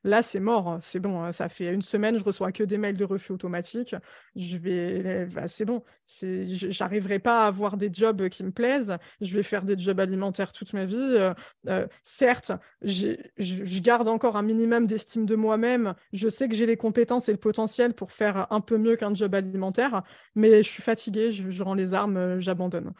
là 0.03 0.23
c'est 0.23 0.39
mort, 0.39 0.79
c'est 0.81 0.99
bon, 0.99 1.31
ça 1.31 1.47
fait 1.47 1.71
une 1.73 1.81
semaine 1.81 2.17
je 2.17 2.23
reçois 2.23 2.51
que 2.51 2.63
des 2.63 2.77
mails 2.77 2.97
de 2.97 3.05
refus 3.05 3.33
automatique, 3.33 3.95
je 4.35 4.57
vais, 4.57 5.27
bah, 5.27 5.47
c'est 5.47 5.65
bon, 5.65 5.83
j'arriverai 6.09 7.19
pas 7.19 7.43
à 7.43 7.47
avoir 7.47 7.77
des 7.77 7.89
jobs 7.93 8.29
qui 8.29 8.43
me 8.43 8.51
plaisent, 8.51 8.95
je 9.21 9.33
vais 9.35 9.43
faire 9.43 9.63
des 9.63 9.77
jobs 9.77 9.99
alimentaires 9.99 10.51
toute 10.51 10.73
ma 10.73 10.85
vie. 10.85 10.95
Euh, 10.97 11.33
euh, 11.67 11.87
certes, 12.03 12.51
je 12.81 13.79
garde 13.79 14.07
encore 14.07 14.35
un 14.37 14.41
minimum 14.41 14.87
d'estime 14.87 15.25
de 15.25 15.35
moi-même, 15.35 15.93
je 16.13 16.29
sais 16.29 16.49
que 16.49 16.55
j'ai 16.55 16.65
les 16.65 16.77
compétences 16.77 17.29
et 17.29 17.31
le 17.31 17.37
potentiel 17.37 17.93
pour 17.93 18.11
faire 18.11 18.47
un 18.51 18.61
peu 18.61 18.77
mieux 18.77 18.95
qu'un 18.95 19.13
job 19.13 19.35
alimentaire, 19.35 20.03
mais 20.35 20.63
je 20.63 20.69
suis 20.69 20.83
fatiguée, 20.83 21.31
je, 21.31 21.63
rends 21.63 21.75
les 21.75 21.93
armes, 21.93 22.17
euh, 22.17 22.38
j'abandonne. 22.41 22.93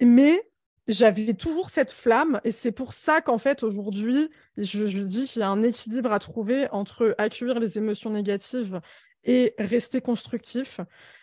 Mais 0.00 0.42
j'avais 0.88 1.34
toujours 1.34 1.70
cette 1.70 1.90
flamme 1.90 2.40
et 2.44 2.52
c'est 2.52 2.72
pour 2.72 2.92
ça 2.92 3.20
qu'en 3.20 3.38
fait 3.38 3.62
aujourd'hui, 3.62 4.30
je, 4.56 5.02
dis 5.02 5.26
qu'il 5.26 5.40
y 5.40 5.42
a 5.42 5.48
un 5.48 5.62
équilibre 5.62 6.12
à 6.12 6.18
trouver 6.18 6.68
entre 6.70 7.14
accueillir 7.18 7.58
les 7.60 7.78
émotions 7.78 8.10
négatives 8.10 8.80
et 9.24 9.54
rester 9.58 10.00
constructif 10.00 10.80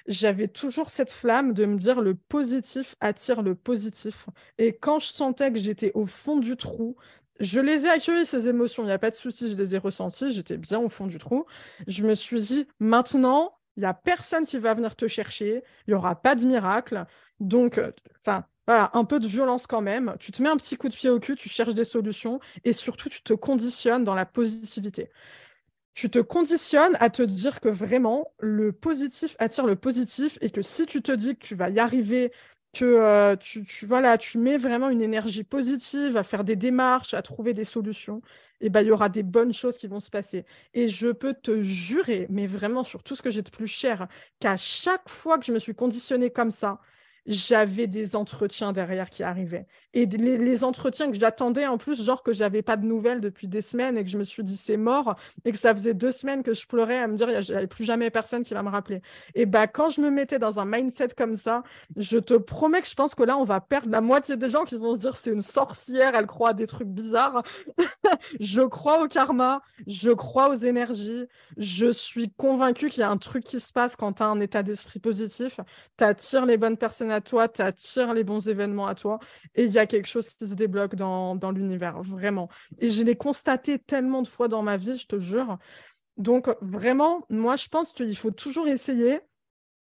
j'avais 0.08 0.48
toujours 0.48 0.90
cette 0.90 1.12
flamme 1.12 1.54
de 1.54 1.66
me 1.66 1.78
dire 1.78 2.02
le 2.02 2.16
positif 2.16 2.96
attire 3.00 3.42
le 3.42 3.56
positif. 3.56 4.28
Et 4.58 4.74
quand 4.74 5.00
je 5.00 5.08
sentais 5.08 5.52
que 5.52 5.60
j'étais 5.60 5.92
au 5.94 6.06
fond 6.06 6.38
du 6.38 6.56
trou, 6.56 6.96
je 7.40 7.60
les 7.60 7.86
ai 7.86 7.90
accueillies, 7.90 8.26
ces 8.26 8.48
émotions, 8.48 8.84
il 8.84 8.88
n'y 8.88 8.94
a 8.94 9.00
pas 9.00 9.12
de 9.12 9.16
souci, 9.16 9.52
je 9.52 9.56
les 9.56 9.76
ai 9.76 9.78
ressenties, 9.78 10.32
j'étais 10.32 10.58
bien 10.58 10.80
au 10.80 10.90
fond 10.90 11.06
du 11.06 11.18
trou. 11.18 11.46
Je 11.88 12.04
me 12.04 12.16
suis 12.16 12.40
dit, 12.40 12.68
maintenant, 12.80 13.54
il 13.76 13.82
n'y 13.82 13.86
a 13.86 13.94
personne 13.94 14.46
qui 14.46 14.58
va 14.58 14.74
venir 14.74 14.96
te 14.96 15.08
chercher, 15.08 15.62
il 15.86 15.92
n'y 15.92 15.94
aura 15.94 16.16
pas 16.20 16.34
de 16.34 16.46
miracle. 16.46 17.06
Donc, 17.40 17.78
euh, 17.78 17.92
enfin, 18.20 18.46
voilà, 18.68 18.90
un 18.94 19.06
peu 19.06 19.20
de 19.20 19.28
violence 19.28 19.68
quand 19.68 19.82
même. 19.82 20.16
Tu 20.20 20.32
te 20.32 20.42
mets 20.42 20.50
un 20.50 20.58
petit 20.58 20.78
coup 20.78 20.90
de 20.90 20.96
pied 20.96 21.10
au 21.10 21.20
cul, 21.20 21.36
tu 21.36 21.50
cherches 21.50 21.74
des 21.74 21.86
solutions 21.86 22.40
et 22.64 22.74
surtout, 22.74 23.10
tu 23.10 23.22
te 23.22 23.34
conditionnes 23.34 24.04
dans 24.04 24.16
la 24.16 24.26
positivité 24.26 25.10
tu 25.98 26.12
te 26.12 26.20
conditionnes 26.20 26.96
à 27.00 27.10
te 27.10 27.24
dire 27.24 27.60
que 27.60 27.70
vraiment 27.70 28.32
le 28.38 28.72
positif 28.72 29.36
attire 29.40 29.66
le 29.66 29.76
positif 29.76 30.38
et 30.42 30.52
que 30.52 30.62
si 30.62 30.86
tu 30.86 31.02
te 31.02 31.12
dis 31.12 31.36
que 31.36 31.44
tu 31.44 31.56
vas 31.56 31.72
y 31.72 31.80
arriver, 31.80 32.32
que 32.72 32.86
euh, 32.86 33.36
tu, 33.36 33.66
voilà, 33.88 34.20
tu 34.20 34.38
mets 34.38 34.58
vraiment 34.58 34.90
une 34.90 35.02
énergie 35.02 35.44
positive 35.44 36.16
à 36.16 36.22
faire 36.24 36.44
des 36.44 36.56
démarches, 36.56 37.16
à 37.16 37.24
trouver 37.24 37.54
des 37.56 37.64
solutions, 37.64 38.22
et 38.62 38.68
eh 38.68 38.70
ben, 38.70 38.82
il 38.82 38.90
y 38.90 38.92
aura 38.92 39.10
des 39.10 39.24
bonnes 39.24 39.54
choses 39.54 39.76
qui 39.78 39.88
vont 39.88 40.00
se 40.00 40.12
passer. 40.12 40.46
Et 40.76 40.88
je 40.88 41.08
peux 41.08 41.34
te 41.34 41.64
jurer, 41.64 42.28
mais 42.30 42.46
vraiment 42.46 42.84
sur 42.84 43.02
tout 43.02 43.16
ce 43.16 43.24
que 43.24 43.32
j'ai 43.32 43.42
de 43.42 43.50
plus 43.50 43.68
cher, 43.68 44.08
qu'à 44.40 44.56
chaque 44.56 45.10
fois 45.10 45.40
que 45.40 45.46
je 45.46 45.52
me 45.52 45.60
suis 45.60 45.74
conditionnée 45.74 46.30
comme 46.30 46.52
ça, 46.52 46.80
j'avais 47.28 47.88
des 47.88 48.16
entretiens 48.16 48.72
derrière 48.74 49.10
qui 49.10 49.24
arrivaient. 49.24 49.68
Et 49.94 50.06
les, 50.06 50.64
entretiens 50.64 51.10
que 51.10 51.18
j'attendais, 51.18 51.66
en 51.66 51.78
plus, 51.78 52.04
genre 52.04 52.22
que 52.22 52.34
j'avais 52.34 52.62
pas 52.62 52.76
de 52.76 52.86
nouvelles 52.86 53.22
depuis 53.22 53.48
des 53.48 53.62
semaines 53.62 53.98
et 53.98 54.04
que 54.04 54.10
je 54.10 54.18
me 54.18 54.24
suis 54.24 54.44
dit 54.44 54.58
c'est 54.58 54.78
mort 54.78 55.16
et 55.46 55.52
que 55.52 55.58
ça 55.58 55.74
faisait 55.74 55.94
deux 55.94 56.12
semaines 56.12 56.44
que 56.44 56.54
je 56.54 56.68
pleurais 56.68 56.98
à 56.98 57.08
me 57.08 57.16
dire 57.16 57.30
il 57.30 57.40
n'y 57.40 57.64
a 57.64 57.68
plus 57.68 57.86
jamais 57.86 58.10
personne 58.10 58.44
qui 58.44 58.54
va 58.54 58.64
me 58.64 58.70
rappeler. 58.70 59.02
Et 59.34 59.46
bah, 59.46 59.68
quand 59.68 59.90
je 59.90 60.02
me 60.02 60.10
mettais 60.10 60.40
dans 60.40 60.60
un 60.60 60.66
mindset 60.66 61.10
comme 61.18 61.36
ça, 61.36 61.64
je 61.96 62.18
te 62.18 62.34
promets 62.34 62.82
que 62.82 62.88
je 62.88 62.96
pense 62.96 63.16
que 63.16 63.24
là, 63.24 63.38
on 63.38 63.44
va 63.44 63.62
perdre 63.62 63.90
la 63.90 64.02
moitié 64.02 64.36
des 64.36 64.50
gens 64.50 64.66
qui 64.66 64.76
vont 64.76 64.94
se 64.94 65.00
dire 65.00 65.16
c'est 65.18 65.32
une 65.32 65.42
sorcière, 65.42 66.16
elle 66.16 66.28
croit 66.28 66.50
à 66.50 66.54
des 66.54 66.68
trucs 66.68 66.90
bizarres. 66.90 67.44
je 68.40 68.62
crois 68.62 69.04
au 69.04 69.08
karma, 69.08 69.62
je 69.88 70.12
crois 70.12 70.50
aux 70.50 70.56
énergies, 70.56 71.28
je 71.58 71.92
suis 71.92 72.30
convaincue 72.32 72.90
qu'il 72.90 73.02
y 73.02 73.04
a 73.04 73.10
un 73.10 73.18
truc 73.18 73.44
qui 73.46 73.60
se 73.60 73.72
passe 73.72 73.96
quand 73.96 74.14
tu 74.14 74.24
as 74.24 74.28
un 74.28 74.40
état 74.42 74.64
d'esprit 74.64 75.00
positif. 75.00 75.60
Tu 75.98 76.04
attires 76.04 76.46
les 76.46 76.58
bonnes 76.58 76.78
personnes 76.78 77.12
à 77.12 77.22
toi, 77.22 77.48
tu 77.48 77.62
attires 77.62 78.14
les 78.14 78.24
bons 78.24 78.50
événements 78.50 78.88
à 78.88 78.96
toi 78.96 79.20
y 79.78 79.82
a 79.82 79.88
quelque 79.88 80.08
chose 80.08 80.30
qui 80.30 80.48
se 80.48 80.54
débloque 80.54 80.96
dans, 80.96 81.36
dans 81.36 81.52
l'univers, 81.52 82.02
vraiment. 82.02 82.50
Et 82.80 82.90
je 82.90 83.04
l'ai 83.04 83.16
constaté 83.16 83.80
tellement 83.80 84.22
de 84.22 84.28
fois 84.28 84.48
dans 84.48 84.64
ma 84.64 84.78
vie, 84.78 84.98
je 84.98 85.08
te 85.08 85.20
jure. 85.20 85.58
Donc 86.18 86.50
vraiment, 86.62 87.26
moi 87.30 87.56
je 87.56 87.68
pense 87.68 87.94
qu'il 87.94 88.18
faut 88.18 88.32
toujours 88.32 88.68
essayer 88.68 89.20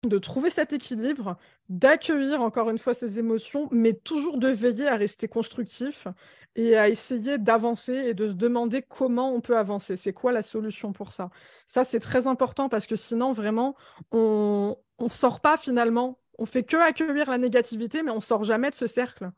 de 0.04 0.18
trouver 0.18 0.50
cet 0.50 0.74
équilibre, 0.74 1.38
d'accueillir 1.70 2.42
encore 2.42 2.70
une 2.70 2.78
fois 2.78 2.94
ses 2.94 3.20
émotions, 3.20 3.68
mais 3.72 3.94
toujours 3.94 4.38
de 4.38 4.50
veiller 4.50 4.88
à 4.88 4.96
rester 4.96 5.28
constructif 5.28 6.08
et 6.56 6.78
à 6.78 6.90
essayer 6.90 7.38
d'avancer 7.38 7.94
et 7.94 8.14
de 8.14 8.30
se 8.30 8.34
demander 8.34 8.82
comment 8.82 9.34
on 9.34 9.42
peut 9.42 9.58
avancer. 9.58 9.98
C'est 9.98 10.14
quoi 10.14 10.32
la 10.32 10.42
solution 10.42 10.94
pour 10.94 11.12
ça? 11.12 11.30
Ça, 11.68 11.84
c'est 11.84 12.00
très 12.00 12.28
important 12.28 12.70
parce 12.70 12.88
que 12.88 12.96
sinon, 12.96 13.34
vraiment, 13.34 13.76
on 14.12 14.78
ne 15.00 15.10
sort 15.10 15.42
pas 15.42 15.58
finalement. 15.58 16.20
On 16.38 16.46
fait 16.46 16.64
que 16.64 16.78
accueillir 16.78 17.30
la 17.30 17.38
négativité, 17.38 18.04
mais 18.04 18.12
on 18.12 18.22
sort 18.22 18.44
jamais 18.44 18.70
de 18.70 18.76
ce 18.76 18.88
cercle. 18.88 19.32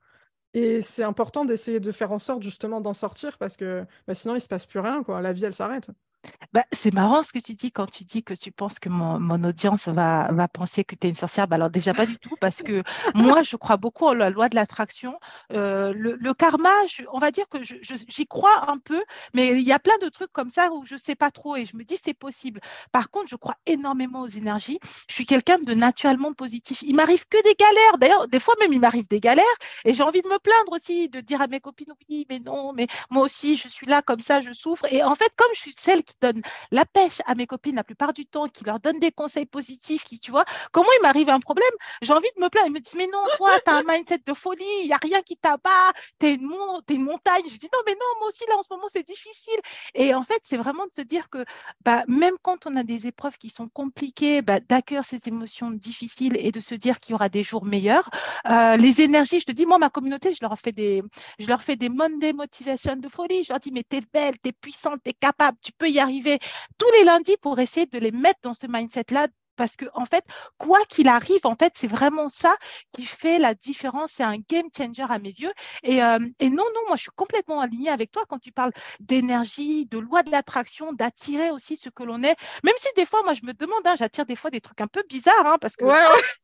Et 0.54 0.82
c'est 0.82 1.04
important 1.04 1.46
d'essayer 1.46 1.80
de 1.80 1.92
faire 1.92 2.12
en 2.12 2.20
sorte 2.20 2.44
justement 2.44 2.82
d'en 2.82 2.94
sortir 2.94 3.38
parce 3.38 3.56
que 3.58 3.86
bah, 4.08 4.16
sinon, 4.16 4.36
il 4.36 4.42
se 4.42 4.48
passe 4.48 4.66
plus 4.66 4.80
rien. 4.80 5.04
Quoi. 5.04 5.22
La 5.22 5.34
vie, 5.34 5.46
elle 5.46 5.54
s'arrête. 5.54 5.90
Bah, 6.54 6.64
c'est 6.72 6.94
marrant 6.94 7.24
ce 7.24 7.34
que 7.34 7.40
tu 7.40 7.54
dis 7.54 7.72
quand 7.72 7.88
tu 7.90 8.04
dis 8.04 8.24
que 8.24 8.34
tu 8.34 8.52
penses 8.52 8.80
que 8.80 8.90
mon, 8.90 9.44
audience 9.44 9.88
va, 9.88 10.32
va, 10.32 10.48
penser 10.48 10.84
que 10.84 10.96
tu 10.96 11.08
es 11.08 11.10
une 11.10 11.16
sorcière. 11.16 11.48
Bah, 11.48 11.56
alors 11.56 11.70
déjà 11.70 11.94
pas 11.94 12.06
du 12.06 12.18
tout, 12.18 12.36
parce 12.40 12.62
que 12.62 12.84
moi, 13.16 13.44
je 13.44 13.56
crois 13.58 13.78
beaucoup 13.78 14.06
en 14.06 14.14
la 14.14 14.30
loi 14.30 14.50
de 14.50 14.56
l'attraction. 14.56 15.20
Euh, 15.52 15.94
le, 15.94 16.34
karma, 16.34 16.72
on 17.12 17.20
va 17.20 17.32
dire 17.32 17.48
que 17.50 17.60
j'y 17.62 18.28
crois 18.28 18.70
un 18.72 18.78
peu, 18.78 19.04
mais 19.34 19.60
il 19.60 19.68
y 19.68 19.74
a 19.74 19.80
plein 19.80 19.98
de 20.02 20.10
trucs 20.10 20.32
comme 20.32 20.50
ça 20.50 20.72
où 20.72 20.86
je 20.86 20.96
ne 20.96 21.00
sais 21.00 21.16
pas 21.16 21.32
trop 21.32 21.56
et 21.56 21.66
je 21.66 21.76
me 21.76 21.84
dis 21.84 21.98
c'est 22.04 22.14
possible. 22.14 22.62
Par 22.92 23.10
contre, 23.10 23.28
je 23.30 23.36
crois 23.36 23.56
énormément 23.66 24.22
aux 24.22 24.28
énergies. 24.28 24.80
Je 25.10 25.16
suis 25.16 25.26
quelqu'un 25.26 25.60
de 25.60 25.74
naturellement 25.74 26.34
positif. 26.34 26.82
Il 26.82 26.96
m'arrive 26.96 27.26
que 27.30 27.42
des 27.44 27.56
galères. 27.56 27.98
D'ailleurs, 28.00 28.28
des 28.28 28.40
fois 28.40 28.56
même, 28.60 28.74
il 28.74 28.80
m'arrive 28.80 29.08
des 29.08 29.20
galères 29.20 29.46
et 29.86 29.94
j'ai 29.94 30.04
envie 30.04 30.22
de 30.22 30.28
me 30.28 30.40
plaindre 30.40 30.72
aussi, 30.72 31.10
de 31.10 31.20
dire 31.20 31.42
à 31.42 31.48
mes 31.48 31.60
copines 31.60 31.94
oui, 32.10 32.26
mais 32.30 32.40
non, 32.40 32.74
mais 32.74 32.88
moi 33.10 33.24
aussi, 33.24 33.58
je 33.58 33.68
suis 33.68 33.86
là 33.86 34.02
comme 34.02 34.20
ça, 34.20 34.42
je 34.42 34.52
souffre. 34.54 34.86
Et 34.92 35.04
en 35.04 35.16
fait, 35.16 35.32
comme 35.36 35.48
je 35.54 35.60
suis 35.60 35.76
celle 35.78 36.04
qui 36.08 36.16
donne 36.22 36.42
la 36.72 36.86
pêche 36.86 37.22
à 37.26 37.36
mes 37.36 37.46
copines 37.46 37.76
la 37.76 37.84
plupart 37.84 38.14
du 38.14 38.26
temps, 38.26 38.48
qui 38.48 38.64
leur 38.64 38.80
donne 38.80 39.00
des 39.00 39.12
conseils 39.12 39.46
positifs, 39.46 40.04
qui, 40.04 40.20
tu 40.20 40.32
vois, 40.32 40.46
comment 40.72 40.90
il 41.00 41.02
m'arrive 41.04 41.30
un 41.30 41.40
problème, 41.40 41.70
j'ai 42.02 42.14
envie 42.14 42.30
de 42.36 42.42
me 42.42 42.50
plaindre. 42.50 42.68
Ils 42.68 42.74
me 42.74 42.80
disent, 42.80 42.96
mais 42.96 43.08
non, 43.08 43.24
toi, 43.38 43.52
tu 43.66 43.72
as 43.72 43.76
un 43.76 43.84
mindset 43.84 44.22
de 44.26 44.34
folie, 44.34 44.64
il 44.82 44.88
n'y 44.88 44.94
a 44.94 45.00
rien 45.02 45.22
qui 45.22 45.38
t'abat, 45.38 45.94
tu 46.20 46.28
es, 46.28 46.34
une, 46.36 46.48
montagne. 47.04 47.44
Je 47.48 47.58
dis, 47.58 47.70
non, 47.72 47.80
mais 47.86 47.94
non, 47.94 48.20
moi 48.20 48.30
aussi, 48.30 48.44
là, 48.48 48.56
en 48.58 48.62
ce 48.62 48.68
moment, 48.72 48.88
c'est 48.92 49.08
difficile. 49.08 49.60
Et 49.94 50.14
en 50.14 50.24
fait, 50.24 50.40
c'est 50.44 50.58
vraiment 50.58 50.86
de 50.88 50.94
se 50.94 51.02
dire 51.02 51.30
que 51.30 51.46
bah, 51.84 52.04
même 52.08 52.36
quand 52.42 52.66
on 52.66 52.76
a 52.76 52.84
des 52.84 53.08
épreuves 53.08 53.38
qui 53.38 53.50
sont 53.50 53.68
compliquées, 53.68 54.42
bah, 54.42 54.60
d'accueillir 54.60 55.06
ces 55.06 55.20
émotions 55.26 55.72
difficiles 55.72 56.38
et 56.40 56.52
de 56.52 56.60
se 56.60 56.76
dire 56.76 57.00
qu'il 57.00 57.12
y 57.12 57.16
aura 57.16 57.30
des 57.30 57.44
jours 57.44 57.66
meilleurs. 57.66 58.10
Euh, 58.50 58.78
les 58.78 59.02
énergies, 59.02 59.40
je 59.40 59.46
te 59.46 59.52
dis, 59.52 59.66
moi, 59.66 59.78
ma 59.78 59.90
communauté, 59.90 60.34
je 60.34 60.40
leur 60.42 60.58
fais 60.58 60.72
des, 60.72 61.04
je 61.40 61.48
leur 61.48 61.62
fais 61.62 61.76
des 61.76 61.90
Monday 61.90 62.34
Motivation 62.34 62.96
de 62.96 63.10
folie. 63.10 63.44
Je 63.44 63.54
leur 63.54 63.60
dis, 63.60 63.72
mais 63.72 63.84
tu 63.90 63.98
es 63.98 64.02
belle, 64.14 64.36
tu 64.42 64.50
es 64.50 64.54
puissante, 64.54 65.00
tu 65.04 65.12
es 65.12 65.14
capable, 65.14 65.58
tu 65.62 65.72
peux 65.72 65.90
y 65.90 65.97
arriver 66.00 66.40
tous 66.78 66.92
les 66.98 67.04
lundis 67.04 67.38
pour 67.38 67.60
essayer 67.60 67.86
de 67.86 68.00
les 68.00 68.12
mettre 68.12 68.40
dans 68.44 68.54
ce 68.54 68.68
mindset-là 68.68 69.28
parce 69.58 69.76
que 69.76 69.86
en 69.94 70.06
fait, 70.06 70.24
quoi 70.58 70.80
qu'il 70.88 71.08
arrive, 71.08 71.42
en 71.46 71.56
fait, 71.56 71.74
c'est 71.76 71.88
vraiment 71.88 72.30
ça 72.30 72.56
qui 72.94 73.04
fait 73.04 73.40
la 73.40 73.54
différence. 73.54 74.12
C'est 74.14 74.24
un 74.24 74.38
game 74.38 74.68
changer 74.76 75.06
à 75.10 75.20
mes 75.20 75.30
yeux. 75.30 75.52
Et, 75.84 76.02
euh, 76.04 76.20
et, 76.40 76.50
non, 76.50 76.64
non, 76.74 76.82
moi, 76.88 76.96
je 76.96 77.02
suis 77.02 77.12
complètement 77.16 77.60
alignée 77.60 77.90
avec 77.90 78.12
toi 78.12 78.24
quand 78.30 78.40
tu 78.40 78.52
parles 78.52 78.72
d'énergie, 79.00 79.86
de 79.88 79.98
loi 79.98 80.24
de 80.24 80.32
l'attraction, 80.32 80.94
d'attirer 80.94 81.52
aussi 81.52 81.78
ce 81.78 81.90
que 81.90 82.04
l'on 82.04 82.24
est. 82.24 82.36
Même 82.64 82.76
si 82.78 82.88
des 82.96 83.06
fois, 83.06 83.22
moi, 83.24 83.34
je 83.34 83.42
me 83.44 83.54
demande, 83.54 83.82
hein, 83.86 83.96
j'attire 83.98 84.26
des 84.26 84.36
fois 84.36 84.52
des 84.52 84.62
trucs 84.62 84.80
un 84.82 84.88
peu 84.88 85.04
bizarres, 85.10 85.46
hein, 85.46 85.58
parce 85.60 85.76
que 85.76 85.86
ouais, 85.86 85.94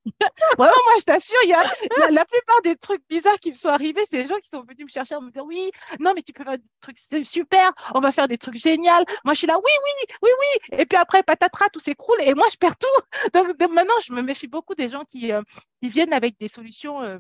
vraiment, 0.58 0.73
moi, 0.86 0.93
je 0.99 1.04
t'assure, 1.04 1.38
il 1.43 1.49
y 1.49 1.54
a 1.54 1.63
la, 2.10 2.26
plupart 2.26 2.62
des 2.63 2.76
trucs 2.76 3.08
bizarres 3.08 3.39
qui 3.39 3.52
me 3.52 3.56
sont 3.56 3.69
arrivés, 3.69 4.04
c'est 4.10 4.23
les 4.23 4.28
gens 4.28 4.38
qui 4.38 4.49
sont 4.49 4.62
venus 4.62 4.86
me 4.86 4.91
chercher, 4.91 5.15
me 5.21 5.32
dire 5.32 5.45
oui, 5.45 5.71
non, 5.99 6.13
mais 6.15 6.21
tu 6.21 6.34
peux 6.34 6.43
faire 6.43 6.58
des 6.58 6.63
trucs 6.82 6.99
super, 7.26 7.71
on 7.93 7.99
va 7.99 8.12
faire 8.12 8.28
des 8.28 8.38
trucs 8.38 8.56
géniaux. 8.56 8.84
Moi, 9.23 9.34
je 9.34 9.39
suis 9.39 9.47
là, 9.47 9.58
oui, 9.58 9.71
oui, 9.84 10.15
oui, 10.23 10.30
oui. 10.39 10.80
Et 10.80 10.86
puis 10.86 10.97
après, 10.97 11.23
patatras, 11.23 11.69
tout 11.69 11.80
s'écroule 11.80 12.17
et 12.21 12.34
moi, 12.34 12.47
je 12.52 12.58
perds 12.58 12.78
tout. 12.78 13.03
donc, 13.34 13.48
maintenant, 13.72 13.94
je 14.06 14.13
me 14.13 14.22
méfie 14.22 14.48
beaucoup 14.48 14.76
des 14.76 14.89
gens 14.89 15.04
qui, 15.06 15.32
euh, 15.32 15.42
viennent 15.82 16.13
avec 16.13 16.39
des 16.39 16.48
solutions 16.48 17.02
euh, 17.02 17.20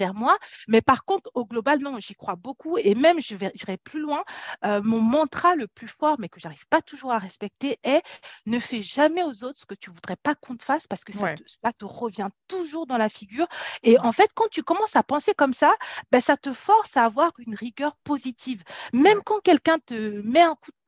vers 0.00 0.14
moi. 0.14 0.36
Mais 0.66 0.80
par 0.80 1.04
contre, 1.04 1.30
au 1.34 1.44
global, 1.44 1.78
non, 1.78 2.00
j'y 2.00 2.14
crois 2.14 2.34
beaucoup. 2.34 2.78
Et 2.78 2.94
même, 2.94 3.20
je 3.20 3.36
vais, 3.36 3.52
j'irai 3.54 3.76
plus 3.76 4.00
loin. 4.00 4.24
Euh, 4.64 4.80
mon 4.82 5.00
mantra 5.00 5.54
le 5.54 5.68
plus 5.68 5.88
fort, 5.88 6.16
mais 6.18 6.28
que 6.28 6.40
j'arrive 6.40 6.66
pas 6.68 6.80
toujours 6.82 7.12
à 7.12 7.18
respecter, 7.18 7.78
est 7.84 8.02
ne 8.46 8.58
fais 8.58 8.82
jamais 8.82 9.22
aux 9.22 9.44
autres 9.44 9.60
ce 9.60 9.66
que 9.66 9.74
tu 9.74 9.90
voudrais 9.90 10.16
pas 10.16 10.34
qu'on 10.34 10.56
te 10.56 10.64
fasse 10.64 10.86
parce 10.86 11.04
que 11.04 11.12
ça, 11.12 11.34
te, 11.78 11.84
revient 11.84 12.28
toujours 12.48 12.86
dans 12.86 12.96
la 12.96 13.08
figure. 13.08 13.46
Et 13.82 13.98
en 14.00 14.12
fait, 14.12 14.30
quand 14.34 14.48
tu 14.50 14.62
commences 14.62 14.96
à 14.96 15.02
penser 15.02 15.34
comme 15.34 15.52
ça, 15.52 15.74
ben, 16.10 16.20
ça 16.20 16.36
te 16.36 16.52
force 16.52 16.96
à 16.96 17.04
avoir 17.04 17.32
une 17.38 17.54
rigueur 17.54 17.94
positive. 18.04 18.62
Même 18.92 19.20
quand 19.22 19.40
quelqu'un 19.40 19.78
te 19.78 20.20
met 20.22 20.40
un 20.40 20.54
coup 20.54 20.70
de 20.70 20.79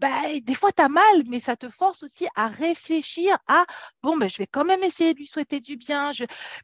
bah, 0.00 0.10
des 0.42 0.54
fois, 0.54 0.72
tu 0.72 0.82
as 0.82 0.88
mal, 0.88 1.22
mais 1.26 1.40
ça 1.40 1.56
te 1.56 1.68
force 1.68 2.02
aussi 2.02 2.26
à 2.34 2.48
réfléchir 2.48 3.36
à, 3.46 3.64
bon, 4.02 4.16
ben, 4.16 4.28
je 4.28 4.38
vais 4.38 4.46
quand 4.46 4.64
même 4.64 4.82
essayer 4.82 5.14
de 5.14 5.18
lui 5.18 5.26
souhaiter 5.26 5.60
du 5.60 5.76
bien. 5.76 6.10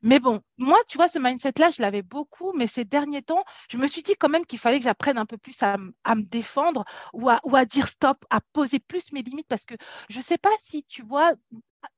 Mais 0.02 0.18
bon, 0.20 0.40
moi, 0.58 0.78
tu 0.88 0.98
vois, 0.98 1.08
ce 1.08 1.18
mindset-là, 1.18 1.70
je 1.70 1.82
l'avais 1.82 2.02
beaucoup, 2.02 2.52
mais 2.52 2.66
ces 2.66 2.84
derniers 2.84 3.22
temps, 3.22 3.44
je 3.70 3.76
me 3.78 3.86
suis 3.86 4.02
dit 4.02 4.14
quand 4.16 4.28
même 4.28 4.46
qu'il 4.46 4.58
fallait 4.58 4.78
que 4.78 4.84
j'apprenne 4.84 5.18
un 5.18 5.26
peu 5.26 5.38
plus 5.38 5.62
à, 5.62 5.76
me 5.76 6.22
défendre 6.22 6.84
ou 7.12 7.28
à, 7.30 7.40
ou 7.44 7.56
à 7.56 7.64
dire 7.64 7.88
stop, 7.88 8.24
à 8.30 8.40
poser 8.52 8.78
plus 8.78 9.12
mes 9.12 9.22
limites, 9.22 9.48
parce 9.48 9.64
que 9.64 9.74
je 10.08 10.18
ne 10.18 10.22
sais 10.22 10.38
pas 10.38 10.50
si 10.60 10.84
tu 10.84 11.02
vois, 11.02 11.32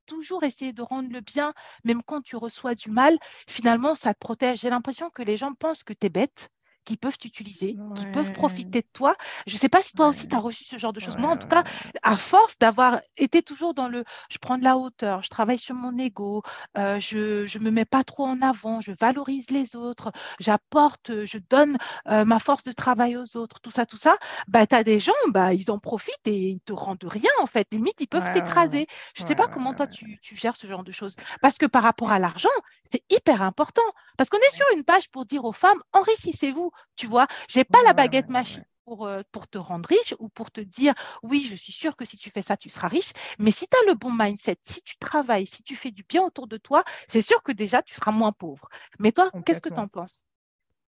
toujours 0.05 0.43
essayer 0.43 0.73
de 0.73 0.81
rendre 0.81 1.09
le 1.11 1.21
bien, 1.21 1.53
même 1.83 2.03
quand 2.03 2.21
tu 2.21 2.35
reçois 2.35 2.75
du 2.75 2.89
mal, 2.91 3.17
finalement, 3.47 3.95
ça 3.95 4.13
te 4.13 4.19
protège. 4.19 4.61
J'ai 4.61 4.69
l'impression 4.69 5.09
que 5.09 5.23
les 5.23 5.37
gens 5.37 5.53
pensent 5.53 5.83
que 5.83 5.93
tu 5.93 6.07
es 6.07 6.09
bête 6.09 6.49
qui 6.83 6.97
peuvent 6.97 7.17
t'utiliser, 7.17 7.77
qui 7.95 8.05
peuvent 8.07 8.31
profiter 8.31 8.81
de 8.81 8.87
toi. 8.93 9.15
Je 9.47 9.55
ne 9.55 9.59
sais 9.59 9.69
pas 9.69 9.81
si 9.81 9.93
toi 9.93 10.07
aussi 10.07 10.27
tu 10.27 10.35
as 10.35 10.39
reçu 10.39 10.63
ce 10.63 10.77
genre 10.77 10.93
de 10.93 10.99
choses. 10.99 11.17
Moi, 11.17 11.31
en 11.31 11.37
tout 11.37 11.47
cas, 11.47 11.63
à 12.01 12.17
force 12.17 12.57
d'avoir 12.57 12.99
été 13.17 13.41
toujours 13.41 13.73
dans 13.73 13.87
le 13.87 14.03
je 14.29 14.37
prends 14.37 14.57
de 14.57 14.63
la 14.63 14.77
hauteur, 14.77 15.21
je 15.23 15.29
travaille 15.29 15.57
sur 15.57 15.75
mon 15.75 15.97
ego, 15.97 16.43
euh, 16.77 16.99
je 16.99 17.57
ne 17.57 17.63
me 17.63 17.71
mets 17.71 17.85
pas 17.85 18.03
trop 18.03 18.25
en 18.25 18.41
avant, 18.41 18.81
je 18.81 18.91
valorise 18.99 19.49
les 19.49 19.75
autres, 19.75 20.11
j'apporte, 20.39 21.25
je 21.25 21.37
donne 21.49 21.77
euh, 22.07 22.25
ma 22.25 22.39
force 22.39 22.63
de 22.63 22.71
travail 22.71 23.17
aux 23.17 23.37
autres, 23.37 23.59
tout 23.61 23.71
ça, 23.71 23.85
tout 23.85 23.97
ça, 23.97 24.17
bah, 24.47 24.65
tu 24.65 24.75
as 24.75 24.83
des 24.83 24.99
gens, 24.99 25.13
bah, 25.29 25.53
ils 25.53 25.71
en 25.71 25.79
profitent 25.79 26.25
et 26.25 26.49
ils 26.49 26.59
te 26.61 26.73
rendent 26.73 27.03
rien 27.03 27.31
en 27.41 27.45
fait. 27.45 27.67
Limite, 27.71 27.95
ils 27.99 28.07
peuvent 28.07 28.31
t'écraser. 28.31 28.87
Je 29.15 29.23
ne 29.23 29.27
sais 29.27 29.35
pas 29.35 29.47
comment 29.47 29.73
toi 29.73 29.87
tu, 29.87 30.19
tu, 30.21 30.35
gères 30.35 30.57
ce 30.57 30.67
genre 30.67 30.83
de 30.83 30.91
choses. 30.91 31.15
Parce 31.41 31.57
que 31.57 31.65
par 31.65 31.83
rapport 31.83 32.11
à 32.11 32.19
l'argent, 32.19 32.49
c'est 32.89 33.03
hyper 33.09 33.41
important. 33.41 33.81
Parce 34.17 34.29
qu'on 34.29 34.37
est 34.37 34.55
sur 34.55 34.65
une 34.75 34.83
page 34.83 35.09
pour 35.09 35.25
dire 35.25 35.45
aux 35.45 35.53
femmes, 35.53 35.81
enrichissez-vous 35.93 36.71
tu 36.95 37.07
vois. 37.07 37.27
J'ai 37.47 37.63
pas 37.63 37.81
la 37.83 37.93
baguette 37.93 38.29
machine 38.29 38.65
pour, 38.85 39.05
euh, 39.05 39.21
pour 39.31 39.47
te 39.47 39.57
rendre 39.57 39.87
riche 39.89 40.15
ou 40.19 40.29
pour 40.29 40.51
te 40.51 40.61
dire 40.61 40.93
oui, 41.21 41.45
je 41.49 41.55
suis 41.55 41.73
sûre 41.73 41.95
que 41.95 42.05
si 42.05 42.17
tu 42.17 42.29
fais 42.29 42.41
ça, 42.41 42.57
tu 42.57 42.69
seras 42.69 42.87
riche. 42.87 43.11
Mais 43.39 43.51
si 43.51 43.67
tu 43.67 43.77
as 43.77 43.89
le 43.89 43.95
bon 43.95 44.11
mindset, 44.11 44.57
si 44.65 44.81
tu 44.81 44.97
travailles, 44.97 45.47
si 45.47 45.63
tu 45.63 45.75
fais 45.75 45.91
du 45.91 46.03
bien 46.03 46.23
autour 46.23 46.47
de 46.47 46.57
toi, 46.57 46.83
c'est 47.07 47.21
sûr 47.21 47.41
que 47.43 47.51
déjà, 47.51 47.81
tu 47.81 47.95
seras 47.95 48.11
moins 48.11 48.31
pauvre. 48.31 48.67
Mais 48.99 49.11
toi, 49.11 49.31
qu'est-ce 49.45 49.61
que 49.61 49.69
tu 49.69 49.79
en 49.79 49.87
penses? 49.87 50.25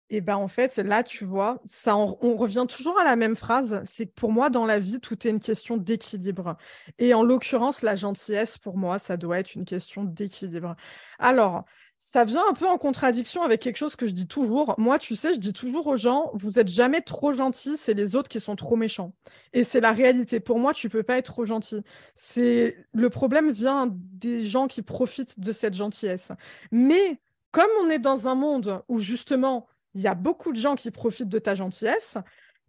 Et 0.08 0.18
eh 0.18 0.20
ben 0.20 0.36
en 0.36 0.46
fait, 0.46 0.76
là, 0.76 1.02
tu 1.02 1.24
vois, 1.24 1.60
ça 1.66 1.96
on 1.96 2.36
revient 2.36 2.64
toujours 2.68 2.96
à 3.00 3.02
la 3.02 3.16
même 3.16 3.34
phrase. 3.34 3.82
C'est 3.84 4.06
que 4.06 4.12
pour 4.12 4.30
moi, 4.30 4.50
dans 4.50 4.64
la 4.64 4.78
vie, 4.78 5.00
tout 5.00 5.26
est 5.26 5.30
une 5.30 5.40
question 5.40 5.76
d'équilibre. 5.76 6.56
Et 6.98 7.12
en 7.12 7.24
l'occurrence, 7.24 7.82
la 7.82 7.96
gentillesse, 7.96 8.56
pour 8.56 8.76
moi, 8.76 9.00
ça 9.00 9.16
doit 9.16 9.40
être 9.40 9.56
une 9.56 9.64
question 9.64 10.04
d'équilibre. 10.04 10.76
Alors, 11.18 11.64
ça 12.00 12.24
vient 12.24 12.42
un 12.48 12.52
peu 12.52 12.68
en 12.68 12.78
contradiction 12.78 13.42
avec 13.42 13.60
quelque 13.60 13.76
chose 13.78 13.96
que 13.96 14.06
je 14.06 14.12
dis 14.12 14.28
toujours. 14.28 14.74
Moi, 14.78 14.98
tu 14.98 15.16
sais, 15.16 15.34
je 15.34 15.40
dis 15.40 15.52
toujours 15.52 15.86
aux 15.88 15.96
gens, 15.96 16.30
vous 16.34 16.58
êtes 16.58 16.68
jamais 16.68 17.00
trop 17.00 17.32
gentils, 17.32 17.76
c'est 17.76 17.94
les 17.94 18.14
autres 18.14 18.28
qui 18.28 18.38
sont 18.38 18.54
trop 18.54 18.76
méchants. 18.76 19.12
Et 19.52 19.64
c'est 19.64 19.80
la 19.80 19.92
réalité. 19.92 20.38
Pour 20.38 20.58
moi, 20.58 20.72
tu 20.72 20.88
peux 20.88 21.02
pas 21.02 21.18
être 21.18 21.26
trop 21.26 21.44
gentil. 21.44 21.82
C'est 22.14 22.76
le 22.92 23.10
problème 23.10 23.50
vient 23.50 23.88
des 23.92 24.46
gens 24.46 24.68
qui 24.68 24.82
profitent 24.82 25.40
de 25.40 25.52
cette 25.52 25.74
gentillesse. 25.74 26.32
Mais 26.70 27.20
comme 27.50 27.70
on 27.82 27.90
est 27.90 27.98
dans 27.98 28.28
un 28.28 28.34
monde 28.34 28.82
où 28.88 29.00
justement, 29.00 29.66
il 29.94 30.02
y 30.02 30.06
a 30.06 30.14
beaucoup 30.14 30.52
de 30.52 30.58
gens 30.58 30.76
qui 30.76 30.90
profitent 30.90 31.28
de 31.28 31.38
ta 31.38 31.54
gentillesse, 31.54 32.18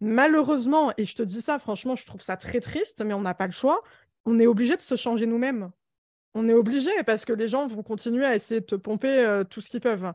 malheureusement, 0.00 0.92
et 0.96 1.04
je 1.04 1.14
te 1.14 1.22
dis 1.22 1.42
ça, 1.42 1.58
franchement, 1.58 1.94
je 1.94 2.06
trouve 2.06 2.22
ça 2.22 2.36
très 2.36 2.60
triste, 2.60 3.02
mais 3.04 3.14
on 3.14 3.20
n'a 3.20 3.34
pas 3.34 3.46
le 3.46 3.52
choix, 3.52 3.82
on 4.24 4.40
est 4.40 4.46
obligé 4.46 4.76
de 4.76 4.80
se 4.80 4.96
changer 4.96 5.26
nous-mêmes 5.26 5.70
On 6.40 6.48
est 6.48 6.54
obligé 6.54 6.92
parce 7.04 7.24
que 7.24 7.32
les 7.32 7.48
gens 7.48 7.66
vont 7.66 7.82
continuer 7.82 8.24
à 8.24 8.36
essayer 8.36 8.60
de 8.60 8.76
pomper 8.76 9.08
euh, 9.08 9.42
tout 9.42 9.60
ce 9.60 9.70
qu'ils 9.70 9.80
peuvent. 9.80 10.12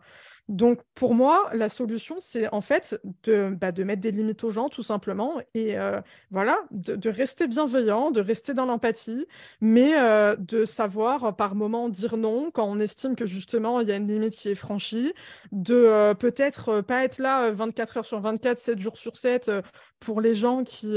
Donc, 0.47 0.79
pour 0.95 1.15
moi, 1.15 1.49
la 1.53 1.67
solution, 1.67 2.15
c'est 2.21 2.47
en 2.53 2.62
fait 2.62 2.97
de, 3.23 3.49
bah, 3.49 3.73
mettre 3.73 4.01
des 4.01 4.12
limites 4.12 4.41
aux 4.45 4.49
gens, 4.49 4.69
tout 4.69 4.83
simplement, 4.83 5.41
et 5.53 5.77
euh, 5.77 5.99
voilà, 6.31 6.62
de, 6.71 7.09
rester 7.09 7.47
bienveillant, 7.47 8.09
de 8.09 8.21
rester 8.21 8.53
dans 8.53 8.65
l'empathie, 8.65 9.25
mais 9.59 9.99
euh, 9.99 10.38
de 10.38 10.63
savoir 10.63 11.36
par 11.36 11.55
moment 11.55 11.89
dire 11.89 12.15
non 12.15 12.51
quand 12.51 12.65
on 12.69 12.79
estime 12.79 13.17
que 13.17 13.25
justement 13.25 13.81
il 13.81 13.89
y 13.89 13.91
a 13.91 13.97
une 13.97 14.07
limite 14.07 14.36
qui 14.36 14.47
est 14.47 14.55
franchie, 14.55 15.13
de 15.51 16.13
peut-être 16.13 16.79
pas 16.81 17.03
être 17.03 17.17
là 17.19 17.51
24 17.51 17.97
heures 17.97 18.05
sur 18.05 18.21
24, 18.21 18.59
7 18.59 18.79
jours 18.79 18.97
sur 18.97 19.17
7 19.17 19.51
pour 19.99 20.21
les 20.21 20.36
gens 20.36 20.63
qui 20.63 20.95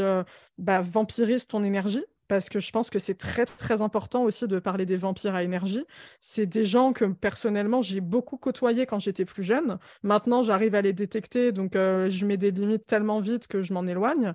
bah, 0.59 0.81
vampirisent 0.81 1.49
ton 1.49 1.65
énergie 1.65 2.05
parce 2.29 2.49
que 2.49 2.61
je 2.61 2.71
pense 2.71 2.91
que 2.91 2.99
c'est 2.99 3.17
très 3.17 3.47
très 3.47 3.83
important 3.83 4.23
aussi 4.25 4.47
de 4.47 4.59
parler 4.59 4.87
des 4.87 4.97
vampires 4.97 5.35
à 5.35 5.43
énergie. 5.43 5.85
C'est 6.19 6.47
des 6.47 6.67
gens 6.67 6.93
que 6.93 7.05
personnellement 7.05 7.83
j'ai 7.83 8.01
beaucoup 8.01 8.37
côtoyés 8.37 8.87
quand 8.87 8.99
j'étais 8.99 9.25
plus 9.25 9.43
jeune. 9.43 9.79
Maintenant 10.03 10.43
j'arrive 10.43 10.75
à 10.75 10.83
les 10.83 10.93
détecter, 10.93 11.53
donc 11.53 11.77
euh, 11.77 12.11
je 12.11 12.27
mets 12.27 12.37
des 12.37 12.51
limites 12.51 12.87
tellement 12.87 13.21
vite 13.21 13.47
que 13.47 13.63
je 13.63 13.73
m'en 13.73 13.87
éloigne. 13.87 14.35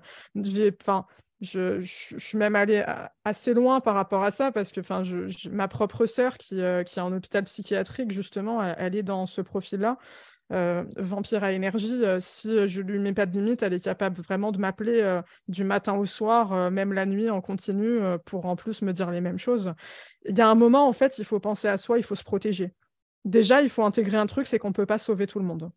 Enfin, 0.82 1.06
je, 1.40 1.80
suis 1.82 2.38
même 2.38 2.54
allée 2.54 2.84
assez 3.24 3.52
loin 3.52 3.80
par 3.80 3.94
rapport 3.94 4.22
à 4.22 4.30
ça 4.30 4.52
parce 4.52 4.72
que 4.72 4.80
ma 5.48 5.68
propre 5.68 6.06
sœur 6.06 6.38
qui, 6.38 6.60
euh, 6.60 6.84
qui 6.84 6.98
est 6.98 7.02
en 7.02 7.12
hôpital 7.12 7.44
psychiatrique 7.44 8.12
justement, 8.12 8.62
elle 8.62 8.94
est 8.94 9.02
dans 9.02 9.26
ce 9.26 9.40
profil-là. 9.40 9.98
Euh, 10.52 10.84
vampire 10.96 11.44
à 11.44 11.52
énergie, 11.52 12.04
euh, 12.04 12.18
si 12.20 12.68
je 12.68 12.82
lui 12.82 12.98
mets 12.98 13.14
pas 13.14 13.24
de 13.24 13.32
limite, 13.32 13.62
elle 13.62 13.72
est 13.72 13.80
capable 13.80 14.20
vraiment 14.20 14.52
de 14.52 14.58
m'appeler 14.58 15.00
euh, 15.00 15.22
du 15.48 15.64
matin 15.64 15.94
au 15.94 16.04
soir, 16.04 16.70
même 16.70 16.92
la 16.92 17.06
nuit 17.06 17.30
en 17.30 17.40
continu, 17.40 18.00
pour 18.26 18.44
en 18.46 18.54
plus 18.54 18.82
me 18.82 18.92
dire 18.92 19.10
les 19.10 19.22
mêmes 19.22 19.38
choses. 19.38 19.72
Il 20.28 20.36
y 20.36 20.40
a 20.42 20.48
un 20.48 20.54
moment, 20.54 20.86
en 20.86 20.92
fait, 20.92 21.18
il 21.18 21.24
faut 21.24 21.40
penser 21.40 21.68
à 21.68 21.78
soi, 21.78 21.98
il 21.98 22.04
faut 22.04 22.14
se 22.14 22.24
protéger. 22.24 22.74
Déjà, 23.24 23.62
il 23.62 23.70
faut 23.70 23.84
intégrer 23.84 24.16
un 24.18 24.26
truc, 24.26 24.46
c'est 24.46 24.58
qu'on 24.58 24.68
ne 24.68 24.74
peut 24.74 24.86
pas 24.86 24.98
sauver 24.98 25.26
tout 25.26 25.38
le 25.38 25.44
monde. 25.44 25.70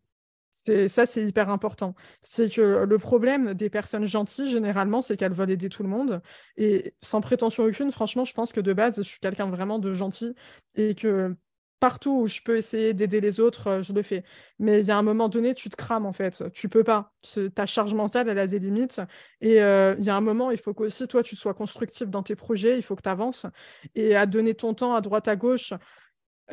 C'est 0.50 0.88
ça, 0.88 1.06
c'est 1.06 1.24
hyper 1.24 1.50
important. 1.50 1.94
C'est 2.22 2.48
que 2.50 2.84
le 2.84 2.98
problème 2.98 3.54
des 3.54 3.70
personnes 3.70 4.06
gentilles, 4.06 4.48
généralement, 4.48 5.02
c'est 5.02 5.16
qu'elles 5.16 5.32
veulent 5.32 5.50
aider 5.50 5.68
tout 5.68 5.82
le 5.82 5.88
monde. 5.88 6.22
Et 6.56 6.94
sans 7.02 7.20
prétention 7.20 7.64
aucune, 7.64 7.90
franchement, 7.92 8.24
je 8.24 8.32
pense 8.32 8.52
que 8.52 8.60
de 8.60 8.72
base, 8.72 8.96
je 8.96 9.02
suis 9.02 9.20
quelqu'un 9.20 9.48
vraiment 9.50 9.78
de 9.78 9.92
gentil 9.92 10.34
et 10.74 10.94
que 10.94 11.36
partout 11.80 12.20
où 12.22 12.26
je 12.26 12.40
peux 12.42 12.56
essayer 12.56 12.94
d'aider 12.94 13.20
les 13.20 13.40
autres, 13.40 13.66
euh, 13.68 13.82
je 13.82 13.92
le 13.92 14.02
fais. 14.02 14.24
Mais 14.58 14.80
il 14.80 14.86
y 14.86 14.90
a 14.90 14.96
un 14.96 15.02
moment 15.02 15.28
donné, 15.28 15.54
tu 15.54 15.68
te 15.68 15.76
crames 15.76 16.06
en 16.06 16.12
fait. 16.12 16.44
Tu 16.52 16.68
peux 16.68 16.84
pas. 16.84 17.12
Ta 17.54 17.66
charge 17.66 17.94
mentale, 17.94 18.28
elle 18.28 18.38
a 18.38 18.46
des 18.46 18.58
limites. 18.58 19.00
Et 19.40 19.62
euh, 19.62 19.94
il 19.98 20.04
y 20.04 20.10
a 20.10 20.16
un 20.16 20.20
moment, 20.20 20.50
il 20.50 20.58
faut 20.58 20.74
qu'aussi 20.74 21.06
toi, 21.08 21.22
tu 21.22 21.36
sois 21.36 21.54
constructif 21.54 22.08
dans 22.08 22.22
tes 22.22 22.36
projets. 22.36 22.76
Il 22.76 22.82
faut 22.82 22.96
que 22.96 23.02
tu 23.02 23.08
avances. 23.08 23.46
Et 23.94 24.16
à 24.16 24.26
donner 24.26 24.54
ton 24.54 24.74
temps 24.74 24.94
à 24.94 25.00
droite, 25.00 25.28
à 25.28 25.36
gauche, 25.36 25.74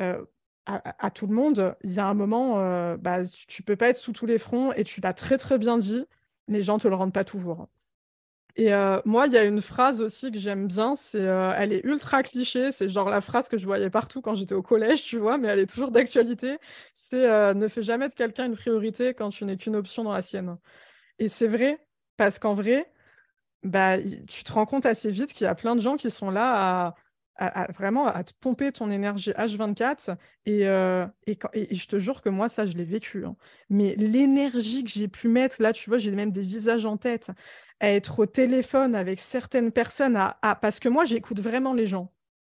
euh, 0.00 0.24
à, 0.66 1.10
tout 1.10 1.26
le 1.26 1.34
monde, 1.34 1.76
il 1.84 1.92
y 1.92 2.00
a 2.00 2.06
un 2.06 2.14
moment, 2.14 2.96
bah, 2.96 3.18
tu 3.46 3.62
peux 3.62 3.76
pas 3.76 3.90
être 3.90 3.98
sous 3.98 4.12
tous 4.12 4.26
les 4.26 4.38
fronts. 4.38 4.72
Et 4.72 4.84
tu 4.84 5.00
l'as 5.02 5.12
très 5.14 5.36
très 5.38 5.58
bien 5.58 5.78
dit. 5.78 6.04
Les 6.48 6.62
gens 6.62 6.78
te 6.78 6.88
le 6.88 6.94
rendent 6.94 7.12
pas 7.12 7.24
toujours. 7.24 7.68
Et 8.56 8.72
euh, 8.72 9.00
moi, 9.04 9.26
il 9.26 9.32
y 9.32 9.36
a 9.36 9.44
une 9.44 9.60
phrase 9.60 10.00
aussi 10.00 10.30
que 10.30 10.38
j'aime 10.38 10.68
bien, 10.68 10.94
c'est, 10.94 11.20
euh, 11.20 11.52
elle 11.56 11.72
est 11.72 11.84
ultra 11.84 12.22
cliché, 12.22 12.70
c'est 12.70 12.88
genre 12.88 13.08
la 13.08 13.20
phrase 13.20 13.48
que 13.48 13.58
je 13.58 13.66
voyais 13.66 13.90
partout 13.90 14.20
quand 14.20 14.36
j'étais 14.36 14.54
au 14.54 14.62
collège, 14.62 15.02
tu 15.02 15.18
vois, 15.18 15.38
mais 15.38 15.48
elle 15.48 15.58
est 15.58 15.66
toujours 15.66 15.90
d'actualité. 15.90 16.58
C'est 16.92 17.28
euh, 17.28 17.52
ne 17.54 17.66
fais 17.66 17.82
jamais 17.82 18.08
de 18.08 18.14
quelqu'un 18.14 18.46
une 18.46 18.56
priorité 18.56 19.12
quand 19.12 19.30
tu 19.30 19.44
n'es 19.44 19.56
qu'une 19.56 19.74
option 19.74 20.04
dans 20.04 20.12
la 20.12 20.22
sienne. 20.22 20.56
Et 21.18 21.28
c'est 21.28 21.48
vrai, 21.48 21.80
parce 22.16 22.38
qu'en 22.38 22.54
vrai, 22.54 22.92
bah, 23.64 23.98
tu 24.28 24.44
te 24.44 24.52
rends 24.52 24.66
compte 24.66 24.86
assez 24.86 25.10
vite 25.10 25.32
qu'il 25.32 25.46
y 25.46 25.48
a 25.48 25.54
plein 25.56 25.74
de 25.76 25.80
gens 25.80 25.96
qui 25.96 26.10
sont 26.10 26.30
là 26.30 26.94
à, 27.36 27.72
vraiment 27.72 28.06
à 28.06 28.22
te 28.24 28.32
pomper 28.40 28.70
ton 28.72 28.90
énergie 28.90 29.32
H24 29.32 30.16
et, 30.46 30.60
et, 30.62 31.74
je 31.74 31.88
te 31.88 31.98
jure 31.98 32.22
que 32.22 32.28
moi 32.28 32.48
ça 32.48 32.64
je 32.64 32.74
l'ai 32.74 32.84
vécu 32.84 33.24
hein. 33.24 33.34
mais 33.70 33.96
l'énergie 33.96 34.84
que 34.84 34.90
j'ai 34.90 35.08
pu 35.08 35.26
mettre 35.26 35.60
là 35.60 35.72
tu 35.72 35.90
vois 35.90 35.98
j'ai 35.98 36.12
même 36.12 36.30
des 36.30 36.42
visages 36.42 36.86
en 36.86 36.96
tête 36.96 37.32
à 37.80 37.90
être 37.90 38.20
au 38.20 38.26
téléphone 38.26 38.94
avec 38.94 39.20
certaines 39.20 39.72
personnes, 39.72 40.16
à, 40.16 40.54
parce 40.60 40.78
que 40.78 40.88
moi, 40.88 41.04
j'écoute 41.04 41.40
vraiment 41.40 41.74
les 41.74 41.86
gens. 41.86 42.10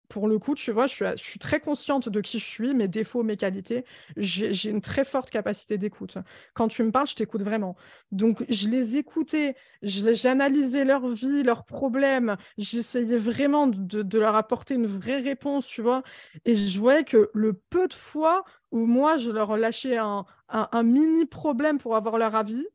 Pour 0.09 0.27
le 0.27 0.39
coup, 0.39 0.55
tu 0.55 0.71
vois, 0.71 0.87
je 0.87 1.15
suis, 1.15 1.39
très 1.39 1.61
consciente 1.61 2.09
de 2.09 2.19
qui 2.19 2.37
je 2.37 2.45
suis, 2.45 2.73
mes 2.73 2.89
défauts, 2.89 3.23
mes 3.23 3.37
qualités. 3.37 3.85
J'ai 4.17 4.69
une 4.69 4.81
très 4.81 5.05
forte 5.05 5.29
capacité 5.29 5.77
d'écoute. 5.77 6.17
Quand 6.53 6.67
tu 6.67 6.83
me 6.83 6.91
parles, 6.91 7.07
je 7.07 7.15
t'écoute 7.15 7.43
vraiment. 7.43 7.77
Donc, 8.11 8.43
je 8.49 8.67
les 8.67 8.97
écoutais, 8.97 9.55
j'analysais 9.83 10.83
leur 10.83 11.07
vie, 11.07 11.43
leurs 11.43 11.63
problèmes. 11.63 12.35
J'essayais 12.57 13.17
vraiment 13.17 13.67
de, 13.67 14.19
leur 14.19 14.35
apporter 14.35 14.73
une 14.73 14.85
vraie 14.85 15.21
réponse, 15.21 15.65
tu 15.65 15.81
vois. 15.81 16.03
Et 16.43 16.57
je 16.57 16.77
voyais 16.77 17.05
que 17.05 17.29
le 17.33 17.53
peu 17.53 17.87
de 17.87 17.93
fois 17.93 18.43
où 18.71 18.85
moi, 18.85 19.17
je 19.17 19.31
leur 19.31 19.55
lâchais 19.55 19.95
un, 19.95 20.25
un, 20.49 20.67
un 20.73 20.83
mini 20.83 21.25
problème 21.25 21.77
pour 21.77 21.95
avoir 21.95 22.17
leur 22.17 22.35
avis, 22.35 22.65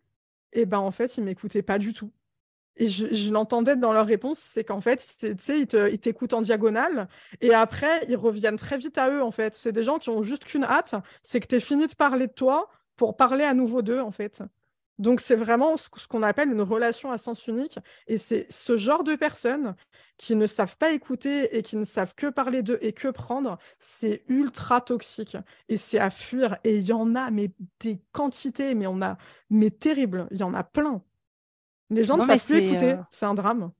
et 0.52 0.64
ben 0.64 0.78
en 0.78 0.90
fait, 0.90 1.18
ils 1.18 1.24
m'écoutaient 1.24 1.62
pas 1.62 1.78
du 1.78 1.92
tout. 1.92 2.10
Et 2.76 2.88
je, 2.88 3.32
l'entendais 3.32 3.76
dans 3.76 3.92
leur 3.92 4.06
réponse, 4.06 4.38
c'est 4.38 4.64
qu'en 4.64 4.80
fait, 4.80 5.16
tu 5.18 5.34
sais, 5.38 5.60
ils 5.60 5.98
t'écoutent 5.98 6.34
en 6.34 6.42
diagonale 6.42 7.08
et 7.40 7.54
après, 7.54 8.04
ils 8.08 8.16
reviennent 8.16 8.56
très 8.56 8.76
vite 8.76 8.98
à 8.98 9.10
eux, 9.10 9.22
en 9.22 9.30
fait. 9.30 9.54
C'est 9.54 9.72
des 9.72 9.82
gens 9.82 9.98
qui 9.98 10.10
ont 10.10 10.22
juste 10.22 10.44
qu'une 10.44 10.64
hâte, 10.64 10.94
c'est 11.22 11.40
que 11.40 11.46
tu 11.46 11.54
aies 11.56 11.60
fini 11.60 11.86
de 11.86 11.94
parler 11.94 12.26
de 12.26 12.32
toi 12.32 12.68
pour 12.96 13.16
parler 13.16 13.44
à 13.44 13.54
nouveau 13.54 13.82
d'eux, 13.82 14.00
en 14.00 14.10
fait. 14.10 14.42
Donc, 14.98 15.20
c'est 15.20 15.36
vraiment 15.36 15.76
ce, 15.76 15.88
qu'on 16.08 16.22
appelle 16.22 16.50
une 16.50 16.62
relation 16.62 17.12
à 17.12 17.18
sens 17.18 17.46
unique. 17.46 17.78
Et 18.06 18.18
c'est 18.18 18.46
ce 18.50 18.76
genre 18.76 19.04
de 19.04 19.14
personnes 19.14 19.74
qui 20.16 20.34
ne 20.34 20.46
savent 20.46 20.76
pas 20.78 20.92
écouter 20.92 21.56
et 21.56 21.62
qui 21.62 21.76
ne 21.76 21.84
savent 21.84 22.14
que 22.14 22.28
parler 22.28 22.62
d'eux 22.62 22.78
et 22.80 22.92
que 22.92 23.08
prendre, 23.08 23.58
c'est 23.78 24.24
ultra 24.28 24.80
toxique. 24.80 25.36
Et 25.68 25.76
c'est 25.76 25.98
à 25.98 26.10
fuir. 26.10 26.58
Et 26.64 26.76
il 26.76 26.82
y 26.84 26.92
en 26.92 27.14
a, 27.14 27.30
mais 27.30 27.50
des 27.80 28.00
quantités, 28.12 28.74
mais 28.74 28.86
on 28.86 29.02
a, 29.02 29.18
mais 29.50 29.70
terrible. 29.70 30.28
Il 30.30 30.38
y 30.38 30.42
en 30.42 30.54
a 30.54 30.64
plein. 30.64 31.02
Les 31.90 32.04
gens 32.04 32.16
ne 32.16 32.22
savent 32.22 32.44
plus 32.44 32.58
écouter, 32.58 32.92
euh, 32.92 33.02
c'est 33.10 33.26
un 33.26 33.34
drame. 33.34 33.70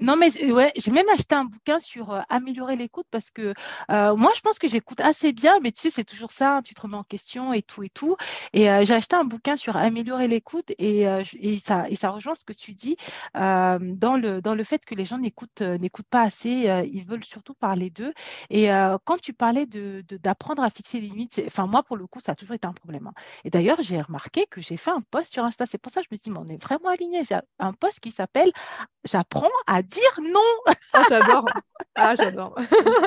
Non, 0.00 0.16
mais 0.16 0.50
ouais, 0.50 0.72
j'ai 0.76 0.90
même 0.90 1.08
acheté 1.10 1.36
un 1.36 1.44
bouquin 1.44 1.78
sur 1.78 2.12
euh, 2.12 2.20
améliorer 2.28 2.74
l'écoute 2.76 3.06
parce 3.12 3.30
que 3.30 3.54
euh, 3.90 4.16
moi, 4.16 4.32
je 4.34 4.40
pense 4.40 4.58
que 4.58 4.66
j'écoute 4.66 5.00
assez 5.00 5.32
bien, 5.32 5.60
mais 5.60 5.70
tu 5.70 5.82
sais, 5.82 5.90
c'est 5.90 6.04
toujours 6.04 6.32
ça, 6.32 6.56
hein, 6.56 6.62
tu 6.62 6.74
te 6.74 6.80
remets 6.80 6.96
en 6.96 7.04
question 7.04 7.52
et 7.52 7.62
tout 7.62 7.84
et 7.84 7.90
tout. 7.90 8.16
Et 8.52 8.68
euh, 8.68 8.84
j'ai 8.84 8.94
acheté 8.94 9.14
un 9.14 9.24
bouquin 9.24 9.56
sur 9.56 9.76
améliorer 9.76 10.26
l'écoute 10.26 10.72
et, 10.78 11.02
et, 11.02 11.62
ça, 11.64 11.88
et 11.88 11.96
ça 11.96 12.10
rejoint 12.10 12.34
ce 12.34 12.44
que 12.44 12.52
tu 12.52 12.72
dis 12.72 12.96
dans, 13.34 14.16
le, 14.20 14.40
dans 14.40 14.54
le 14.54 14.64
fait 14.64 14.84
que 14.84 14.94
les 14.94 15.04
gens 15.04 15.18
n'écoutent 15.18 15.62
n'écoutent 15.62 16.08
pas 16.08 16.22
assez, 16.22 16.68
ils 16.92 17.04
veulent 17.04 17.24
surtout 17.24 17.54
parler 17.54 17.90
d'eux. 17.90 18.12
Et 18.50 18.68
quand 19.04 19.20
tu 19.20 19.32
parlais 19.32 19.66
de, 19.66 20.04
d'apprendre 20.22 20.62
à 20.62 20.70
fixer 20.70 21.00
des 21.00 21.06
limites, 21.06 21.40
enfin, 21.46 21.66
moi, 21.66 21.82
pour 21.82 21.96
le 21.96 22.06
coup, 22.06 22.20
ça 22.20 22.32
a 22.32 22.34
toujours 22.34 22.54
été 22.54 22.66
un 22.66 22.72
problème. 22.72 23.06
Hein. 23.06 23.14
Et 23.44 23.50
d'ailleurs, 23.50 23.80
j'ai 23.80 24.00
remarqué 24.00 24.46
que 24.50 24.60
j'ai 24.60 24.76
fait 24.76 24.90
un 24.90 25.02
post 25.10 25.32
sur 25.32 25.44
Insta. 25.44 25.66
C'est 25.66 25.78
pour 25.78 25.92
ça 25.92 26.00
que 26.00 26.08
je 26.10 26.14
me 26.14 26.18
dis, 26.20 26.30
mais 26.30 26.38
on 26.38 26.46
est 26.52 26.62
vraiment 26.62 26.88
aligné. 26.88 27.24
J'ai 27.24 27.36
un 27.58 27.72
post 27.72 28.00
qui 28.00 28.10
s'appelle 28.10 28.50
J'apprends 29.04 29.50
à 29.66 29.82
dire 29.84 30.20
non. 30.22 30.74
Ah, 30.92 31.02
j'adore. 31.08 31.46
Ah, 31.94 32.14
j'adore. 32.14 32.54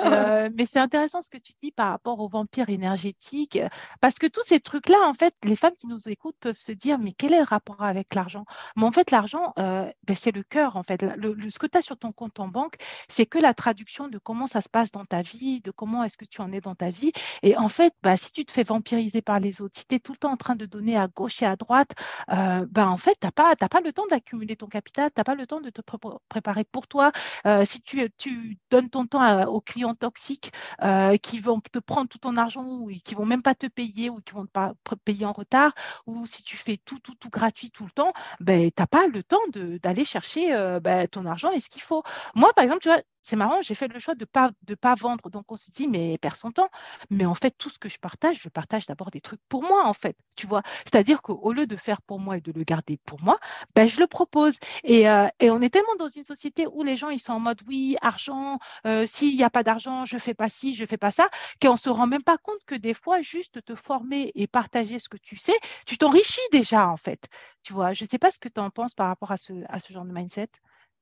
Euh, 0.08 0.50
mais 0.56 0.66
c'est 0.66 0.80
intéressant 0.80 1.22
ce 1.22 1.30
que 1.30 1.38
tu 1.38 1.54
dis 1.60 1.72
par 1.72 1.90
rapport 1.90 2.20
aux 2.20 2.30
vampires 2.30 2.70
énergétiques, 2.70 3.60
parce 4.00 4.20
que 4.20 4.28
tous 4.28 4.44
ces 4.44 4.60
trucs-là, 4.60 4.98
en 5.06 5.14
fait, 5.14 5.34
les 5.44 5.56
femmes 5.56 5.76
qui 5.78 5.88
nous 5.88 6.08
écoutent 6.08 6.38
peuvent 6.40 6.60
se 6.60 6.72
dire, 6.72 6.98
mais 6.98 7.14
quel 7.14 7.34
est 7.34 7.40
le 7.40 7.44
rapport 7.44 7.82
avec 7.84 8.16
l'argent? 8.16 8.46
Mais 8.76 8.84
en 8.84 8.92
fait, 8.92 9.12
l'argent, 9.12 9.54
euh, 9.60 9.90
ben, 10.04 10.16
c'est 10.16 10.32
le 10.32 10.44
cœur, 10.44 10.76
en 10.78 10.84
fait. 10.84 11.02
Le, 11.02 11.36
ce 11.50 11.60
que 11.60 11.68
tu 11.68 11.78
as 11.78 11.82
sur 11.82 11.98
ton 11.98 12.12
compte 12.12 12.40
en 12.40 12.48
banque, 12.48 12.76
c'est 13.10 13.26
que 13.26 13.38
la 13.38 13.54
traduction 13.54 14.08
de 14.08 14.18
comment 14.18 14.48
ça 14.48 14.62
se 14.62 14.70
passe 14.70 14.92
dans 14.92 15.06
ta 15.06 15.22
vie, 15.22 15.62
de 15.62 15.72
comment 15.72 16.04
est-ce 16.04 16.18
que 16.18 16.26
tu 16.26 16.42
en 16.42 16.52
es 16.52 16.62
dans 16.62 16.76
ta 16.76 16.90
vie. 16.90 17.12
Et 17.44 17.58
en 17.58 17.70
fait, 17.70 17.94
bah, 18.04 18.18
si 18.18 18.32
tu 18.32 18.46
te 18.46 18.52
fais 18.52 18.64
vampiriser 18.64 19.22
par 19.22 19.40
les 19.40 19.62
autres, 19.62 19.78
si 19.80 19.88
tu 19.88 19.96
es 19.96 20.00
tout 20.00 20.14
le 20.14 20.18
temps 20.18 20.32
en 20.32 20.38
train 20.38 20.56
de 20.56 20.66
donner 20.66 20.98
à 20.98 21.08
gauche 21.08 21.42
et 21.42 21.46
à 21.46 21.56
droite, 21.56 21.92
euh, 22.32 22.66
bah, 22.70 22.88
en 22.88 22.98
fait, 22.98 23.18
tu 23.20 23.28
n'as 23.28 23.32
pas, 23.32 23.56
pas 23.56 23.82
le 23.82 23.94
temps 23.94 24.06
d'accumuler 24.10 24.56
ton 24.56 24.68
capital, 24.68 25.10
tu 25.14 25.20
n'as 25.20 25.24
pas 25.24 25.36
le 25.36 25.48
temps 25.48 25.62
de 25.62 25.70
te 25.70 25.82
préparer 26.30 26.64
pour 26.72 26.88
toi. 26.88 27.12
Euh, 27.46 27.66
si 27.66 27.82
tu, 27.82 28.58
donnes 28.70 28.90
ton 28.90 29.06
temps 29.06 29.46
aux 29.46 29.62
clients 29.62 29.96
toxiques 29.96 30.52
euh, 30.84 31.18
qui 31.18 31.40
vont 31.40 31.60
te 31.60 31.80
prendre 31.80 32.08
tout 32.10 32.18
ton 32.18 32.38
argent 32.38 32.66
ou 32.66 32.92
qui 33.04 33.16
vont 33.16 33.26
même 33.26 33.42
pas 33.42 33.56
te 33.56 33.68
payer 33.68 34.10
ou 34.10 34.20
qui 34.22 34.34
vont 34.34 34.46
pas 34.46 34.74
payer 35.06 35.26
en 35.26 35.32
retard, 35.34 35.74
ou 36.06 36.26
si 36.26 36.44
tu 36.44 36.58
fais 36.58 36.78
tout, 36.86 37.00
tout, 37.00 37.16
tout 37.16 37.30
gratuit 37.30 37.72
tout 37.72 37.86
le 37.86 37.92
temps, 37.92 38.14
ben, 38.40 38.70
tu 38.72 38.82
n'as 38.82 38.88
pas 38.88 39.08
le 39.08 39.24
temps 39.24 39.38
d'aller 39.54 40.06
chercher 40.06 40.54
euh, 40.54 40.80
ben, 40.80 41.08
ton 41.08 41.26
argent 41.26 41.52
et 41.52 41.60
ce 41.60 41.70
qu'il 41.70 41.82
faut. 41.82 42.04
Moi, 42.36 42.52
par 42.54 42.64
exemple, 42.64 42.82
tu 42.82 42.90
vois, 42.90 43.02
c'est 43.28 43.36
marrant, 43.36 43.62
j'ai 43.62 43.76
fait 43.76 43.90
le 43.90 44.00
choix 44.00 44.16
de 44.16 44.26
ne 44.70 44.76
pas, 44.76 44.96
vendre. 44.96 45.30
Donc, 45.30 45.52
on 45.52 45.58
se 45.58 45.70
dit, 45.70 45.88
mais 45.88 46.18
perd 46.18 46.38
son 46.38 46.52
temps. 46.52 46.70
Mais 47.10 47.26
en 47.26 47.34
fait, 47.34 47.52
tout 47.58 47.70
ce 47.70 47.78
que 47.78 47.90
je 47.90 48.00
partage, 48.00 48.40
je 48.42 48.48
partage 48.48 48.86
d'abord 48.86 49.12
des 49.12 49.20
trucs 49.20 49.42
pour 49.50 49.64
moi, 49.64 49.86
en 49.86 49.94
fait. 49.94 50.16
Tu 50.38 50.48
vois, 50.48 50.62
c'est-à-dire 50.86 51.22
qu'au 51.22 51.52
lieu 51.52 51.68
de 51.68 51.76
faire 51.76 52.02
pour 52.02 52.20
moi 52.20 52.38
et 52.38 52.42
de 52.42 52.54
le 52.54 52.64
garder 52.64 52.98
pour 53.06 53.22
moi, 53.22 53.38
ben, 53.76 53.88
je 53.90 54.00
le 54.00 54.08
propose. 54.08 54.58
Et, 54.86 55.10
euh, 55.10 55.28
et, 55.42 55.52
on 55.52 55.62
est 55.62 55.70
tellement 55.70 55.96
dans 56.00 56.08
une 56.08 56.24
société 56.24 56.68
où 56.72 56.84
les 56.84 56.96
gens, 56.96 57.10
ils 57.10 57.20
sont 57.20 57.34
en 57.34 57.40
mode, 57.42 57.62
oui, 57.68 57.98
argent, 58.02 58.60
euh, 58.86 59.06
s'il 59.06 59.36
n'y 59.36 59.44
a 59.44 59.50
pas 59.50 59.64
d'argent, 59.64 60.06
je 60.06 60.18
fais 60.18 60.34
pas 60.34 60.48
ci, 60.50 60.74
je 60.74 60.86
fais 60.86 60.98
pas 60.98 61.12
ça, 61.12 61.30
qu'on 61.62 61.74
ne 61.74 61.78
se 61.78 61.90
rend 61.90 62.08
même 62.08 62.24
pas 62.24 62.38
compte 62.38 62.64
que 62.66 62.76
des 62.76 62.94
fois, 62.94 63.22
juste 63.22 63.64
te 63.66 63.76
former 63.76 64.32
et 64.36 64.48
partager 64.48 65.00
ce 65.00 65.10
que 65.10 65.18
tu 65.18 65.36
sais, 65.36 65.58
tu 65.86 65.98
t'enrichis 65.98 66.40
déjà, 66.54 66.88
en 66.88 66.98
fait. 66.98 67.28
Tu 67.64 67.74
vois, 67.74 67.92
je 67.92 68.06
ne 68.06 68.10
sais 68.10 68.20
pas 68.20 68.32
ce 68.32 68.40
que 68.40 68.48
tu 68.48 68.62
en 68.62 68.70
penses 68.70 68.94
par 68.94 69.08
rapport 69.08 69.32
à 69.32 69.38
ce 69.38 69.54
genre 69.90 70.06
de 70.06 70.14
mindset. 70.14 70.50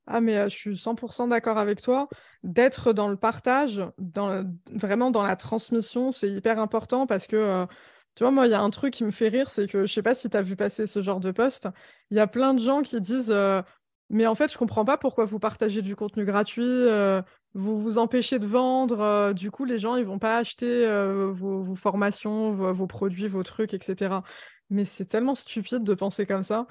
Ah, 0.08 0.22
mais 0.22 0.50
je 0.50 0.56
suis 0.56 0.78
100% 0.78 1.28
d'accord 1.28 1.58
avec 1.58 1.82
toi. 1.82 2.08
D'être 2.44 2.94
dans 2.94 3.08
le 3.08 3.18
partage, 3.18 3.82
vraiment 4.72 5.10
dans 5.12 5.24
la 5.24 5.36
transmission, 5.36 6.12
c'est 6.12 6.30
hyper 6.30 6.60
important 6.60 7.08
parce 7.08 7.26
que, 7.26 7.66
tu 8.16 8.24
vois, 8.24 8.32
moi, 8.32 8.46
il 8.46 8.52
y 8.52 8.54
a 8.54 8.62
un 8.62 8.70
truc 8.70 8.94
qui 8.94 9.04
me 9.04 9.12
fait 9.12 9.30
rire, 9.30 9.50
c'est 9.50 9.68
que 9.68 9.86
je 9.86 9.94
sais 9.94 10.04
pas 10.04 10.14
si 10.16 10.30
tu 10.30 10.38
as 10.38 10.42
vu 10.44 10.56
passer 10.56 10.86
ce 10.88 11.02
genre 11.02 11.20
de 11.20 11.32
post. 11.32 11.68
Il 12.12 12.18
y 12.18 12.20
a 12.20 12.28
plein 12.28 12.54
de 12.54 12.60
gens 12.60 12.82
qui 12.84 13.02
disent 13.02 13.34
Mais 14.10 14.28
en 14.28 14.36
fait, 14.36 14.52
je 14.52 14.58
comprends 14.58 14.86
pas 14.86 14.98
pourquoi 14.98 15.26
vous 15.26 15.40
partagez 15.40 15.82
du 15.82 15.96
contenu 15.96 16.24
gratuit, 16.26 16.86
vous 17.56 17.82
vous 17.82 17.98
empêchez 17.98 18.38
de 18.38 18.46
vendre, 18.46 19.34
du 19.34 19.50
coup, 19.50 19.66
les 19.66 19.80
gens, 19.80 19.96
ils 19.96 20.06
vont 20.06 20.20
pas 20.20 20.38
acheter 20.38 20.88
vos, 21.32 21.74
formations, 21.76 22.52
vos, 22.52 22.88
produits, 22.88 23.28
vos 23.28 23.44
trucs, 23.44 23.74
etc. 23.74 24.22
Mais 24.70 24.86
c'est 24.86 25.06
tellement 25.06 25.36
stupide 25.36 25.84
de 25.84 25.94
penser 25.96 26.26
comme 26.26 26.44
ça. 26.44 26.68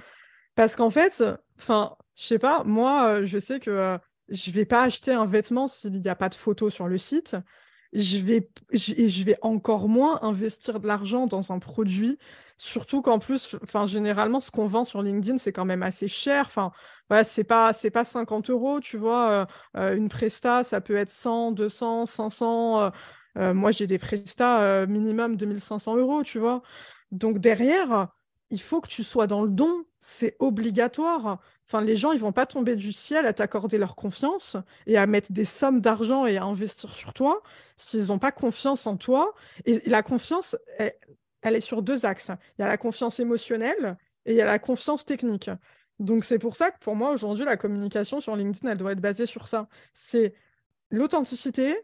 Parce 0.55 0.76
qu'en 0.76 0.90
fait, 0.90 1.22
enfin, 1.59 1.96
je 2.14 2.24
sais 2.24 2.38
pas, 2.38 2.62
moi, 2.64 3.09
euh, 3.09 3.26
je 3.26 3.38
sais 3.38 3.61
que 3.61 3.70
euh, 3.70 3.98
je 4.28 4.50
vais 4.50 4.64
pas 4.64 4.82
acheter 4.82 5.12
un 5.12 5.26
vêtement 5.26 5.68
s'il 5.68 6.00
n'y 6.00 6.09
a 6.09 6.14
pas 6.14 6.28
de 6.28 6.34
photo 6.34 6.70
sur 6.70 6.88
le 6.88 6.98
site. 6.98 7.36
Je 7.92 8.18
vais, 8.18 8.50
je, 8.72 9.22
vais 9.24 9.38
encore 9.42 9.88
moins 9.88 10.18
investir 10.22 10.80
de 10.80 10.88
l'argent 10.88 11.28
dans 11.28 11.52
un 11.52 11.61
produit, 11.61 12.18
surtout 12.57 13.02
qu'en 13.02 13.20
plus, 13.20 13.57
enfin, 13.62 13.86
généralement, 13.86 14.40
ce 14.40 14.50
qu'on 14.50 14.66
vend 14.66 14.84
sur 14.84 15.00
LinkedIn, 15.00 15.38
c'est 15.38 15.52
quand 15.52 15.64
même 15.64 15.84
assez 15.84 16.09
cher. 16.09 16.46
Enfin, 16.46 16.72
voilà, 17.09 17.22
c'est 17.22 17.44
pas, 17.44 17.72
c'est 17.72 17.92
pas 17.92 18.05
50 18.05 18.50
euros, 18.50 18.80
tu 18.80 18.96
vois. 18.96 19.46
Euh, 19.76 19.96
une 19.96 20.09
presta, 20.09 20.64
ça 20.64 20.80
peut 20.80 20.96
être 20.96 21.09
100, 21.09 21.52
200, 21.52 22.07
500. 22.07 22.90
moi, 23.36 23.70
j'ai 23.70 23.86
des 23.86 23.98
prestats 23.98 24.86
minimum 24.86 25.36
2500 25.36 25.96
euros, 25.96 26.24
tu 26.24 26.40
vois. 26.40 26.62
Donc 27.12 27.38
derrière, 27.38 28.09
il 28.55 28.61
faut 28.61 28.80
que 28.80 28.88
tu 28.88 29.02
sois 29.02 29.26
dans 29.26 29.42
le 29.42 29.50
don, 29.50 29.84
c'est 30.00 30.36
obligatoire. 30.38 31.40
Enfin, 31.66 31.80
les 31.80 31.96
gens, 31.96 32.12
ils 32.12 32.20
vont 32.20 32.30
pas 32.30 32.46
tomber 32.46 32.76
du 32.76 32.92
ciel 32.92 33.26
à 33.26 33.32
t'accorder 33.32 33.78
leur 33.78 33.96
confiance 33.96 34.57
et 34.86 34.96
à 34.96 35.09
mettre 35.09 35.32
des 35.32 35.44
sommes 35.44 35.80
d'argent 35.80 36.24
et 36.24 36.36
à 36.36 36.44
investir 36.44 36.94
sur 36.94 37.12
toi 37.12 37.42
s'ils 37.76 38.07
n'ont 38.07 38.20
pas 38.20 38.30
confiance 38.30 38.86
en 38.86 38.96
toi. 38.96 39.34
Et 39.64 39.80
la 39.88 40.05
confiance, 40.05 40.57
elle, 40.78 41.57
est 41.57 41.61
sur 41.61 41.82
deux 41.82 42.07
axes. 42.07 42.30
Il 42.57 42.62
y 42.62 42.64
a 42.64 42.68
la 42.68 42.76
confiance 42.76 43.18
émotionnelle 43.18 43.96
et 44.24 44.34
il 44.34 44.36
y 44.36 44.40
a 44.40 44.46
la 44.46 44.61
confiance 44.61 45.05
technique. 45.05 45.50
Donc 45.98 46.24
c'est 46.24 46.38
pour 46.38 46.55
ça 46.55 46.70
que 46.70 46.78
pour 46.78 46.94
moi 46.96 47.11
aujourd'hui 47.11 47.44
la 47.44 47.57
communication 47.57 48.20
sur 48.20 48.34
LinkedIn 48.34 48.68
elle 48.68 48.78
doit 48.78 48.92
être 48.92 49.00
basée 49.00 49.26
sur 49.26 49.46
ça. 49.48 49.68
C'est 49.92 50.34
l'authenticité, 50.90 51.76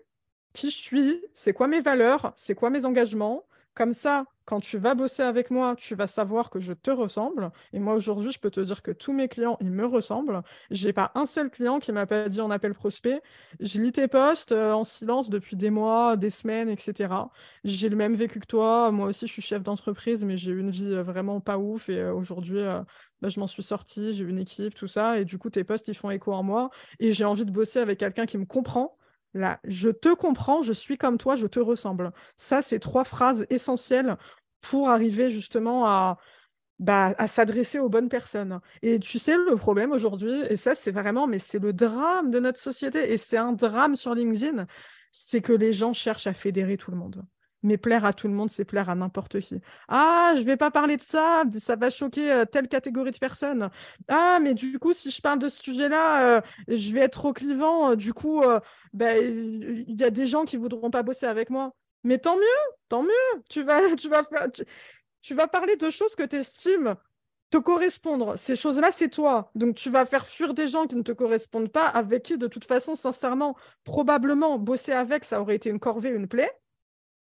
qui 0.52 0.70
je 0.70 0.76
suis, 0.76 1.24
c'est 1.34 1.52
quoi 1.52 1.68
mes 1.68 1.80
valeurs, 1.80 2.32
c'est 2.36 2.54
quoi 2.54 2.70
mes 2.70 2.84
engagements. 2.84 3.44
Comme 3.74 3.92
ça, 3.92 4.26
quand 4.50 4.58
tu 4.58 4.78
vas 4.78 4.96
bosser 4.96 5.22
avec 5.22 5.52
moi, 5.52 5.76
tu 5.76 5.94
vas 5.94 6.08
savoir 6.08 6.50
que 6.50 6.58
je 6.58 6.72
te 6.72 6.90
ressemble. 6.90 7.52
Et 7.72 7.78
moi, 7.78 7.94
aujourd'hui, 7.94 8.32
je 8.32 8.40
peux 8.40 8.50
te 8.50 8.58
dire 8.58 8.82
que 8.82 8.90
tous 8.90 9.12
mes 9.12 9.28
clients, 9.28 9.56
ils 9.60 9.70
me 9.70 9.86
ressemblent. 9.86 10.42
J'ai 10.72 10.92
pas 10.92 11.12
un 11.14 11.24
seul 11.24 11.50
client 11.50 11.78
qui 11.78 11.92
m'a 11.92 12.04
pas 12.04 12.28
dit 12.28 12.40
en 12.40 12.50
appel 12.50 12.74
prospect. 12.74 13.22
Je 13.60 13.80
lis 13.80 13.92
tes 13.92 14.08
posts 14.08 14.50
euh, 14.50 14.72
en 14.72 14.82
silence 14.82 15.30
depuis 15.30 15.54
des 15.54 15.70
mois, 15.70 16.16
des 16.16 16.30
semaines, 16.30 16.68
etc. 16.68 17.14
J'ai 17.62 17.88
le 17.88 17.94
même 17.94 18.14
vécu 18.16 18.40
que 18.40 18.46
toi. 18.46 18.90
Moi 18.90 19.06
aussi, 19.06 19.28
je 19.28 19.32
suis 19.32 19.40
chef 19.42 19.62
d'entreprise, 19.62 20.24
mais 20.24 20.36
j'ai 20.36 20.50
une 20.50 20.70
vie 20.70 20.94
euh, 20.94 21.04
vraiment 21.04 21.40
pas 21.40 21.56
ouf. 21.56 21.88
Et 21.88 22.00
euh, 22.00 22.12
aujourd'hui, 22.12 22.64
bah, 23.22 23.28
je 23.28 23.38
m'en 23.38 23.46
suis 23.46 23.62
sortie, 23.62 24.12
j'ai 24.14 24.24
une 24.24 24.40
équipe, 24.40 24.74
tout 24.74 24.88
ça. 24.88 25.20
Et 25.20 25.24
du 25.24 25.38
coup, 25.38 25.50
tes 25.50 25.62
posts, 25.62 25.86
ils 25.86 25.94
font 25.94 26.10
écho 26.10 26.32
en 26.32 26.42
moi. 26.42 26.70
Et 26.98 27.12
j'ai 27.12 27.24
envie 27.24 27.44
de 27.44 27.52
bosser 27.52 27.78
avec 27.78 28.00
quelqu'un 28.00 28.26
qui 28.26 28.36
me 28.36 28.46
comprend 28.46 28.96
Là, 29.32 29.60
je 29.64 29.90
te 29.90 30.12
comprends, 30.12 30.62
je 30.62 30.72
suis 30.72 30.98
comme 30.98 31.16
toi, 31.16 31.36
je 31.36 31.46
te 31.46 31.60
ressemble. 31.60 32.12
Ça, 32.36 32.62
c'est 32.62 32.80
trois 32.80 33.04
phrases 33.04 33.46
essentielles 33.48 34.16
pour 34.60 34.90
arriver 34.90 35.30
justement 35.30 35.86
à, 35.86 36.18
bah, 36.80 37.14
à 37.18 37.26
s'adresser 37.28 37.78
aux 37.78 37.88
bonnes 37.90 38.08
personnes. 38.08 38.60
Et 38.82 38.98
tu 38.98 39.18
sais, 39.18 39.36
le 39.36 39.56
problème 39.56 39.92
aujourd'hui, 39.92 40.32
et 40.48 40.56
ça, 40.56 40.74
c'est 40.74 40.90
vraiment, 40.90 41.26
mais 41.26 41.38
c'est 41.38 41.58
le 41.58 41.72
drame 41.72 42.30
de 42.30 42.40
notre 42.40 42.58
société, 42.58 43.12
et 43.12 43.18
c'est 43.18 43.36
un 43.36 43.52
drame 43.52 43.96
sur 43.96 44.14
LinkedIn, 44.14 44.66
c'est 45.12 45.42
que 45.42 45.52
les 45.52 45.72
gens 45.72 45.92
cherchent 45.92 46.26
à 46.26 46.32
fédérer 46.32 46.76
tout 46.78 46.90
le 46.90 46.96
monde. 46.96 47.24
Mais 47.62 47.76
plaire 47.76 48.06
à 48.06 48.14
tout 48.14 48.26
le 48.26 48.32
monde, 48.32 48.48
c'est 48.48 48.64
plaire 48.64 48.88
à 48.88 48.94
n'importe 48.94 49.38
qui. 49.40 49.60
Ah, 49.88 50.32
je 50.38 50.40
vais 50.42 50.56
pas 50.56 50.70
parler 50.70 50.96
de 50.96 51.02
ça, 51.02 51.42
ça 51.58 51.76
va 51.76 51.90
choquer 51.90 52.32
euh, 52.32 52.44
telle 52.46 52.68
catégorie 52.68 53.10
de 53.10 53.18
personnes. 53.18 53.68
Ah, 54.08 54.38
mais 54.40 54.54
du 54.54 54.78
coup, 54.78 54.94
si 54.94 55.10
je 55.10 55.20
parle 55.20 55.38
de 55.38 55.48
ce 55.48 55.62
sujet-là, 55.62 56.38
euh, 56.38 56.40
je 56.68 56.92
vais 56.92 57.00
être 57.00 57.12
trop 57.12 57.34
clivant. 57.34 57.94
Du 57.96 58.14
coup, 58.14 58.42
bah, 58.94 59.18
il 59.18 60.00
y 60.00 60.04
a 60.04 60.10
des 60.10 60.26
gens 60.26 60.44
qui 60.46 60.56
voudront 60.56 60.90
pas 60.90 61.02
bosser 61.02 61.26
avec 61.26 61.50
moi. 61.50 61.74
Mais 62.04 62.18
tant 62.18 62.36
mieux, 62.36 62.74
tant 62.88 63.02
mieux. 63.02 63.42
Tu 63.48 63.62
vas, 63.62 63.94
tu 63.96 64.08
vas, 64.08 64.22
tu, 65.20 65.34
vas 65.34 65.48
parler 65.48 65.76
de 65.76 65.90
choses 65.90 66.14
que 66.14 66.22
tu 66.22 66.36
estimes 66.36 66.96
te 67.50 67.58
correspondre. 67.58 68.38
Ces 68.38 68.56
choses-là, 68.56 68.92
c'est 68.92 69.08
toi. 69.08 69.50
Donc, 69.54 69.74
tu 69.74 69.90
vas 69.90 70.06
faire 70.06 70.26
fuir 70.26 70.54
des 70.54 70.68
gens 70.68 70.86
qui 70.86 70.96
ne 70.96 71.02
te 71.02 71.12
correspondent 71.12 71.70
pas, 71.70 71.86
avec 71.86 72.22
qui, 72.22 72.38
de 72.38 72.46
toute 72.46 72.64
façon, 72.64 72.94
sincèrement, 72.94 73.56
probablement, 73.84 74.58
bosser 74.58 74.92
avec, 74.92 75.24
ça 75.24 75.40
aurait 75.40 75.56
été 75.56 75.68
une 75.68 75.80
corvée, 75.80 76.10
une 76.10 76.28
plaie. 76.28 76.52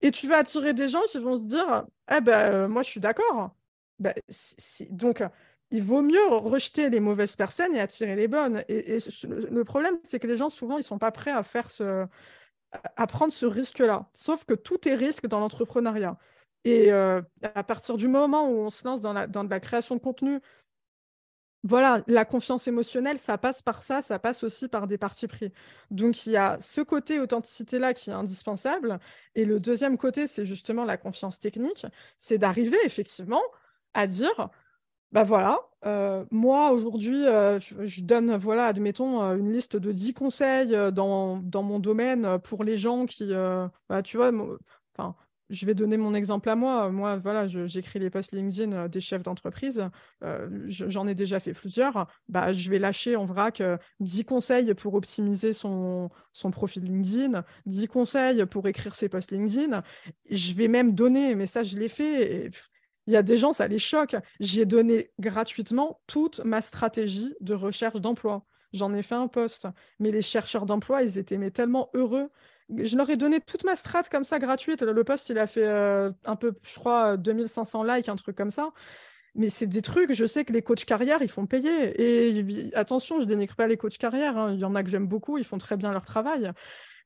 Et 0.03 0.11
tu 0.11 0.29
vas 0.29 0.39
attirer 0.39 0.73
des 0.73 0.89
gens 0.89 1.03
qui 1.09 1.19
vont 1.19 1.37
se 1.37 1.49
dire 1.49 1.85
Eh 2.15 2.21
ben, 2.21 2.53
euh, 2.53 2.69
moi, 2.69 2.83
je 2.83 2.91
suis 2.91 3.01
d'accord. 3.01 3.57
Ben, 3.99 4.15
donc, 4.91 5.23
il 5.71 5.83
vaut 5.83 6.03
mieux 6.03 6.27
rejeter 6.29 6.91
les 6.91 7.01
mauvaises 7.01 7.37
personnes 7.37 7.75
et 7.75 7.81
attirer 7.81 8.15
les 8.15 8.29
bonnes. 8.29 8.63
Et, 8.69 8.99
le 9.25 9.65
problème, 9.65 9.99
c'est 10.05 10.21
que 10.21 10.27
les 10.27 10.37
gens, 10.37 10.51
souvent, 10.51 10.75
ils 10.75 10.81
ne 10.81 10.85
sont 10.85 10.99
pas 10.99 11.11
prêts 11.11 11.33
à 11.33 11.43
faire 11.43 11.71
ce, 11.71 12.07
à 12.97 13.07
prendre 13.07 13.33
ce 13.33 13.47
risque-là. 13.47 14.09
Sauf 14.15 14.45
que 14.45 14.55
tout 14.55 14.89
est 14.89 14.95
risque 14.95 15.27
dans 15.27 15.41
l'entrepreneuriat. 15.41 16.17
Et 16.65 16.93
euh, 16.93 17.21
à 17.55 17.63
partir 17.63 17.97
du 17.97 18.09
moment 18.09 18.49
où 18.49 18.55
on 18.61 18.71
se 18.71 18.85
lance 18.85 19.01
dans 19.01 19.13
la, 19.13 19.61
création 19.61 19.97
de 19.97 20.01
contenu, 20.01 20.41
voilà, 21.63 22.03
la 22.07 22.25
confiance 22.25 22.69
émotionnelle, 22.69 23.19
ça 23.19 23.39
passe 23.39 23.63
par 23.63 23.83
ça, 23.83 24.03
ça 24.03 24.19
passe 24.19 24.45
aussi 24.45 24.69
par 24.69 24.87
des 24.87 24.99
parties 24.99 25.29
pris. 25.29 25.53
Donc 25.91 26.27
il 26.27 26.33
y 26.33 26.37
a 26.37 26.59
ce 26.61 26.81
côté 26.81 27.21
authenticité-là 27.21 27.95
qui 27.95 28.11
est 28.11 28.15
indispensable. 28.15 28.99
Et 29.35 29.45
le 29.45 29.61
deuxième 29.61 29.97
côté, 29.97 30.27
c'est 30.27 30.45
justement 30.45 30.85
la 30.85 30.97
confiance 30.97 31.39
technique. 31.41 31.87
C'est 32.17 32.39
d'arriver 32.39 32.79
effectivement 32.85 33.43
à 33.95 34.07
dire, 34.07 34.51
bah 35.15 35.23
voilà, 35.23 35.61
euh, 35.87 36.25
moi 36.33 36.73
aujourd'hui, 36.73 37.25
euh, 37.25 37.61
je, 37.61 38.03
donne, 38.03 38.37
voilà, 38.37 38.67
admettons, 38.67 39.23
euh, 39.23 39.37
une 39.37 39.53
liste 39.53 39.77
de 39.77 39.93
10 39.93 40.13
conseils 40.13 40.77
dans, 40.93 41.41
mon 41.63 41.79
domaine 41.79 42.41
pour 42.41 42.65
les 42.65 42.77
gens 42.77 43.07
qui, 43.07 43.31
bah, 43.89 44.03
tu 44.03 44.17
vois, 44.17 44.33
je 45.51 45.67
vais 45.67 45.75
donner 45.75 45.99
mon 45.99 46.15
exemple 46.15 46.49
à 46.49 46.57
moi. 46.57 46.91
Moi, 46.91 47.19
voilà, 47.19 47.47
j'écris 47.47 48.01
les 48.01 48.11
posts 48.11 48.33
LinkedIn 48.33 48.89
des 48.89 49.01
chefs 49.01 49.23
d'entreprise. 49.23 49.85
J'en 50.67 51.07
ai 51.07 51.15
déjà 51.15 51.39
fait 51.39 51.53
plusieurs. 51.53 52.09
Bah, 52.29 52.53
je 52.53 52.69
vais 52.69 52.81
lâcher 52.81 53.15
en 53.15 53.25
vrac 53.25 53.63
10 54.01 54.25
conseils 54.25 54.75
pour 54.75 54.95
optimiser 54.95 55.53
son, 55.53 56.11
profil 56.51 56.83
LinkedIn, 56.83 57.45
10 57.67 57.87
conseils 57.87 58.47
pour 58.47 58.67
écrire 58.67 58.97
ses 58.97 59.09
posts 59.09 59.31
LinkedIn. 59.31 59.85
Je 60.29 60.55
vais 60.55 60.67
même 60.67 60.93
donner, 60.93 61.37
mais 61.37 61.47
ça, 61.47 61.63
je 61.63 61.79
l'ai 61.79 61.89
fait. 61.89 62.51
Il 63.07 63.13
y 63.13 63.17
a 63.17 63.23
des 63.23 63.37
gens, 63.37 63.53
ça 63.53 63.69
les 63.69 63.79
choque. 63.79 64.17
J'ai 64.41 64.65
donné 64.65 65.11
gratuitement 65.19 66.01
toute 66.07 66.41
ma 66.45 66.61
stratégie 66.63 67.35
de 67.41 67.55
recherche 67.55 68.01
d'emploi. 68.01 68.45
J'en 68.73 68.93
ai 68.95 69.03
fait 69.03 69.15
un 69.15 69.29
poste. 69.29 69.69
Mais 69.99 70.11
les 70.11 70.23
chercheurs 70.23 70.67
d'emploi, 70.67 71.03
ils 71.03 71.19
étaient 71.19 71.39
mais 71.39 71.51
tellement 71.51 71.91
heureux. 71.95 72.29
Je 72.77 72.97
leur 72.97 73.11
ai 73.11 73.17
donné 73.17 73.41
toute 73.41 73.65
ma 73.65 73.77
strat 73.77 74.05
comme 74.05 74.25
ça 74.25 74.39
gratuite. 74.39 74.83
Le 74.83 75.05
poste, 75.05 75.29
il 75.29 75.39
a 75.39 75.47
fait 75.47 75.67
euh, 75.67 76.11
un 76.25 76.37
peu, 76.37 76.55
je 76.63 76.75
crois, 76.75 77.17
2500 77.17 77.85
likes, 77.85 78.09
un 78.09 78.17
truc 78.17 78.37
comme 78.37 78.51
ça. 78.51 78.73
Mais 79.35 79.51
c'est 79.51 79.67
des 79.67 79.83
trucs, 79.83 80.13
je 80.13 80.25
sais 80.25 80.45
que 80.45 80.53
les 80.53 80.63
coachs 80.63 80.85
carrière, 80.85 81.21
ils 81.21 81.31
font 81.31 81.47
payer. 81.47 82.01
Et 82.01 82.75
attention, 82.75 83.21
je 83.21 83.27
dénigre 83.27 83.57
pas 83.57 83.67
les 83.67 83.77
coachs 83.77 83.99
carrière. 83.99 84.39
Hein. 84.39 84.53
Il 84.55 84.61
y 84.61 84.65
en 84.65 84.75
a 84.75 84.83
que 84.83 84.89
j'aime 84.89 85.07
beaucoup, 85.09 85.39
ils 85.39 85.45
font 85.45 85.59
très 85.59 85.77
bien 85.77 85.93
leur 85.93 86.05
travail. 86.05 86.53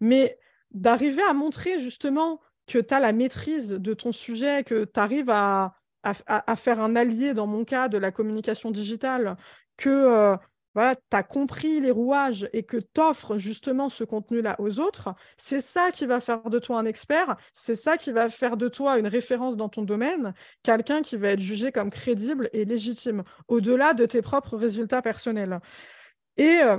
Mais 0.00 0.38
d'arriver 0.70 1.22
à 1.22 1.32
montrer 1.32 1.78
justement 1.78 2.40
que 2.66 2.78
tu 2.78 2.94
as 2.94 3.00
la 3.00 3.12
maîtrise 3.12 3.70
de 3.70 3.94
ton 3.94 4.12
sujet, 4.12 4.62
que 4.62 4.84
tu 4.84 5.00
arrives 5.00 5.30
à, 5.30 5.77
à, 6.02 6.56
faire 6.56 6.80
un 6.80 6.96
allié, 6.96 7.34
dans 7.34 7.46
mon 7.46 7.64
cas, 7.64 7.88
de 7.88 7.98
la 7.98 8.10
communication 8.12 8.70
digitale, 8.70 9.36
que 9.76 9.88
euh, 9.88 10.36
voilà, 10.74 10.94
tu 10.94 11.16
as 11.16 11.22
compris 11.22 11.80
les 11.80 11.90
rouages 11.90 12.48
et 12.52 12.62
que 12.62 12.76
tu 12.76 13.00
offres 13.00 13.36
justement 13.36 13.88
ce 13.88 14.04
contenu-là 14.04 14.56
aux 14.60 14.78
autres, 14.80 15.14
c'est 15.36 15.60
ça 15.60 15.90
qui 15.90 16.06
va 16.06 16.20
faire 16.20 16.48
de 16.50 16.58
toi 16.58 16.78
un 16.78 16.84
expert, 16.84 17.36
c'est 17.52 17.74
ça 17.74 17.96
qui 17.96 18.12
va 18.12 18.28
faire 18.30 18.56
de 18.56 18.68
toi 18.68 18.98
une 18.98 19.08
référence 19.08 19.56
dans 19.56 19.68
ton 19.68 19.82
domaine, 19.82 20.34
quelqu'un 20.62 21.02
qui 21.02 21.16
va 21.16 21.30
être 21.30 21.40
jugé 21.40 21.72
comme 21.72 21.90
crédible 21.90 22.48
et 22.52 22.64
légitime, 22.64 23.24
au-delà 23.48 23.94
de 23.94 24.06
tes 24.06 24.22
propres 24.22 24.56
résultats 24.56 25.02
personnels. 25.02 25.60
Et 26.36 26.60
euh, 26.62 26.78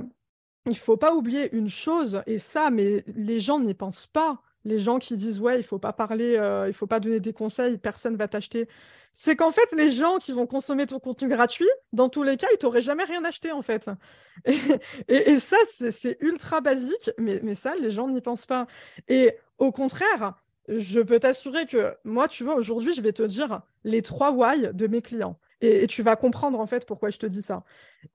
il 0.65 0.78
faut 0.78 0.97
pas 0.97 1.13
oublier 1.13 1.53
une 1.55 1.70
chose, 1.70 2.22
et 2.26 2.39
ça, 2.39 2.70
mais 2.70 3.03
les 3.07 3.39
gens 3.41 3.59
n'y 3.59 3.74
pensent 3.74 4.07
pas. 4.07 4.41
Les 4.70 4.80
gens 4.80 4.99
qui 4.99 5.17
disent 5.17 5.39
ouais, 5.39 5.57
il 5.59 5.63
faut 5.63 5.80
pas 5.80 5.93
parler, 5.93 6.36
euh, 6.38 6.67
il 6.67 6.74
faut 6.74 6.88
pas 6.88 6.99
donner 6.99 7.20
des 7.20 7.34
conseils, 7.34 7.78
personne 7.78 8.15
va 8.15 8.28
t'acheter 8.28 8.67
c'est 9.13 9.36
qu'en 9.36 9.51
fait, 9.51 9.72
les 9.74 9.91
gens 9.91 10.17
qui 10.17 10.32
vont 10.32 10.47
consommer 10.47 10.86
ton 10.86 10.99
contenu 10.99 11.28
gratuit, 11.28 11.70
dans 11.93 12.09
tous 12.09 12.24
les 12.24 12.38
cas, 12.38 12.47
ils 12.53 12.57
t'auraient 12.57 12.82
jamais 12.82 13.03
rien 13.03 13.24
acheté, 13.26 13.51
en 13.51 13.61
fait. 13.61 13.89
Et, 15.07 15.39
ça, 15.39 15.57
c'est 15.91 16.17
ultra 16.22 16.61
basique, 16.61 17.11
mais, 17.17 17.39
mais 17.43 17.55
ça, 17.55 17.76
les 17.76 17.91
gens 17.91 18.07
n'y 18.07 18.22
pensent 18.22 18.45
pas. 18.45 18.67
Et 19.07 19.36
au 19.57 19.72
contraire, 19.72 20.36
je 20.67 20.99
peux 21.01 21.20
t'assurer 21.20 21.65
que 21.65 21.95
moi, 22.03 22.28
tu 22.28 22.43
vois, 22.43 22.55
aujourd'hui, 22.55 22.93
je 22.93 23.01
vais 23.01 23.13
te 23.13 23.24
dire 23.24 23.61
les 23.84 24.01
trois 24.01 24.32
why 24.32 24.70
de 24.74 24.88
mes 24.88 25.01
clients. 25.01 25.39
Et, 25.62 25.88
tu 25.88 26.03
vas 26.03 26.16
comprendre 26.16 26.60
en 26.60 26.66
fait 26.66 26.86
pourquoi 26.86 27.10
je 27.10 27.18
te 27.18 27.26
dis 27.26 27.41
ça. 27.41 27.64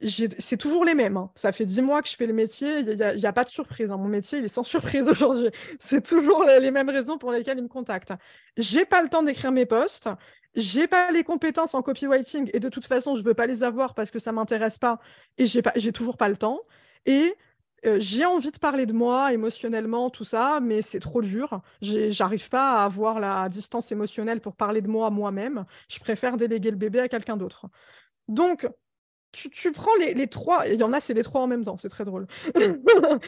C'est 0.00 0.56
toujours 0.56 0.84
les 0.84 0.94
mêmes. 0.94 1.16
Hein. 1.16 1.30
Ça 1.34 1.52
fait 1.52 1.66
dix 1.66 1.82
mois 1.82 2.02
que 2.02 2.08
je 2.08 2.16
fais 2.16 2.26
le 2.26 2.32
métier. 2.32 2.80
Il 2.80 2.96
n'y 2.96 3.26
a, 3.26 3.32
pas 3.32 3.44
de 3.44 3.50
surprise. 3.50 3.90
Hein. 3.90 3.98
Mon 3.98 4.08
métier, 4.08 4.38
il 4.38 4.44
est 4.44 4.48
sans 4.48 4.64
surprise 4.64 5.08
aujourd'hui. 5.08 5.50
C'est 5.78 6.06
toujours 6.06 6.44
les, 6.44 6.70
mêmes 6.70 6.88
raisons 6.88 7.18
pour 7.18 7.32
lesquelles 7.32 7.58
ils 7.58 7.64
me 7.64 7.68
contactent. 7.68 8.14
J'ai 8.56 8.84
pas 8.86 9.02
le 9.02 9.08
temps 9.08 9.22
d'écrire 9.22 9.52
mes 9.52 9.66
posts. 9.66 10.08
J'ai 10.54 10.86
pas 10.86 11.10
les 11.10 11.24
compétences 11.24 11.74
en 11.74 11.82
copywriting 11.82 12.48
et 12.54 12.60
de 12.60 12.68
toute 12.68 12.86
façon, 12.86 13.16
je 13.16 13.22
veux 13.22 13.34
pas 13.34 13.46
les 13.46 13.64
avoir 13.64 13.94
parce 13.94 14.10
que 14.10 14.20
ça 14.20 14.30
m'intéresse 14.30 14.78
pas 14.78 15.00
et 15.36 15.46
j'ai 15.46 15.92
toujours 15.92 16.16
pas 16.16 16.28
le 16.28 16.36
temps. 16.36 16.60
Et 17.06 17.34
euh, 17.86 17.98
j'ai 18.00 18.24
envie 18.24 18.50
de 18.50 18.58
parler 18.58 18.86
de 18.86 18.92
moi 18.92 19.32
émotionnellement, 19.32 20.10
tout 20.10 20.24
ça, 20.24 20.60
mais 20.62 20.82
c'est 20.82 21.00
trop 21.00 21.22
dur. 21.22 21.60
J'arrive 21.80 22.48
pas 22.48 22.80
à 22.80 22.84
avoir 22.84 23.20
la 23.20 23.48
distance 23.48 23.92
émotionnelle 23.92 24.40
pour 24.40 24.56
parler 24.56 24.80
de 24.80 24.88
moi 24.88 25.10
moi-même. 25.10 25.64
Je 25.88 25.98
préfère 25.98 26.36
déléguer 26.36 26.70
le 26.70 26.76
bébé 26.76 27.00
à 27.00 27.08
quelqu'un 27.08 27.36
d'autre. 27.36 27.66
Donc, 28.28 28.66
tu, 29.32 29.72
prends 29.72 29.94
les, 29.96 30.26
trois, 30.28 30.66
il 30.68 30.80
y 30.80 30.82
en 30.82 30.92
a, 30.92 31.00
c'est 31.00 31.14
les 31.14 31.22
trois 31.22 31.42
en 31.42 31.46
même 31.46 31.64
temps, 31.64 31.76
c'est 31.76 31.88
très 31.88 32.04
drôle. 32.04 32.26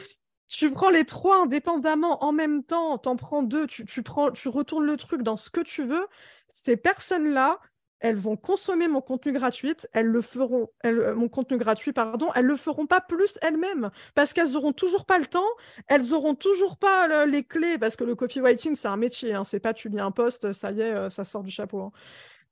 tu 0.47 0.71
prends 0.71 0.89
les 0.89 1.05
trois 1.05 1.41
indépendamment 1.41 2.23
en 2.23 2.31
même 2.31 2.63
temps, 2.63 2.97
t'en 2.97 3.15
prends 3.15 3.43
deux, 3.43 3.67
tu, 3.67 4.03
prends, 4.03 4.31
tu 4.31 4.47
retournes 4.47 4.85
le 4.85 4.97
truc 4.97 5.21
dans 5.21 5.35
ce 5.35 5.49
que 5.49 5.61
tu 5.61 5.85
veux. 5.85 6.07
Ces 6.47 6.77
personnes-là, 6.77 7.59
elles 7.99 8.15
vont 8.15 8.35
consommer 8.35 8.87
mon 8.87 9.01
contenu 9.01 9.33
gratuit, 9.33 9.75
elles 9.93 10.05
le 10.07 10.21
feront, 10.21 10.69
euh, 10.85 11.15
mon 11.15 11.29
contenu 11.29 11.57
gratuit, 11.57 11.93
pardon, 11.93 12.29
elles 12.35 12.45
le 12.45 12.55
feront 12.55 12.85
pas 12.85 13.01
plus 13.01 13.37
elles-mêmes 13.41 13.89
parce 14.15 14.33
qu'elles 14.33 14.55
auront 14.55 14.73
toujours 14.73 15.05
pas 15.05 15.17
le 15.17 15.25
temps, 15.25 15.47
elles 15.87 16.13
auront 16.13 16.35
toujours 16.35 16.77
pas 16.77 17.25
les 17.25 17.43
clés 17.43 17.77
parce 17.77 17.95
que 17.95 18.03
le 18.03 18.15
copywriting 18.15 18.75
c'est 18.75 18.87
un 18.87 18.97
métier, 18.97 19.33
hein, 19.33 19.43
c'est 19.43 19.59
pas 19.59 19.73
tu 19.73 19.89
lis 19.89 19.99
un 19.99 20.11
post, 20.11 20.53
ça 20.53 20.71
y 20.71 20.81
est, 20.81 20.93
euh, 20.93 21.09
ça 21.09 21.25
sort 21.25 21.43
du 21.43 21.51
chapeau. 21.51 21.81
Hein. 21.81 21.91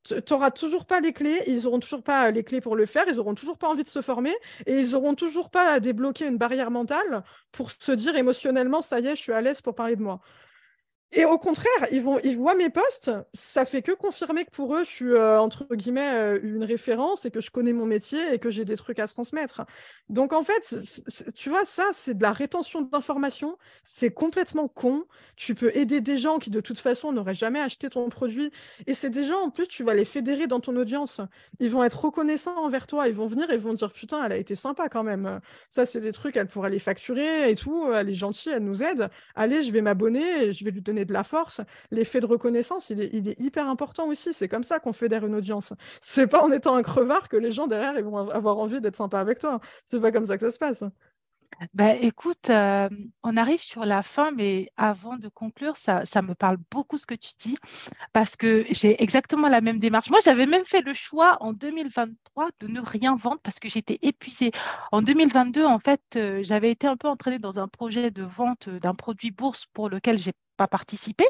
Tu 0.03 0.15
n'auras 0.29 0.51
toujours 0.51 0.85
pas 0.85 0.99
les 0.99 1.13
clés, 1.13 1.41
ils 1.47 1.65
auront 1.65 1.79
toujours 1.79 2.03
pas 2.03 2.29
les 2.29 2.43
clés 2.43 2.61
pour 2.61 2.75
le 2.75 2.85
faire, 2.85 3.05
ils 3.07 3.19
auront 3.19 3.33
toujours 3.33 3.57
pas 3.57 3.67
envie 3.67 3.83
de 3.83 3.87
se 3.87 4.01
former 4.01 4.35
et 4.67 4.79
ils 4.79 4.95
auront 4.95 5.15
toujours 5.15 5.49
pas 5.49 5.79
débloqué 5.79 6.27
une 6.27 6.37
barrière 6.37 6.69
mentale 6.69 7.23
pour 7.51 7.71
se 7.71 7.91
dire 7.91 8.15
émotionnellement 8.15 8.81
ça 8.83 8.99
y 8.99 9.07
est, 9.07 9.15
je 9.15 9.21
suis 9.21 9.33
à 9.33 9.41
l'aise 9.41 9.61
pour 9.61 9.73
parler 9.73 9.95
de 9.95 10.03
moi. 10.03 10.21
Et 11.11 11.23
au 11.23 11.37
contraire, 11.37 11.69
ils, 11.91 12.01
vont, 12.01 12.17
ils 12.23 12.35
voient 12.35 12.55
mes 12.55 12.69
posts, 12.69 13.11
ça 13.33 13.63
fait 13.63 13.83
que 13.83 13.91
confirmer 13.91 14.43
que 14.43 14.49
pour 14.51 14.75
eux, 14.75 14.83
je 14.83 14.89
suis 14.89 15.11
euh, 15.11 15.39
entre 15.39 15.67
guillemets 15.75 16.13
euh, 16.13 16.39
une 16.41 16.63
référence 16.63 17.25
et 17.25 17.31
que 17.31 17.41
je 17.41 17.51
connais 17.51 17.73
mon 17.73 17.85
métier 17.85 18.33
et 18.33 18.39
que 18.39 18.49
j'ai 18.49 18.65
des 18.65 18.75
trucs 18.75 18.97
à 18.97 19.07
transmettre. 19.07 19.61
Donc 20.09 20.33
en 20.33 20.41
fait, 20.43 20.77
tu 21.35 21.49
vois, 21.49 21.63
ça, 21.63 21.89
c'est 21.91 22.17
de 22.17 22.23
la 22.23 22.33
rétention 22.33 22.81
d'informations, 22.81 23.57
c'est 23.83 24.11
complètement 24.11 24.67
con. 24.67 25.05
Tu 25.35 25.53
peux 25.53 25.75
aider 25.77 26.01
des 26.01 26.17
gens 26.17 26.39
qui 26.39 26.49
de 26.49 26.59
toute 26.59 26.79
façon 26.79 27.11
n'auraient 27.11 27.35
jamais 27.35 27.59
acheté 27.59 27.89
ton 27.89 28.09
produit 28.09 28.51
et 28.87 28.95
c'est 28.95 29.11
des 29.11 29.25
gens, 29.25 29.41
en 29.41 29.51
plus, 29.51 29.67
tu 29.67 29.83
vas 29.83 29.93
les 29.93 30.05
fédérer 30.05 30.47
dans 30.47 30.59
ton 30.59 30.75
audience. 30.75 31.21
Ils 31.59 31.69
vont 31.69 31.83
être 31.83 32.03
reconnaissants 32.05 32.57
envers 32.57 32.87
toi, 32.87 33.07
ils 33.07 33.15
vont 33.15 33.27
venir 33.27 33.51
et 33.51 33.57
vont 33.57 33.73
dire 33.73 33.93
putain, 33.93 34.25
elle 34.25 34.31
a 34.31 34.37
été 34.37 34.55
sympa 34.55 34.89
quand 34.89 35.03
même. 35.03 35.39
Ça, 35.69 35.85
c'est 35.85 36.01
des 36.01 36.11
trucs, 36.11 36.35
elle 36.35 36.47
pourrait 36.47 36.71
les 36.71 36.79
facturer 36.79 37.49
et 37.49 37.55
tout, 37.55 37.93
elle 37.93 38.09
est 38.09 38.13
gentille, 38.13 38.51
elle 38.51 38.63
nous 38.63 38.81
aide. 38.81 39.09
Allez, 39.35 39.61
je 39.61 39.71
vais 39.71 39.81
m'abonner 39.81 40.45
et 40.45 40.51
je 40.51 40.65
vais 40.65 40.71
lui 40.71 40.81
donner 40.81 40.94
de 41.03 41.11
la 41.11 41.23
force, 41.23 41.59
l'effet 41.91 42.21
de 42.21 42.25
reconnaissance, 42.25 42.89
il 42.89 43.01
est, 43.01 43.39
hyper 43.39 43.67
important 43.67 44.07
aussi. 44.07 44.33
C'est 44.33 44.47
comme 44.47 44.63
ça 44.63 44.79
qu'on 44.79 44.93
fédère 44.93 45.25
une 45.25 45.35
audience. 45.35 45.73
C'est 45.99 46.27
pas 46.27 46.41
en 46.41 46.51
étant 46.51 46.75
un 46.75 46.83
crevard 46.83 47.27
que 47.27 47.37
les 47.37 47.51
gens 47.51 47.67
derrière 47.67 47.97
ils 47.97 48.03
vont 48.03 48.29
avoir 48.29 48.57
envie 48.57 48.79
d'être 48.79 48.95
sympas 48.95 49.19
avec 49.19 49.39
toi. 49.39 49.59
C'est 49.85 49.99
pas 49.99 50.11
comme 50.11 50.25
ça 50.25 50.37
que 50.37 50.43
ça 50.43 50.51
se 50.51 50.59
passe. 50.59 50.83
Bah, 51.73 51.93
écoute, 51.95 52.49
euh, 52.49 52.89
on 53.23 53.37
arrive 53.37 53.61
sur 53.61 53.85
la 53.85 54.03
fin, 54.03 54.31
mais 54.31 54.69
avant 54.77 55.17
de 55.17 55.29
conclure, 55.29 55.77
ça, 55.77 56.03
me 56.21 56.33
parle 56.33 56.57
beaucoup 56.71 56.97
ce 56.97 57.05
que 57.05 57.15
tu 57.15 57.31
dis, 57.39 57.57
parce 58.13 58.35
que 58.35 58.65
j'ai 58.71 59.01
exactement 59.01 59.47
la 59.49 59.61
même 59.61 59.79
démarche. 59.79 60.09
Moi, 60.09 60.19
j'avais 60.23 60.45
même 60.45 60.65
fait 60.65 60.81
le 60.81 60.93
choix 60.93 61.37
en 61.41 61.53
2023 61.53 62.49
de 62.59 62.67
ne 62.67 62.81
rien 62.81 63.15
vendre 63.15 63.39
parce 63.41 63.59
que 63.59 63.69
j'étais 63.69 63.99
épuisée. 64.01 64.51
En 64.91 65.01
2022, 65.01 65.63
en 65.65 65.79
fait, 65.79 66.01
euh, 66.17 66.41
j'avais 66.43 66.71
été 66.71 66.87
un 66.87 66.97
peu 66.97 67.07
entraînée 67.07 67.39
dans 67.39 67.59
un 67.59 67.67
projet 67.67 68.11
de 68.11 68.23
vente 68.23 68.69
d'un 68.69 68.93
produit 68.93 69.31
bourse 69.31 69.65
pour 69.65 69.89
lequel 69.89 70.19
j'ai 70.19 70.33
pas 70.55 70.67
participé, 70.67 71.25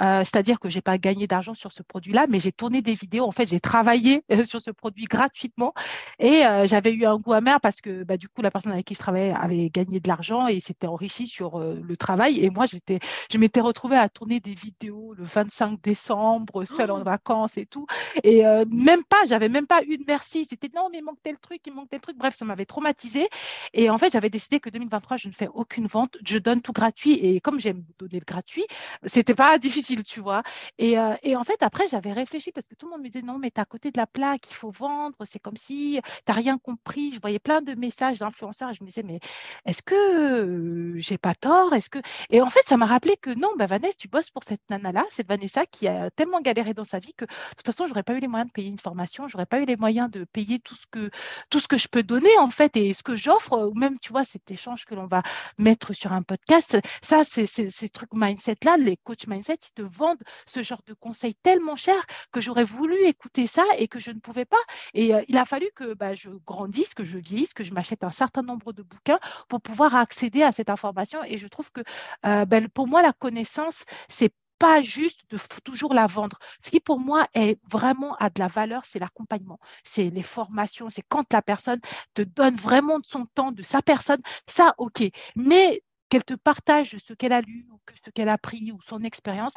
euh, 0.00 0.20
c'est-à-dire 0.20 0.58
que 0.58 0.68
j'ai 0.68 0.80
pas 0.80 0.98
gagné 0.98 1.26
d'argent 1.26 1.54
sur 1.54 1.72
ce 1.72 1.82
produit-là, 1.82 2.26
mais 2.28 2.38
j'ai 2.38 2.52
tourné 2.52 2.82
des 2.82 2.94
vidéos. 2.94 3.24
En 3.24 3.32
fait, 3.32 3.46
j'ai 3.46 3.60
travaillé 3.60 4.24
euh, 4.32 4.44
sur 4.44 4.60
ce 4.60 4.70
produit 4.70 5.04
gratuitement 5.04 5.74
et 6.18 6.44
euh, 6.46 6.66
j'avais 6.66 6.92
eu 6.92 7.06
un 7.06 7.18
goût 7.18 7.32
amer 7.32 7.60
parce 7.60 7.80
que 7.80 8.02
bah, 8.04 8.16
du 8.16 8.28
coup, 8.28 8.42
la 8.42 8.50
personne 8.50 8.72
avec 8.72 8.86
qui 8.86 8.94
je 8.94 8.98
travaillais 8.98 9.32
avait 9.32 9.70
gagné 9.70 10.00
de 10.00 10.08
l'argent 10.08 10.46
et 10.46 10.60
s'était 10.60 10.86
enrichie 10.86 11.26
sur 11.26 11.58
le 11.58 11.96
travail. 11.96 12.44
Et 12.44 12.50
moi, 12.50 12.66
j'étais, 12.66 12.98
je 13.30 13.38
m'étais 13.38 13.60
retrouvée 13.60 13.96
à 13.96 14.08
tourner 14.08 14.40
des 14.40 14.54
vidéos 14.54 15.14
le 15.14 15.24
25 15.24 15.80
décembre, 15.82 16.64
seule 16.64 16.90
en 16.90 17.00
oh! 17.00 17.04
vacances 17.04 17.56
et 17.56 17.66
tout. 17.66 17.86
Et 18.24 18.42
même 18.70 19.04
pas, 19.04 19.24
j'avais 19.28 19.48
même 19.48 19.66
pas 19.66 19.82
eu 19.84 19.98
de 19.98 20.04
merci. 20.06 20.46
C'était 20.48 20.70
non, 20.74 20.88
mais 20.90 20.98
il 20.98 21.04
manque 21.04 21.18
tel 21.22 21.38
truc, 21.38 21.60
il 21.66 21.74
manque 21.74 21.90
tel 21.90 22.00
truc. 22.00 22.16
Bref, 22.16 22.34
ça 22.34 22.44
m'avait 22.44 22.64
traumatisé. 22.64 23.28
Et 23.74 23.90
en 23.90 23.98
fait, 23.98 24.12
j'avais 24.12 24.30
décidé 24.30 24.60
que 24.60 24.70
2023, 24.70 25.16
je 25.16 25.28
ne 25.28 25.32
fais 25.32 25.48
aucune 25.52 25.86
vente, 25.86 26.16
je 26.24 26.38
donne 26.38 26.62
tout 26.62 26.72
gratuit. 26.72 27.14
Et 27.14 27.40
comme 27.40 27.60
j'aime 27.60 27.84
donner 27.98 28.18
le 28.18 28.24
gratuit, 28.24 28.64
c'était 29.04 29.34
pas 29.34 29.58
difficile, 29.58 30.04
tu 30.04 30.20
vois. 30.20 30.42
Et, 30.78 30.98
euh, 30.98 31.14
et 31.22 31.36
en 31.36 31.44
fait, 31.44 31.62
après, 31.62 31.88
j'avais 31.88 32.12
réfléchi 32.12 32.52
parce 32.52 32.66
que 32.68 32.74
tout 32.74 32.86
le 32.86 32.92
monde 32.92 33.02
me 33.02 33.08
disait 33.08 33.22
non, 33.22 33.38
mais 33.38 33.50
tu 33.50 33.60
à 33.60 33.64
côté 33.64 33.90
de 33.90 33.98
la 33.98 34.06
plaque, 34.06 34.50
il 34.50 34.54
faut 34.54 34.70
vendre, 34.70 35.16
c'est 35.24 35.38
comme 35.38 35.56
si 35.56 36.00
tu 36.02 36.10
n'as 36.28 36.34
rien 36.34 36.58
compris. 36.58 37.12
Je 37.14 37.20
voyais 37.20 37.38
plein 37.38 37.62
de 37.62 37.74
messages 37.74 38.18
d'influenceurs 38.18 38.70
et 38.70 38.74
je 38.74 38.82
me 38.82 38.88
disais, 38.88 39.02
mais 39.02 39.20
est-ce 39.66 39.82
que 39.82 39.94
euh, 39.94 40.98
j'ai 40.98 41.18
pas 41.18 41.34
tort? 41.34 41.74
Est-ce 41.74 41.90
que 41.90 41.98
Et 42.30 42.40
en 42.40 42.50
fait, 42.50 42.62
ça 42.66 42.76
m'a 42.76 42.86
rappelé 42.86 43.16
que 43.16 43.30
non, 43.30 43.50
bah, 43.56 43.66
Vanessa, 43.66 43.94
tu 43.98 44.08
bosses 44.08 44.30
pour 44.30 44.44
cette 44.44 44.62
nana-là, 44.70 45.04
cette 45.10 45.28
Vanessa 45.28 45.66
qui 45.66 45.88
a 45.88 46.10
tellement 46.10 46.40
galéré 46.40 46.74
dans 46.74 46.84
sa 46.84 46.98
vie 46.98 47.14
que 47.14 47.24
de 47.24 47.30
toute 47.56 47.66
façon, 47.66 47.86
j'aurais 47.86 48.02
pas 48.02 48.14
eu 48.14 48.20
les 48.20 48.28
moyens 48.28 48.48
de 48.48 48.52
payer 48.52 48.68
une 48.68 48.78
formation, 48.78 49.28
j'aurais 49.28 49.46
pas 49.46 49.60
eu 49.60 49.64
les 49.64 49.76
moyens 49.76 50.10
de 50.10 50.24
payer 50.24 50.58
tout 50.60 50.74
ce 50.74 50.86
que, 50.90 51.10
tout 51.50 51.60
ce 51.60 51.68
que 51.68 51.78
je 51.78 51.88
peux 51.88 52.02
donner, 52.02 52.36
en 52.38 52.50
fait, 52.50 52.76
et 52.76 52.94
ce 52.94 53.02
que 53.02 53.16
j'offre, 53.16 53.58
ou 53.58 53.74
même, 53.74 53.98
tu 53.98 54.12
vois, 54.12 54.24
cet 54.24 54.50
échange 54.50 54.84
que 54.84 54.94
l'on 54.94 55.06
va 55.06 55.22
mettre 55.58 55.92
sur 55.92 56.12
un 56.12 56.22
podcast, 56.22 56.78
ça, 57.02 57.24
c'est 57.24 57.46
ces 57.46 57.88
trucs 57.88 58.14
mindset-là, 58.60 58.76
les 58.76 58.96
coach 58.96 59.26
mindset, 59.26 59.58
ils 59.68 59.72
te 59.74 59.82
vendent 59.82 60.22
ce 60.46 60.62
genre 60.62 60.82
de 60.86 60.94
conseils 60.94 61.34
tellement 61.34 61.76
cher 61.76 62.04
que 62.32 62.40
j'aurais 62.40 62.64
voulu 62.64 62.96
écouter 63.06 63.46
ça 63.46 63.64
et 63.78 63.88
que 63.88 63.98
je 63.98 64.10
ne 64.10 64.20
pouvais 64.20 64.44
pas. 64.44 64.56
Et 64.94 65.14
euh, 65.14 65.22
il 65.28 65.36
a 65.36 65.44
fallu 65.44 65.70
que 65.74 65.94
bah, 65.94 66.14
je 66.14 66.30
grandisse, 66.46 66.94
que 66.94 67.04
je 67.04 67.18
vieillisse, 67.18 67.54
que 67.54 67.64
je 67.64 67.72
m'achète 67.72 68.04
un 68.04 68.12
certain 68.12 68.42
nombre 68.42 68.72
de 68.72 68.82
bouquins 68.82 69.18
pour 69.48 69.60
pouvoir 69.60 69.94
accéder 69.96 70.42
à 70.42 70.52
cette 70.52 70.70
information. 70.70 71.22
Et 71.24 71.38
je 71.38 71.46
trouve 71.48 71.70
que 71.72 71.80
euh, 72.26 72.44
ben, 72.44 72.68
pour 72.68 72.86
moi, 72.86 73.02
la 73.02 73.12
connaissance, 73.12 73.84
c'est 74.08 74.32
pas 74.58 74.82
juste 74.82 75.22
de 75.30 75.38
toujours 75.64 75.94
la 75.94 76.06
vendre. 76.06 76.38
Ce 76.62 76.70
qui 76.70 76.80
pour 76.80 77.00
moi 77.00 77.26
est 77.34 77.58
vraiment 77.70 78.14
à 78.16 78.28
de 78.28 78.38
la 78.38 78.48
valeur, 78.48 78.84
c'est 78.84 78.98
l'accompagnement, 78.98 79.58
c'est 79.84 80.10
les 80.10 80.22
formations, 80.22 80.90
c'est 80.90 81.02
quand 81.08 81.32
la 81.32 81.40
personne 81.40 81.80
te 82.12 82.20
donne 82.20 82.56
vraiment 82.56 82.98
de 82.98 83.06
son 83.06 83.24
temps, 83.24 83.52
de 83.52 83.62
sa 83.62 83.80
personne, 83.80 84.20
ça 84.46 84.74
ok. 84.76 85.02
Mais 85.34 85.82
qu'elle 86.10 86.24
te 86.24 86.34
partage 86.34 86.96
ce 86.98 87.14
qu'elle 87.14 87.32
a 87.32 87.40
lu 87.40 87.66
ou 87.72 87.80
ce 88.04 88.10
qu'elle 88.10 88.28
a 88.28 88.34
appris 88.34 88.72
ou 88.72 88.80
son 88.82 89.02
expérience, 89.02 89.54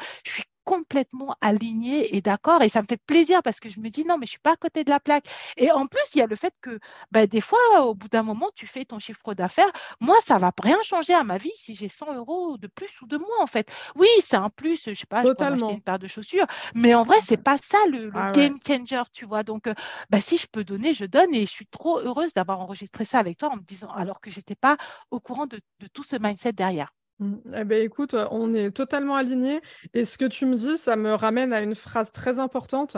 complètement 0.64 1.36
alignée 1.40 2.16
et 2.16 2.20
d'accord. 2.20 2.62
Et 2.62 2.68
ça 2.68 2.82
me 2.82 2.86
fait 2.88 3.00
plaisir 3.06 3.42
parce 3.42 3.60
que 3.60 3.68
je 3.68 3.80
me 3.80 3.88
dis 3.88 4.04
non, 4.04 4.18
mais 4.18 4.26
je 4.26 4.32
suis 4.32 4.40
pas 4.40 4.52
à 4.52 4.56
côté 4.56 4.84
de 4.84 4.90
la 4.90 5.00
plaque. 5.00 5.26
Et 5.56 5.70
en 5.70 5.86
plus, 5.86 6.02
il 6.14 6.18
y 6.18 6.22
a 6.22 6.26
le 6.26 6.36
fait 6.36 6.54
que 6.60 6.78
bah, 7.12 7.26
des 7.26 7.40
fois, 7.40 7.58
au 7.82 7.94
bout 7.94 8.08
d'un 8.08 8.22
moment, 8.22 8.50
tu 8.54 8.66
fais 8.66 8.84
ton 8.84 8.98
chiffre 8.98 9.34
d'affaires. 9.34 9.70
Moi, 10.00 10.16
ça 10.24 10.38
va 10.38 10.52
rien 10.62 10.80
changer 10.82 11.14
à 11.14 11.24
ma 11.24 11.38
vie 11.38 11.52
si 11.56 11.74
j'ai 11.74 11.88
100 11.88 12.14
euros 12.14 12.58
de 12.58 12.66
plus 12.66 12.90
ou 13.02 13.06
de 13.06 13.16
moins, 13.16 13.40
en 13.40 13.46
fait. 13.46 13.70
Oui, 13.96 14.08
c'est 14.22 14.36
un 14.36 14.50
plus, 14.50 14.82
je 14.86 14.94
sais 14.94 15.06
pas, 15.06 15.22
Totalement. 15.22 15.56
je 15.56 15.60
peux 15.60 15.64
acheter 15.66 15.76
une 15.76 15.82
paire 15.82 15.98
de 15.98 16.06
chaussures. 16.06 16.46
Mais 16.74 16.94
en 16.94 17.02
vrai, 17.04 17.16
c'est 17.22 17.42
pas 17.42 17.58
ça 17.58 17.78
le, 17.90 18.10
ah 18.14 18.32
game 18.32 18.58
changer, 18.66 19.04
tu 19.12 19.26
vois. 19.26 19.42
Donc, 19.42 19.68
bah, 20.10 20.20
si 20.20 20.38
je 20.38 20.46
peux 20.46 20.64
donner, 20.64 20.94
je 20.94 21.04
donne. 21.04 21.34
Et 21.34 21.42
je 21.46 21.50
suis 21.50 21.66
trop 21.66 21.98
heureuse 22.00 22.34
d'avoir 22.34 22.60
enregistré 22.60 23.04
ça 23.04 23.18
avec 23.18 23.38
toi 23.38 23.50
en 23.52 23.56
me 23.56 23.62
disant, 23.62 23.90
alors 23.90 24.20
que 24.20 24.30
j'étais 24.30 24.56
pas 24.56 24.76
au 25.10 25.20
courant 25.20 25.46
de 25.46 25.60
tout 25.92 26.04
ce 26.04 26.16
mindset 26.16 26.52
derrière. 26.52 26.92
Mmh. 27.20 27.34
Eh 27.56 27.64
ben, 27.64 27.82
écoute, 27.82 28.14
on 28.30 28.54
est 28.54 28.70
totalement 28.70 29.16
alignés. 29.16 29.60
Et 29.92 30.04
ce 30.04 30.18
que 30.18 30.24
tu 30.24 30.46
me 30.46 30.56
dis, 30.56 30.76
ça 30.76 30.96
me 30.96 31.14
ramène 31.14 31.52
à 31.52 31.60
une 31.60 31.74
phrase 31.74 32.12
très 32.12 32.38
importante. 32.38 32.96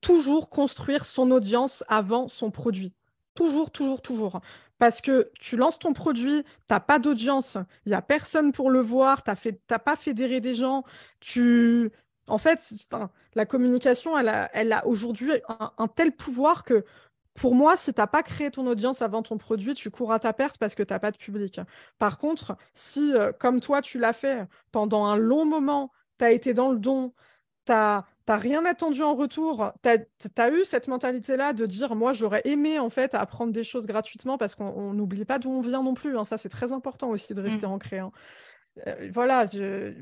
toujours 0.00 0.50
construire 0.50 1.04
son 1.06 1.30
audience 1.30 1.84
avant 1.88 2.28
son 2.28 2.50
produit. 2.50 2.92
Toujours, 3.34 3.70
toujours, 3.70 4.02
toujours. 4.02 4.40
Parce 4.78 5.00
que 5.00 5.30
tu 5.38 5.56
lances 5.56 5.78
ton 5.78 5.92
produit, 5.92 6.42
tu 6.42 6.48
n'as 6.70 6.80
pas 6.80 6.98
d'audience, 6.98 7.56
il 7.86 7.90
n'y 7.90 7.94
a 7.94 8.02
personne 8.02 8.52
pour 8.52 8.70
le 8.70 8.80
voir, 8.80 9.22
tu 9.22 9.30
n'as 9.70 9.78
pas 9.78 9.96
fédéré 9.96 10.40
des 10.40 10.54
gens. 10.54 10.82
Tu... 11.20 11.90
En 12.26 12.38
fait, 12.38 12.58
la 13.34 13.46
communication, 13.46 14.18
elle 14.18 14.28
a 14.72 14.86
aujourd'hui 14.86 15.30
un, 15.78 15.88
tel 15.88 16.12
pouvoir 16.12 16.64
que 16.64 16.84
pour 17.34 17.54
moi, 17.54 17.76
si 17.76 17.94
tu 17.94 18.00
n'as 18.00 18.06
pas 18.06 18.22
créé 18.22 18.50
ton 18.50 18.66
audience 18.66 19.00
avant 19.02 19.22
ton 19.22 19.38
produit, 19.38 19.74
tu 19.74 19.90
cours 19.90 20.12
à 20.12 20.18
ta 20.18 20.32
perte 20.32 20.58
parce 20.58 20.74
que 20.74 20.82
tu 20.82 20.92
n'as 20.92 20.98
pas 20.98 21.10
de 21.10 21.16
public. 21.16 21.60
Par 21.98 22.18
contre, 22.18 22.56
si, 22.74 23.14
euh, 23.14 23.32
comme 23.32 23.60
toi, 23.60 23.80
tu 23.80 23.98
l'as 23.98 24.12
fait 24.12 24.46
pendant 24.70 25.06
un 25.06 25.16
long 25.16 25.44
moment, 25.44 25.90
tu 26.18 26.24
as 26.24 26.32
été 26.32 26.52
dans 26.52 26.70
le 26.70 26.78
don, 26.78 27.14
tu 27.66 27.72
n'as 27.72 28.04
rien 28.28 28.64
attendu 28.66 29.02
en 29.02 29.14
retour, 29.14 29.72
tu 29.82 29.88
as, 29.88 30.50
eu 30.50 30.64
cette 30.64 30.88
mentalité-là 30.88 31.54
de 31.54 31.64
dire, 31.64 31.94
moi, 31.94 32.12
j'aurais 32.12 32.42
aimé 32.44 32.78
en 32.78 32.90
fait 32.90 33.14
apprendre 33.14 33.52
des 33.52 33.64
choses 33.64 33.86
gratuitement 33.86 34.36
parce 34.36 34.54
qu'on 34.54 34.92
n'oublie 34.92 35.24
pas 35.24 35.38
d'où 35.38 35.50
on 35.50 35.60
vient 35.62 35.82
non 35.82 35.94
plus. 35.94 36.18
Hein. 36.18 36.24
Ça, 36.24 36.36
c'est 36.36 36.50
très 36.50 36.72
important 36.72 37.08
aussi 37.08 37.32
de 37.32 37.40
rester 37.40 37.66
mmh. 37.66 37.72
ancré. 37.72 38.00
Euh, 38.86 39.10
voilà, 39.12 39.46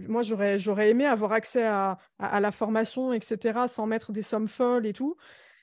moi, 0.08 0.22
j'aurais 0.22 0.90
aimé 0.90 1.06
avoir 1.06 1.32
accès 1.32 1.64
à, 1.64 1.98
à 2.18 2.40
la 2.40 2.50
formation, 2.50 3.12
etc., 3.12 3.66
sans 3.68 3.86
mettre 3.86 4.10
des 4.10 4.22
sommes 4.22 4.48
folles 4.48 4.86
et 4.86 4.92
tout. 4.92 5.16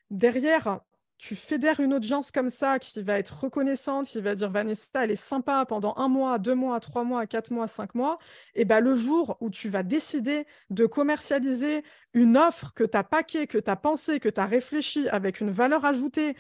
Derrière, 0.09 0.80
tu 1.18 1.36
fédères 1.36 1.80
une 1.80 1.93
audience 1.93 2.32
comme 2.32 2.49
ça 2.49 2.78
qui 2.80 3.01
va 3.01 3.18
être 3.18 3.39
reconnaissante, 3.43 4.05
qui 4.05 4.22
va 4.22 4.36
dire 4.36 4.49
Vanessa, 4.51 5.03
elle 5.03 5.11
est 5.11 5.15
sympa 5.15 5.65
pendant 5.68 5.95
un 5.97 6.07
mois, 6.07 6.38
deux 6.38 6.53
mois, 6.53 6.80
trois 6.80 7.03
mois, 7.03 7.26
quatre 7.26 7.51
mois, 7.51 7.68
cinq 7.68 7.95
mois, 7.95 8.20
et 8.53 8.65
ben 8.65 8.80
le 8.80 8.95
jour 8.95 9.38
où 9.41 9.49
tu 9.49 9.70
vas 9.70 9.84
décider 9.84 10.45
de 10.70 10.86
commercialiser 10.86 11.84
une 12.13 12.38
offre 12.38 12.74
que 12.74 12.84
tu 12.84 12.97
as 12.97 13.03
paquée, 13.03 13.47
que 13.47 13.57
tu 13.57 13.70
as 13.70 13.76
pensé, 13.76 14.20
que 14.20 14.30
tu 14.30 14.39
as 14.39 14.45
réfléchi 14.45 15.09
avec 15.09 15.41
une 15.41 15.49
valeur 15.49 15.86
ajoutée, 15.86 16.36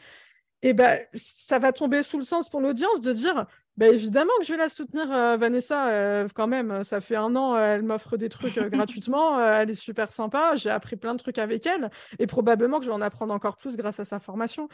et 0.61 0.73
ben 0.73 0.99
ça 1.13 1.59
va 1.59 1.71
tomber 1.71 2.03
sous 2.03 2.17
le 2.17 2.25
sens 2.25 2.49
pour 2.49 2.61
l'audience 2.61 3.01
de 3.01 3.13
dire 3.13 3.47
bah, 3.77 3.87
évidemment 3.89 4.31
que 4.39 4.45
je 4.45 4.53
vais 4.53 4.57
la 4.57 4.69
soutenir, 4.69 5.11
euh, 5.11 5.37
Vanessa, 5.37 5.89
euh, 5.89 6.27
quand 6.33 6.47
même. 6.47 6.83
Ça 6.83 6.99
fait 6.99 7.15
un 7.15 7.35
an, 7.35 7.55
euh, 7.55 7.75
elle 7.75 7.83
m'offre 7.83 8.17
des 8.17 8.27
trucs 8.27 8.57
gratuitement. 8.57 9.39
elle 9.39 9.69
est 9.69 9.75
super 9.75 10.11
sympa. 10.11 10.55
J'ai 10.55 10.71
appris 10.71 10.95
plein 10.95 11.13
de 11.13 11.19
trucs 11.19 11.37
avec 11.37 11.65
elle. 11.67 11.91
Et 12.17 12.25
probablement 12.25 12.79
que 12.79 12.85
je 12.85 12.89
vais 12.89 12.95
en 12.95 13.01
apprendre 13.01 13.33
encore 13.33 13.57
plus 13.57 13.77
grâce 13.77 13.99
à 13.99 14.05
sa 14.05 14.19
formation. 14.19 14.67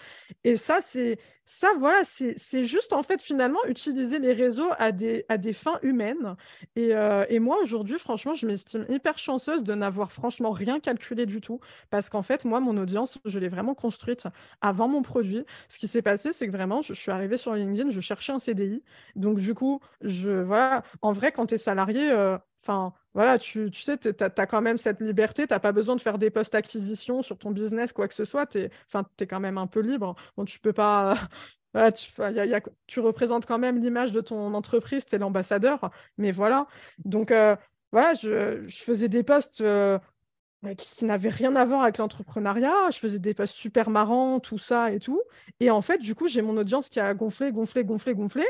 Et 0.45 0.55
ça, 0.55 0.77
c'est 0.79 1.19
ça, 1.45 1.67
voilà, 1.77 2.03
c'est 2.05 2.63
juste 2.63 2.93
en 2.93 3.03
fait 3.03 3.21
finalement 3.21 3.59
utiliser 3.65 4.17
les 4.19 4.31
réseaux 4.31 4.69
à 4.77 4.93
des, 4.93 5.25
à 5.27 5.37
des 5.37 5.51
fins 5.51 5.79
humaines. 5.81 6.37
Et, 6.77 6.91
et 7.27 7.39
moi, 7.39 7.57
aujourd'hui, 7.61 7.99
franchement, 7.99 8.33
je 8.33 8.47
m'estime 8.47 8.85
hyper 8.87 9.17
chanceuse 9.17 9.63
de 9.63 9.73
n'avoir 9.73 10.13
franchement 10.13 10.51
rien 10.51 10.79
calculé 10.79 11.25
du 11.25 11.41
tout. 11.41 11.59
Parce 11.89 12.09
qu'en 12.09 12.21
fait, 12.21 12.45
moi, 12.45 12.61
mon 12.61 12.77
audience, 12.77 13.19
je 13.25 13.39
l'ai 13.39 13.49
vraiment 13.49 13.75
construite 13.75 14.27
avant 14.61 14.87
mon 14.87 15.01
produit. 15.01 15.43
Ce 15.67 15.77
qui 15.77 15.89
s'est 15.89 16.01
passé, 16.01 16.31
c'est 16.31 16.47
que 16.47 16.53
vraiment, 16.53 16.81
je 16.81 16.93
suis 16.93 17.11
arrivée 17.11 17.35
sur 17.35 17.53
LinkedIn, 17.53 17.89
je 17.89 17.99
cherchais 17.99 18.31
un 18.31 18.39
CDI. 18.39 18.81
Donc, 19.15 19.39
du 19.39 19.53
coup, 19.53 19.79
je, 20.01 20.29
voilà, 20.29 20.83
en 21.01 21.11
vrai, 21.11 21.31
quand 21.31 21.47
tu 21.47 21.55
es 21.55 21.57
salarié, 21.57 22.11
euh, 22.11 22.37
enfin, 22.63 22.93
voilà, 23.13 23.37
tu, 23.37 23.69
tu 23.71 23.81
sais, 23.81 23.97
tu 23.97 24.09
as, 24.19 24.47
quand 24.47 24.61
même 24.61 24.77
cette 24.77 24.99
liberté, 25.01 25.47
tu 25.47 25.53
n'as 25.53 25.59
pas 25.59 25.71
besoin 25.71 25.95
de 25.95 26.01
faire 26.01 26.17
des 26.17 26.29
postes 26.29 26.55
acquisition 26.55 27.21
sur 27.21 27.37
ton 27.37 27.51
business, 27.51 27.93
quoi 27.93 28.07
que 28.07 28.13
ce 28.13 28.25
soit, 28.25 28.47
tu 28.47 28.59
es, 28.59 28.69
es, 29.19 29.27
quand 29.27 29.39
même 29.39 29.57
un 29.57 29.67
peu 29.67 29.81
libre. 29.81 30.15
Bon, 30.37 30.45
tu 30.45 30.59
peux 30.59 30.73
pas. 30.73 31.15
tu, 31.95 32.11
tu, 32.87 32.99
représentes 32.99 33.45
quand 33.45 33.59
même 33.59 33.79
l'image 33.79 34.11
de 34.11 34.21
ton 34.21 34.53
entreprise, 34.53 35.05
tu 35.05 35.15
es 35.15 35.17
l'ambassadeur, 35.19 35.91
mais 36.17 36.31
voilà. 36.31 36.67
Donc, 37.05 37.31
euh, 37.31 37.55
voilà, 37.91 38.13
je, 38.13 38.65
je, 38.67 38.83
faisais 38.83 39.09
des 39.09 39.23
postes 39.23 39.61
euh, 39.61 39.99
qui, 40.77 40.95
qui 40.95 41.05
n'avaient 41.05 41.29
rien 41.29 41.55
à 41.55 41.65
voir 41.65 41.83
avec 41.83 41.97
l'entrepreneuriat, 41.97 42.89
je 42.91 42.97
faisais 42.97 43.19
des 43.19 43.33
postes 43.33 43.55
super 43.55 43.89
marrants, 43.89 44.39
tout 44.39 44.57
ça 44.57 44.91
et 44.91 44.99
tout. 44.99 45.21
Et 45.59 45.69
en 45.69 45.81
fait, 45.81 45.99
du 45.99 46.15
coup, 46.15 46.27
j'ai 46.27 46.41
mon 46.41 46.57
audience 46.57 46.89
qui 46.89 46.99
a 46.99 47.13
gonflé, 47.13 47.51
gonflé, 47.51 47.83
gonflé, 47.83 48.15
gonflé. 48.15 48.45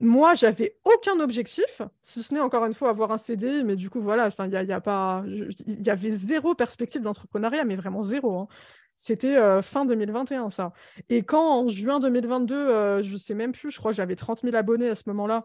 Moi, 0.00 0.34
j'avais 0.34 0.76
aucun 0.84 1.18
objectif, 1.18 1.82
si 2.02 2.22
ce 2.22 2.32
n'est 2.32 2.40
encore 2.40 2.64
une 2.64 2.74
fois 2.74 2.90
avoir 2.90 3.10
un 3.10 3.18
CDI, 3.18 3.64
mais 3.64 3.74
du 3.74 3.90
coup, 3.90 4.00
voilà, 4.00 4.28
il 4.46 4.52
y, 4.52 4.72
a, 4.72 4.80
pas, 4.80 5.24
il 5.26 5.84
y 5.84 5.90
avait 5.90 6.10
zéro 6.10 6.54
perspective 6.54 7.02
d'entrepreneuriat, 7.02 7.64
mais 7.64 7.74
vraiment 7.74 8.04
zéro. 8.04 8.38
Hein. 8.38 8.48
C'était 8.94 9.36
euh, 9.36 9.60
fin 9.60 9.84
2021, 9.84 10.50
ça. 10.50 10.72
Et 11.08 11.22
quand 11.22 11.62
en 11.62 11.68
juin 11.68 11.98
2022, 11.98 12.54
euh, 12.54 13.02
je 13.02 13.12
ne 13.12 13.18
sais 13.18 13.34
même 13.34 13.52
plus, 13.52 13.70
je 13.70 13.78
crois 13.78 13.90
que 13.90 13.96
j'avais 13.96 14.14
30 14.14 14.42
000 14.42 14.54
abonnés 14.56 14.88
à 14.88 14.94
ce 14.94 15.04
moment-là, 15.06 15.44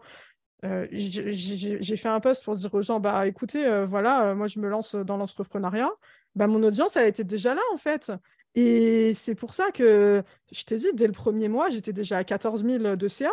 euh, 0.64 0.86
j'ai 0.90 1.96
fait 1.96 2.08
un 2.08 2.20
post 2.20 2.44
pour 2.44 2.54
dire 2.54 2.72
aux 2.72 2.82
gens, 2.82 3.00
bah 3.00 3.26
écoutez, 3.26 3.84
voilà, 3.86 4.34
moi 4.34 4.46
je 4.46 4.60
me 4.60 4.68
lance 4.68 4.94
dans 4.94 5.16
l'entrepreneuriat. 5.16 5.90
Bah, 6.36 6.46
mon 6.46 6.62
audience, 6.62 6.96
elle 6.96 7.06
était 7.06 7.24
déjà 7.24 7.54
là, 7.54 7.62
en 7.72 7.76
fait. 7.76 8.12
Et 8.56 9.14
c'est 9.14 9.34
pour 9.34 9.52
ça 9.54 9.70
que, 9.72 10.22
je 10.52 10.64
t'ai 10.64 10.78
dit, 10.78 10.88
dès 10.94 11.06
le 11.06 11.12
premier 11.12 11.48
mois, 11.48 11.70
j'étais 11.70 11.92
déjà 11.92 12.18
à 12.18 12.24
14 12.24 12.64
000 12.64 12.96
de 12.96 13.08
CA 13.08 13.30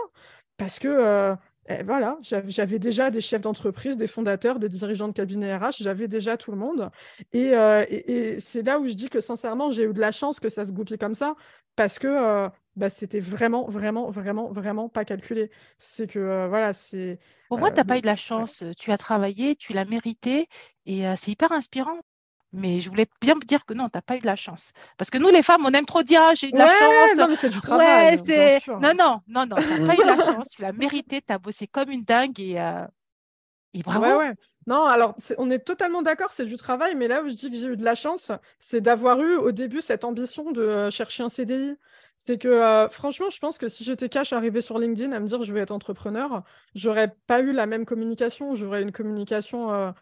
parce 0.62 0.78
que 0.78 0.88
euh, 0.88 1.36
eh, 1.70 1.82
voilà, 1.82 2.20
j'avais 2.22 2.78
déjà 2.78 3.10
des 3.10 3.20
chefs 3.20 3.42
d'entreprise, 3.42 3.98
des 3.98 4.06
fondateurs, 4.06 4.60
des 4.60 4.70
dirigeants 4.70 5.08
de 5.08 5.14
cabinet 5.14 5.56
RH, 5.56 5.78
j'avais 5.80 6.08
déjà 6.08 6.38
tout 6.38 6.52
le 6.52 6.58
monde. 6.58 6.92
Euh, 7.34 7.84
et, 7.90 8.40
c'est 8.40 8.62
là 8.62 8.78
où 8.78 8.88
je 8.88 8.94
dis 8.94 9.10
que 9.10 9.22
sincèrement, 9.22 9.72
j'ai 9.72 9.86
eu 9.86 9.94
de 9.94 10.00
la 10.00 10.12
chance 10.12 10.40
que 10.40 10.50
ça 10.50 10.64
se 10.64 10.72
goupille 10.72 11.00
comme 11.00 11.16
ça, 11.16 11.34
parce 11.76 11.98
que 11.98 12.06
euh, 12.08 12.48
bah, 12.76 12.92
c'était 12.92 13.20
vraiment, 13.20 13.68
vraiment, 13.70 14.12
vraiment, 14.12 14.52
vraiment 14.52 14.88
pas 14.88 15.04
calculé. 15.04 15.50
C'est 15.80 16.06
que, 16.06 16.46
voilà, 16.48 16.74
c'est... 16.74 17.18
Pour 17.50 17.58
moi, 17.58 17.72
tu 17.72 17.78
n'as 17.78 17.84
pas 17.84 17.98
eu 17.98 18.02
de 18.02 18.06
la 18.06 18.16
chance. 18.16 18.64
Tu 18.78 18.92
as 18.92 19.00
travaillé, 19.00 19.56
tu 19.56 19.74
l'as 19.74 19.86
mérité, 19.86 20.48
et 20.86 21.06
c'est 21.16 21.32
hyper 21.32 21.52
inspirant. 21.54 22.02
Mais 22.54 22.82
je 22.82 22.90
voulais 22.90 23.08
bien 23.22 23.36
me 23.36 23.42
dire 23.42 23.66
que 23.66 23.74
non, 23.74 23.86
tu 23.86 23.98
n'as 23.98 24.02
pas 24.02 24.18
eu 24.18 24.20
de 24.20 24.26
la 24.26 24.36
chance. 24.36 24.72
Parce 24.98 25.10
que 25.10 25.18
nous, 25.18 25.30
les 25.30 25.42
femmes, 25.42 25.66
on 25.66 25.72
aime 25.72 25.86
trop 25.86 26.04
dire 26.04 26.22
ah, 26.22 26.34
j'ai 26.36 26.50
eu 26.50 26.52
de 26.52 26.58
la 26.58 26.68
chance. 26.68 27.18
Non, 27.18 27.28
mais 27.28 27.36
c'est 27.36 27.50
du 27.50 27.62
travail. 27.62 28.20
Ouais, 28.28 28.60
non, 28.68 28.94
non, 28.98 29.22
non, 29.28 29.46
non, 29.46 29.56
tu 29.56 29.82
n'as 29.82 29.88
pas 29.88 29.94
eu 29.94 29.98
de 29.98 30.18
la 30.18 30.26
chance. 30.26 30.50
Tu 30.50 30.62
l'as 30.62 30.74
mérité, 30.74 31.22
tu 31.22 31.34
as 31.34 31.38
bossé 31.38 31.68
comme 31.68 31.90
une 31.90 32.04
dingue 32.04 32.40
et, 32.40 32.60
euh, 32.60 32.86
et 33.74 33.84
bravo. 33.84 34.06
Ouais, 34.06 34.16
ouais. 34.16 34.34
Non, 34.68 34.84
alors 34.86 35.16
on 35.38 35.50
est 35.50 35.60
totalement 35.60 36.02
d'accord, 36.04 36.34
c'est 36.34 36.46
du 36.46 36.56
travail, 36.56 36.94
mais 36.94 37.08
là 37.08 37.24
où 37.24 37.30
je 37.30 37.34
dis 37.34 37.50
que 37.50 37.58
j'ai 37.58 37.68
eu 37.68 37.78
de 37.78 37.84
la 37.84 37.96
chance, 37.96 38.32
c'est 38.60 38.82
d'avoir 38.82 39.20
eu 39.22 39.36
au 39.36 39.52
début 39.52 39.82
cette 39.82 40.04
ambition 40.04 40.52
de 40.52 40.62
euh, 40.62 40.90
chercher 40.92 41.24
un 41.24 41.30
CDI. 41.30 41.76
C'est 42.18 42.38
que 42.38 42.48
euh, 42.48 42.88
franchement, 42.90 43.32
je 43.32 43.40
pense 43.40 43.58
que 43.58 43.68
si 43.68 43.84
j'étais 43.84 44.08
cash 44.08 44.34
arrivé 44.34 44.62
sur 44.62 44.78
LinkedIn 44.78 45.12
à 45.14 45.20
me 45.20 45.26
dire 45.26 45.42
je 45.42 45.52
vais 45.52 45.62
être 45.62 45.72
entrepreneur, 45.72 46.44
j'aurais 46.76 47.16
pas 47.26 47.40
eu 47.40 47.54
la 47.54 47.66
même 47.66 47.86
communication. 47.86 48.54
J'aurais 48.54 48.84
une 48.84 48.92
communication 48.92 49.94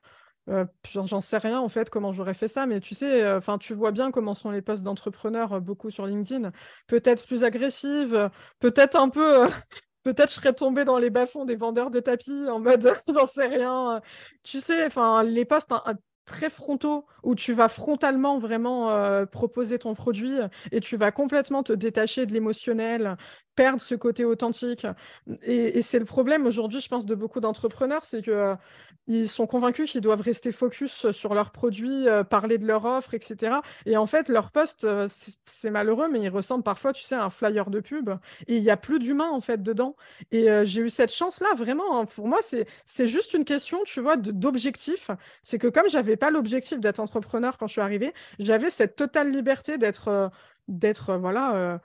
euh, 0.50 0.66
j'en 0.92 1.22
sais 1.22 1.38
rien 1.38 1.60
en 1.60 1.70
fait 1.70 1.90
comment 1.90 2.12
j'aurais 2.12 2.34
fait 2.34 2.48
ça, 2.48 2.66
mais 2.66 2.80
tu 2.80 2.96
sais, 2.96 3.24
euh, 3.24 3.38
enfin 3.38 3.58
tu 3.58 3.74
vois 3.74 3.92
bien 3.92 4.12
comment 4.12 4.34
sont 4.34 4.50
les 4.50 4.62
postes 4.62 4.84
d'entrepreneurs 4.84 5.54
euh, 5.54 5.60
beaucoup 5.60 5.92
sur 5.92 6.06
LinkedIn. 6.08 6.52
Peut-être 6.88 7.26
plus 7.28 7.44
agressives, 7.44 8.30
peut-être 8.60 8.96
un 8.96 9.10
peu, 9.10 9.48
peut-être 10.04 10.30
je 10.30 10.36
serais 10.36 10.54
tombée 10.54 10.86
dans 10.86 10.98
les 10.98 11.10
bas-fonds 11.12 11.46
des 11.46 11.56
vendeurs 11.56 11.92
de 11.92 12.00
tapis 12.00 12.48
en 12.50 12.60
mode 12.60 12.92
j'en 13.14 13.28
sais 13.28 13.48
rien. 13.48 14.02
Tu 14.44 14.60
sais, 14.60 14.86
enfin 14.86 15.24
les 15.24 15.46
postes 15.46 15.72
très 16.26 16.50
frontaux 16.50 17.06
où 17.24 17.36
tu 17.36 17.54
vas 17.54 17.70
frontalement 17.70 18.40
vraiment 18.40 19.26
proposer 19.28 19.80
ton 19.80 19.96
produit 19.96 20.38
et 20.72 20.80
tu 20.80 20.96
vas 20.96 21.12
complètement 21.12 21.64
te 21.64 21.74
détacher 21.74 22.26
de 22.28 22.34
l'émotionnel, 22.34 23.18
perdre 23.60 23.82
ce 23.82 23.94
côté 23.94 24.24
authentique. 24.24 24.88
Et, 25.42 25.82
c'est 25.82 26.00
le 26.00 26.06
problème 26.06 26.46
aujourd'hui, 26.46 26.80
je 26.80 26.88
pense, 26.88 27.06
de 27.06 27.14
beaucoup 27.14 27.42
d'entrepreneurs, 27.42 28.06
c'est 28.06 28.22
que 28.22 28.56
euh, 29.10 29.26
sont 29.28 29.48
convaincus 29.48 29.92
qu'ils 29.92 30.00
doivent 30.00 30.22
rester 30.22 30.54
focus 30.54 31.12
sur 31.12 31.34
leurs 31.34 31.52
produits, 31.52 32.08
euh, 32.08 32.24
parler 32.24 32.58
de 32.58 32.66
leur 32.66 32.86
offre, 32.86 33.16
etc. 33.16 33.58
Et 33.86 33.98
en 33.98 34.06
fait, 34.06 34.30
leur 34.30 34.52
poste, 34.52 34.86
euh, 34.86 35.10
c'est 35.44 35.72
malheureux, 35.72 36.08
mais 36.10 36.22
il 36.22 36.30
ressemble 36.30 36.64
parfois, 36.64 36.94
tu 36.94 37.04
sais, 37.04 37.16
à 37.16 37.26
un 37.26 37.30
flyer 37.30 37.70
de 37.70 37.82
pub. 37.82 38.12
Et 38.48 38.56
il 38.56 38.64
n'y 38.64 38.70
a 38.70 38.78
plus 38.78 38.98
d'humain, 38.98 39.30
en 39.30 39.42
fait, 39.42 39.62
dedans. 39.62 39.98
Et 40.32 40.48
j'ai 40.64 40.82
eu 40.84 40.90
cette 40.90 41.12
chance-là, 41.12 41.54
vraiment. 41.54 42.00
Hein. 42.00 42.06
Pour 42.06 42.30
moi, 42.30 42.40
c'est 42.42 43.08
juste 43.08 43.34
une 43.34 43.44
question, 43.44 43.84
tu 43.84 44.00
vois, 44.00 44.16
d'objectif. 44.16 45.12
C'est 45.42 45.60
que 45.60 45.68
comme 45.68 45.90
j'avais 45.90 46.16
pas 46.16 46.30
l'objectif 46.32 46.80
d'être 46.80 47.02
entrepreneur 47.02 47.58
quand 47.58 47.68
je 47.68 47.74
suis 47.74 47.82
arrivée, 47.82 48.14
j'avais 48.40 48.70
cette 48.70 48.96
totale 48.96 49.32
liberté 49.32 49.78
d'être, 49.78 50.32
d'être, 50.70 51.18
voilà 51.18 51.82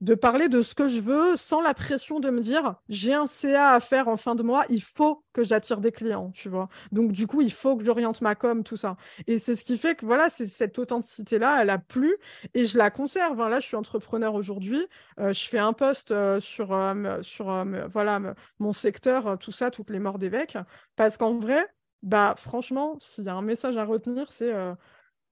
de 0.00 0.14
parler 0.14 0.48
de 0.48 0.62
ce 0.62 0.74
que 0.74 0.88
je 0.88 1.00
veux 1.00 1.36
sans 1.36 1.60
la 1.60 1.74
pression 1.74 2.20
de 2.20 2.30
me 2.30 2.40
dire 2.40 2.76
j'ai 2.88 3.14
un 3.14 3.26
CA 3.26 3.70
à 3.70 3.80
faire 3.80 4.08
en 4.08 4.16
fin 4.16 4.34
de 4.34 4.42
mois, 4.42 4.64
il 4.68 4.82
faut 4.82 5.24
que 5.32 5.42
j'attire 5.44 5.80
des 5.80 5.92
clients, 5.92 6.30
tu 6.30 6.48
vois. 6.48 6.68
Donc 6.92 7.12
du 7.12 7.26
coup, 7.26 7.40
il 7.40 7.52
faut 7.52 7.76
que 7.76 7.84
j'oriente 7.84 8.20
ma 8.20 8.34
com, 8.34 8.62
tout 8.62 8.76
ça. 8.76 8.96
Et 9.26 9.38
c'est 9.38 9.56
ce 9.56 9.64
qui 9.64 9.76
fait 9.78 9.96
que 9.96 10.06
voilà, 10.06 10.28
c'est 10.28 10.46
cette 10.46 10.78
authenticité-là, 10.78 11.62
elle 11.62 11.70
a 11.70 11.78
plu 11.78 12.16
et 12.54 12.66
je 12.66 12.78
la 12.78 12.90
conserve. 12.90 13.40
Hein. 13.40 13.48
Là, 13.48 13.60
je 13.60 13.66
suis 13.66 13.76
entrepreneur 13.76 14.34
aujourd'hui, 14.34 14.86
euh, 15.18 15.32
je 15.32 15.48
fais 15.48 15.58
un 15.58 15.72
post 15.72 16.10
euh, 16.10 16.40
sur, 16.40 16.72
euh, 16.72 17.20
sur 17.22 17.64
voilà, 17.92 18.20
mon 18.58 18.72
secteur, 18.72 19.38
tout 19.38 19.52
ça, 19.52 19.70
toutes 19.70 19.90
les 19.90 19.98
morts 19.98 20.18
d'évêques, 20.18 20.58
parce 20.96 21.16
qu'en 21.16 21.38
vrai, 21.38 21.66
bah 22.02 22.34
franchement, 22.36 22.96
s'il 23.00 23.24
y 23.24 23.28
a 23.28 23.34
un 23.34 23.42
message 23.42 23.76
à 23.76 23.84
retenir, 23.84 24.30
c'est 24.30 24.52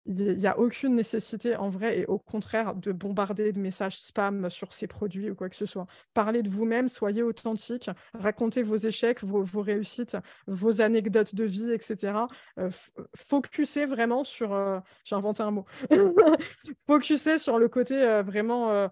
il 0.07 0.37
n'y 0.37 0.47
a 0.47 0.59
aucune 0.59 0.95
nécessité 0.95 1.57
en 1.57 1.69
vrai 1.69 2.01
et 2.01 2.07
au 2.07 2.19
contraire 2.19 2.75
de 2.75 2.93
bombarder 2.93 3.53
de 3.53 3.59
messages 3.59 3.99
spam 3.99 4.51
sur 4.51 4.73
ces 4.73 4.87
produits 4.87 5.31
ou 5.31 5.35
quoi 5.35 5.49
que 5.49 5.57
ce 5.57 5.67
soit. 5.67 5.87
Parlez 6.13 6.43
de 6.43 6.51
vous-même, 6.51 6.89
soyez 6.89 7.23
authentique, 7.23 7.91
racontez 8.13 8.63
vos 8.63 8.77
échecs, 8.77 9.25
vos, 9.25 9.63
réussites, 9.63 10.17
vos 10.47 10.81
anecdotes 10.81 11.35
de 11.35 11.45
vie, 11.45 11.73
etc. 11.73 12.27
Euh, 12.59 12.71
focussez 13.17 13.87
vraiment 13.87 14.25
sur... 14.25 14.53
Euh, 14.53 14.79
j'ai 15.05 15.17
inventé 15.17 15.43
un 15.43 15.51
mot. 15.51 15.65
focussez 16.87 17.39
sur 17.39 17.59
le 17.59 17.69
côté 17.69 17.95
euh, 17.95 18.23
vraiment 18.23 18.89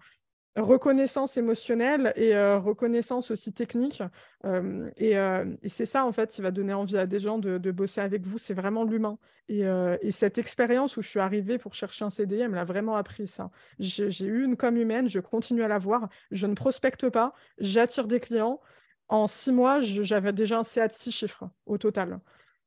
reconnaissance 0.55 1.37
émotionnelle 1.37 2.13
et 2.15 2.35
euh, 2.35 2.59
reconnaissance 2.59 3.31
aussi 3.31 3.53
technique. 3.53 4.03
Euh, 4.45 4.89
euh, 5.01 5.55
et, 5.61 5.69
c'est 5.69 5.85
ça, 5.85 6.05
en 6.05 6.11
fait, 6.11 6.31
qui 6.31 6.41
va 6.41 6.51
donner 6.51 6.73
envie 6.73 6.97
à 6.97 7.07
des 7.07 7.19
gens 7.19 7.39
de, 7.39 7.71
bosser 7.71 8.01
avec 8.01 8.25
vous. 8.25 8.37
C'est 8.37 8.53
vraiment 8.53 8.83
l'humain. 8.83 9.17
Et, 9.49 9.63
cette 10.11 10.37
expérience 10.37 10.97
où 10.97 11.01
je 11.01 11.09
suis 11.09 11.19
arrivée 11.19 11.57
pour 11.57 11.73
chercher 11.73 12.05
un 12.05 12.09
CDI, 12.09 12.41
elle 12.41 12.49
me 12.49 12.55
l'a 12.55 12.65
vraiment 12.65 12.95
appris 12.95 13.27
ça. 13.27 13.49
J'ai 13.79 14.25
eu 14.25 14.43
une 14.43 14.55
com 14.55 14.77
humaine, 14.77 15.07
je 15.07 15.19
continue 15.19 15.63
à 15.63 15.67
l'avoir. 15.67 16.09
Je 16.31 16.47
ne 16.47 16.53
prospecte 16.53 17.09
pas, 17.09 17.33
j'attire 17.57 18.07
des 18.07 18.19
clients. 18.19 18.61
En 19.09 19.27
six 19.27 19.51
mois, 19.51 19.81
j'avais 19.81 20.33
déjà 20.33 20.59
un 20.59 20.63
CA 20.63 20.87
de 20.87 20.93
six 20.93 21.11
chiffres 21.11 21.49
au 21.65 21.77
total. 21.77 22.19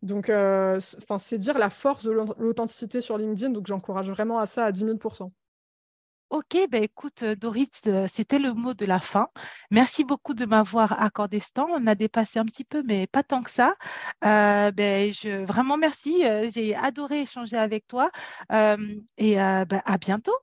Donc, 0.02 0.30
c'est 1.18 1.38
dire 1.38 1.58
la 1.58 1.70
force 1.70 2.04
de 2.04 2.10
l'authenticité 2.10 3.00
sur 3.00 3.16
LinkedIn. 3.16 3.50
Donc, 3.50 3.66
j'encourage 3.66 4.10
vraiment 4.10 4.38
à 4.38 4.46
ça 4.46 4.64
à 4.64 4.72
10 4.72 4.80
000 4.80 4.98
Ok, 6.30 6.56
ben 6.70 6.82
écoute, 6.82 7.22
euh, 7.22 7.36
Dorit, 7.36 7.70
euh, 7.86 8.08
c'était 8.08 8.38
le 8.40 8.52
mot 8.52 8.74
de 8.74 8.84
la 8.84 8.98
fin. 8.98 9.28
Merci 9.70 10.02
beaucoup 10.04 10.34
de 10.34 10.44
m'avoir 10.44 11.00
accordé 11.00 11.38
ce 11.40 11.52
temps. 11.52 11.68
On 11.70 11.86
a 11.86 11.94
dépassé 11.94 12.38
un 12.40 12.44
petit 12.44 12.64
peu, 12.64 12.82
mais 12.84 13.06
pas 13.06 13.22
tant 13.22 13.42
que 13.42 13.50
ça. 13.50 13.74
Euh, 14.24 14.72
ben, 14.72 15.12
vraiment 15.46 15.76
merci. 15.76 16.24
J'ai 16.52 16.74
adoré 16.74 17.22
échanger 17.22 17.56
avec 17.56 17.86
toi. 17.86 18.10
et 18.50 19.34
ben, 19.36 19.82
à 19.84 19.98
bientôt. 19.98 20.34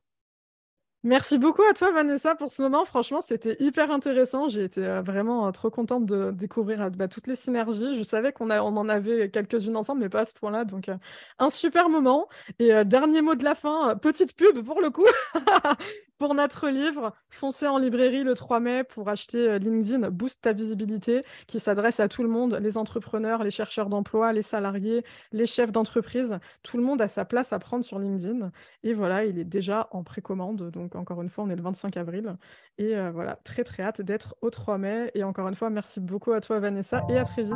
Merci 1.06 1.36
beaucoup 1.36 1.60
à 1.70 1.74
toi, 1.74 1.92
Vanessa, 1.92 2.34
pour 2.34 2.50
ce 2.50 2.62
moment. 2.62 2.86
Franchement, 2.86 3.20
c'était 3.20 3.56
hyper 3.60 3.90
intéressant. 3.90 4.48
J'ai 4.48 4.64
été 4.64 4.86
euh, 4.86 5.02
vraiment 5.02 5.46
euh, 5.46 5.50
trop 5.50 5.68
contente 5.68 6.06
de 6.06 6.30
découvrir 6.30 6.80
euh, 6.80 6.88
bah, 6.88 7.08
toutes 7.08 7.26
les 7.26 7.36
synergies. 7.36 7.94
Je 7.94 8.02
savais 8.02 8.32
qu'on 8.32 8.50
on 8.50 8.76
en 8.78 8.88
avait 8.88 9.28
quelques-unes 9.28 9.76
ensemble, 9.76 10.00
mais 10.00 10.08
pas 10.08 10.20
à 10.20 10.24
ce 10.24 10.32
point-là. 10.32 10.64
Donc, 10.64 10.90
un 11.38 11.50
super 11.50 11.90
moment. 11.90 12.26
Et 12.58 12.84
dernier 12.86 13.20
mot 13.20 13.34
de 13.34 13.44
la 13.44 13.54
fin, 13.54 13.96
petite 13.96 14.34
pub 14.34 14.64
pour 14.64 14.80
le 14.80 14.88
coup, 14.88 15.04
pour 16.18 16.34
notre 16.34 16.68
livre. 16.70 17.12
Foncez 17.28 17.66
en 17.66 17.76
librairie 17.76 18.24
le 18.24 18.32
3 18.32 18.60
mai 18.60 18.82
pour 18.84 19.10
acheter 19.10 19.58
LinkedIn 19.58 20.08
Boost 20.10 20.40
ta 20.40 20.52
visibilité, 20.54 21.20
qui 21.46 21.60
s'adresse 21.60 22.00
à 22.00 22.08
tout 22.08 22.22
le 22.22 22.30
monde, 22.30 22.58
les 22.62 22.78
entrepreneurs, 22.78 23.44
les 23.44 23.50
chercheurs 23.50 23.90
d'emploi, 23.90 24.32
les 24.32 24.42
salariés, 24.42 25.04
les 25.32 25.46
chefs 25.46 25.72
d'entreprise. 25.72 26.38
Tout 26.62 26.78
le 26.78 26.82
monde 26.82 27.02
a 27.02 27.08
sa 27.08 27.26
place 27.26 27.52
à 27.52 27.58
prendre 27.58 27.84
sur 27.84 27.98
LinkedIn. 27.98 28.50
Et 28.84 28.94
voilà, 28.94 29.26
il 29.26 29.38
est 29.38 29.44
déjà 29.44 29.88
en 29.90 30.02
précommande. 30.02 30.70
Encore 30.94 31.22
une 31.22 31.28
fois, 31.28 31.44
on 31.44 31.50
est 31.50 31.56
le 31.56 31.62
25 31.62 31.96
avril. 31.96 32.36
Et 32.78 32.96
euh, 32.96 33.10
voilà, 33.10 33.38
très 33.44 33.64
très 33.64 33.82
hâte 33.82 34.00
d'être 34.00 34.36
au 34.40 34.50
3 34.50 34.78
mai. 34.78 35.10
Et 35.14 35.24
encore 35.24 35.48
une 35.48 35.54
fois, 35.54 35.70
merci 35.70 36.00
beaucoup 36.00 36.32
à 36.32 36.40
toi 36.40 36.58
Vanessa 36.58 37.04
et 37.08 37.18
à 37.18 37.24
très 37.24 37.42
vite. 37.42 37.54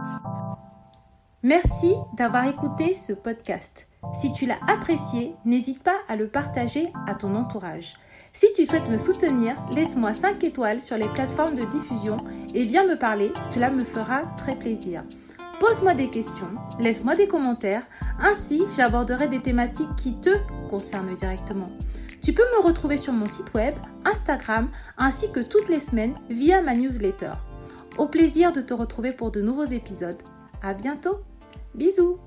Merci 1.43 1.95
d'avoir 2.17 2.49
écouté 2.49 2.95
ce 2.95 3.13
podcast. 3.13 3.87
Si 4.15 4.33
tu 4.33 4.47
l'as 4.47 4.59
apprécié, 4.69 5.35
n'hésite 5.45 5.83
pas 5.83 5.97
à 6.09 6.17
le 6.17 6.29
partager 6.29 6.93
à 7.07 7.15
ton 7.15 7.35
entourage. 7.35 7.95
Si 8.33 8.47
tu 8.55 8.67
souhaites 8.67 8.89
me 8.89 8.99
soutenir, 8.99 9.57
laisse-moi 9.75 10.15
5 10.15 10.43
étoiles 10.45 10.83
sur 10.83 10.97
les 10.97 11.09
plateformes 11.09 11.57
de 11.57 11.65
diffusion 11.65 12.19
et 12.55 12.65
viens 12.65 12.87
me 12.87 12.97
parler, 12.97 13.33
cela 13.45 13.71
me 13.71 13.81
fera 13.81 14.23
très 14.37 14.57
plaisir. 14.57 15.03
Pose-moi 15.61 15.95
des 15.95 16.09
questions, 16.09 16.49
laisse-moi 16.79 17.17
des 17.17 17.27
commentaires, 17.27 17.83
ainsi 18.21 18.63
j'aborderai 18.77 19.27
des 19.27 19.41
thématiques 19.41 19.97
qui 19.97 20.15
te 20.21 20.31
concernent 20.69 21.17
directement. 21.17 21.71
Tu 22.23 22.33
peux 22.33 22.45
me 22.57 22.63
retrouver 22.63 22.99
sur 22.99 23.13
mon 23.13 23.27
site 23.27 23.55
web, 23.55 23.75
Instagram, 24.05 24.69
ainsi 24.97 25.31
que 25.33 25.41
toutes 25.41 25.69
les 25.69 25.81
semaines 25.81 26.15
via 26.29 26.61
ma 26.61 26.75
newsletter. 26.75 27.33
Au 27.97 28.07
plaisir 28.07 28.53
de 28.53 28.61
te 28.61 28.75
retrouver 28.75 29.13
pour 29.13 29.31
de 29.31 29.41
nouveaux 29.41 29.65
épisodes. 29.65 30.23
À 30.63 30.75
bientôt. 30.75 31.21
Bisous. 31.75 32.19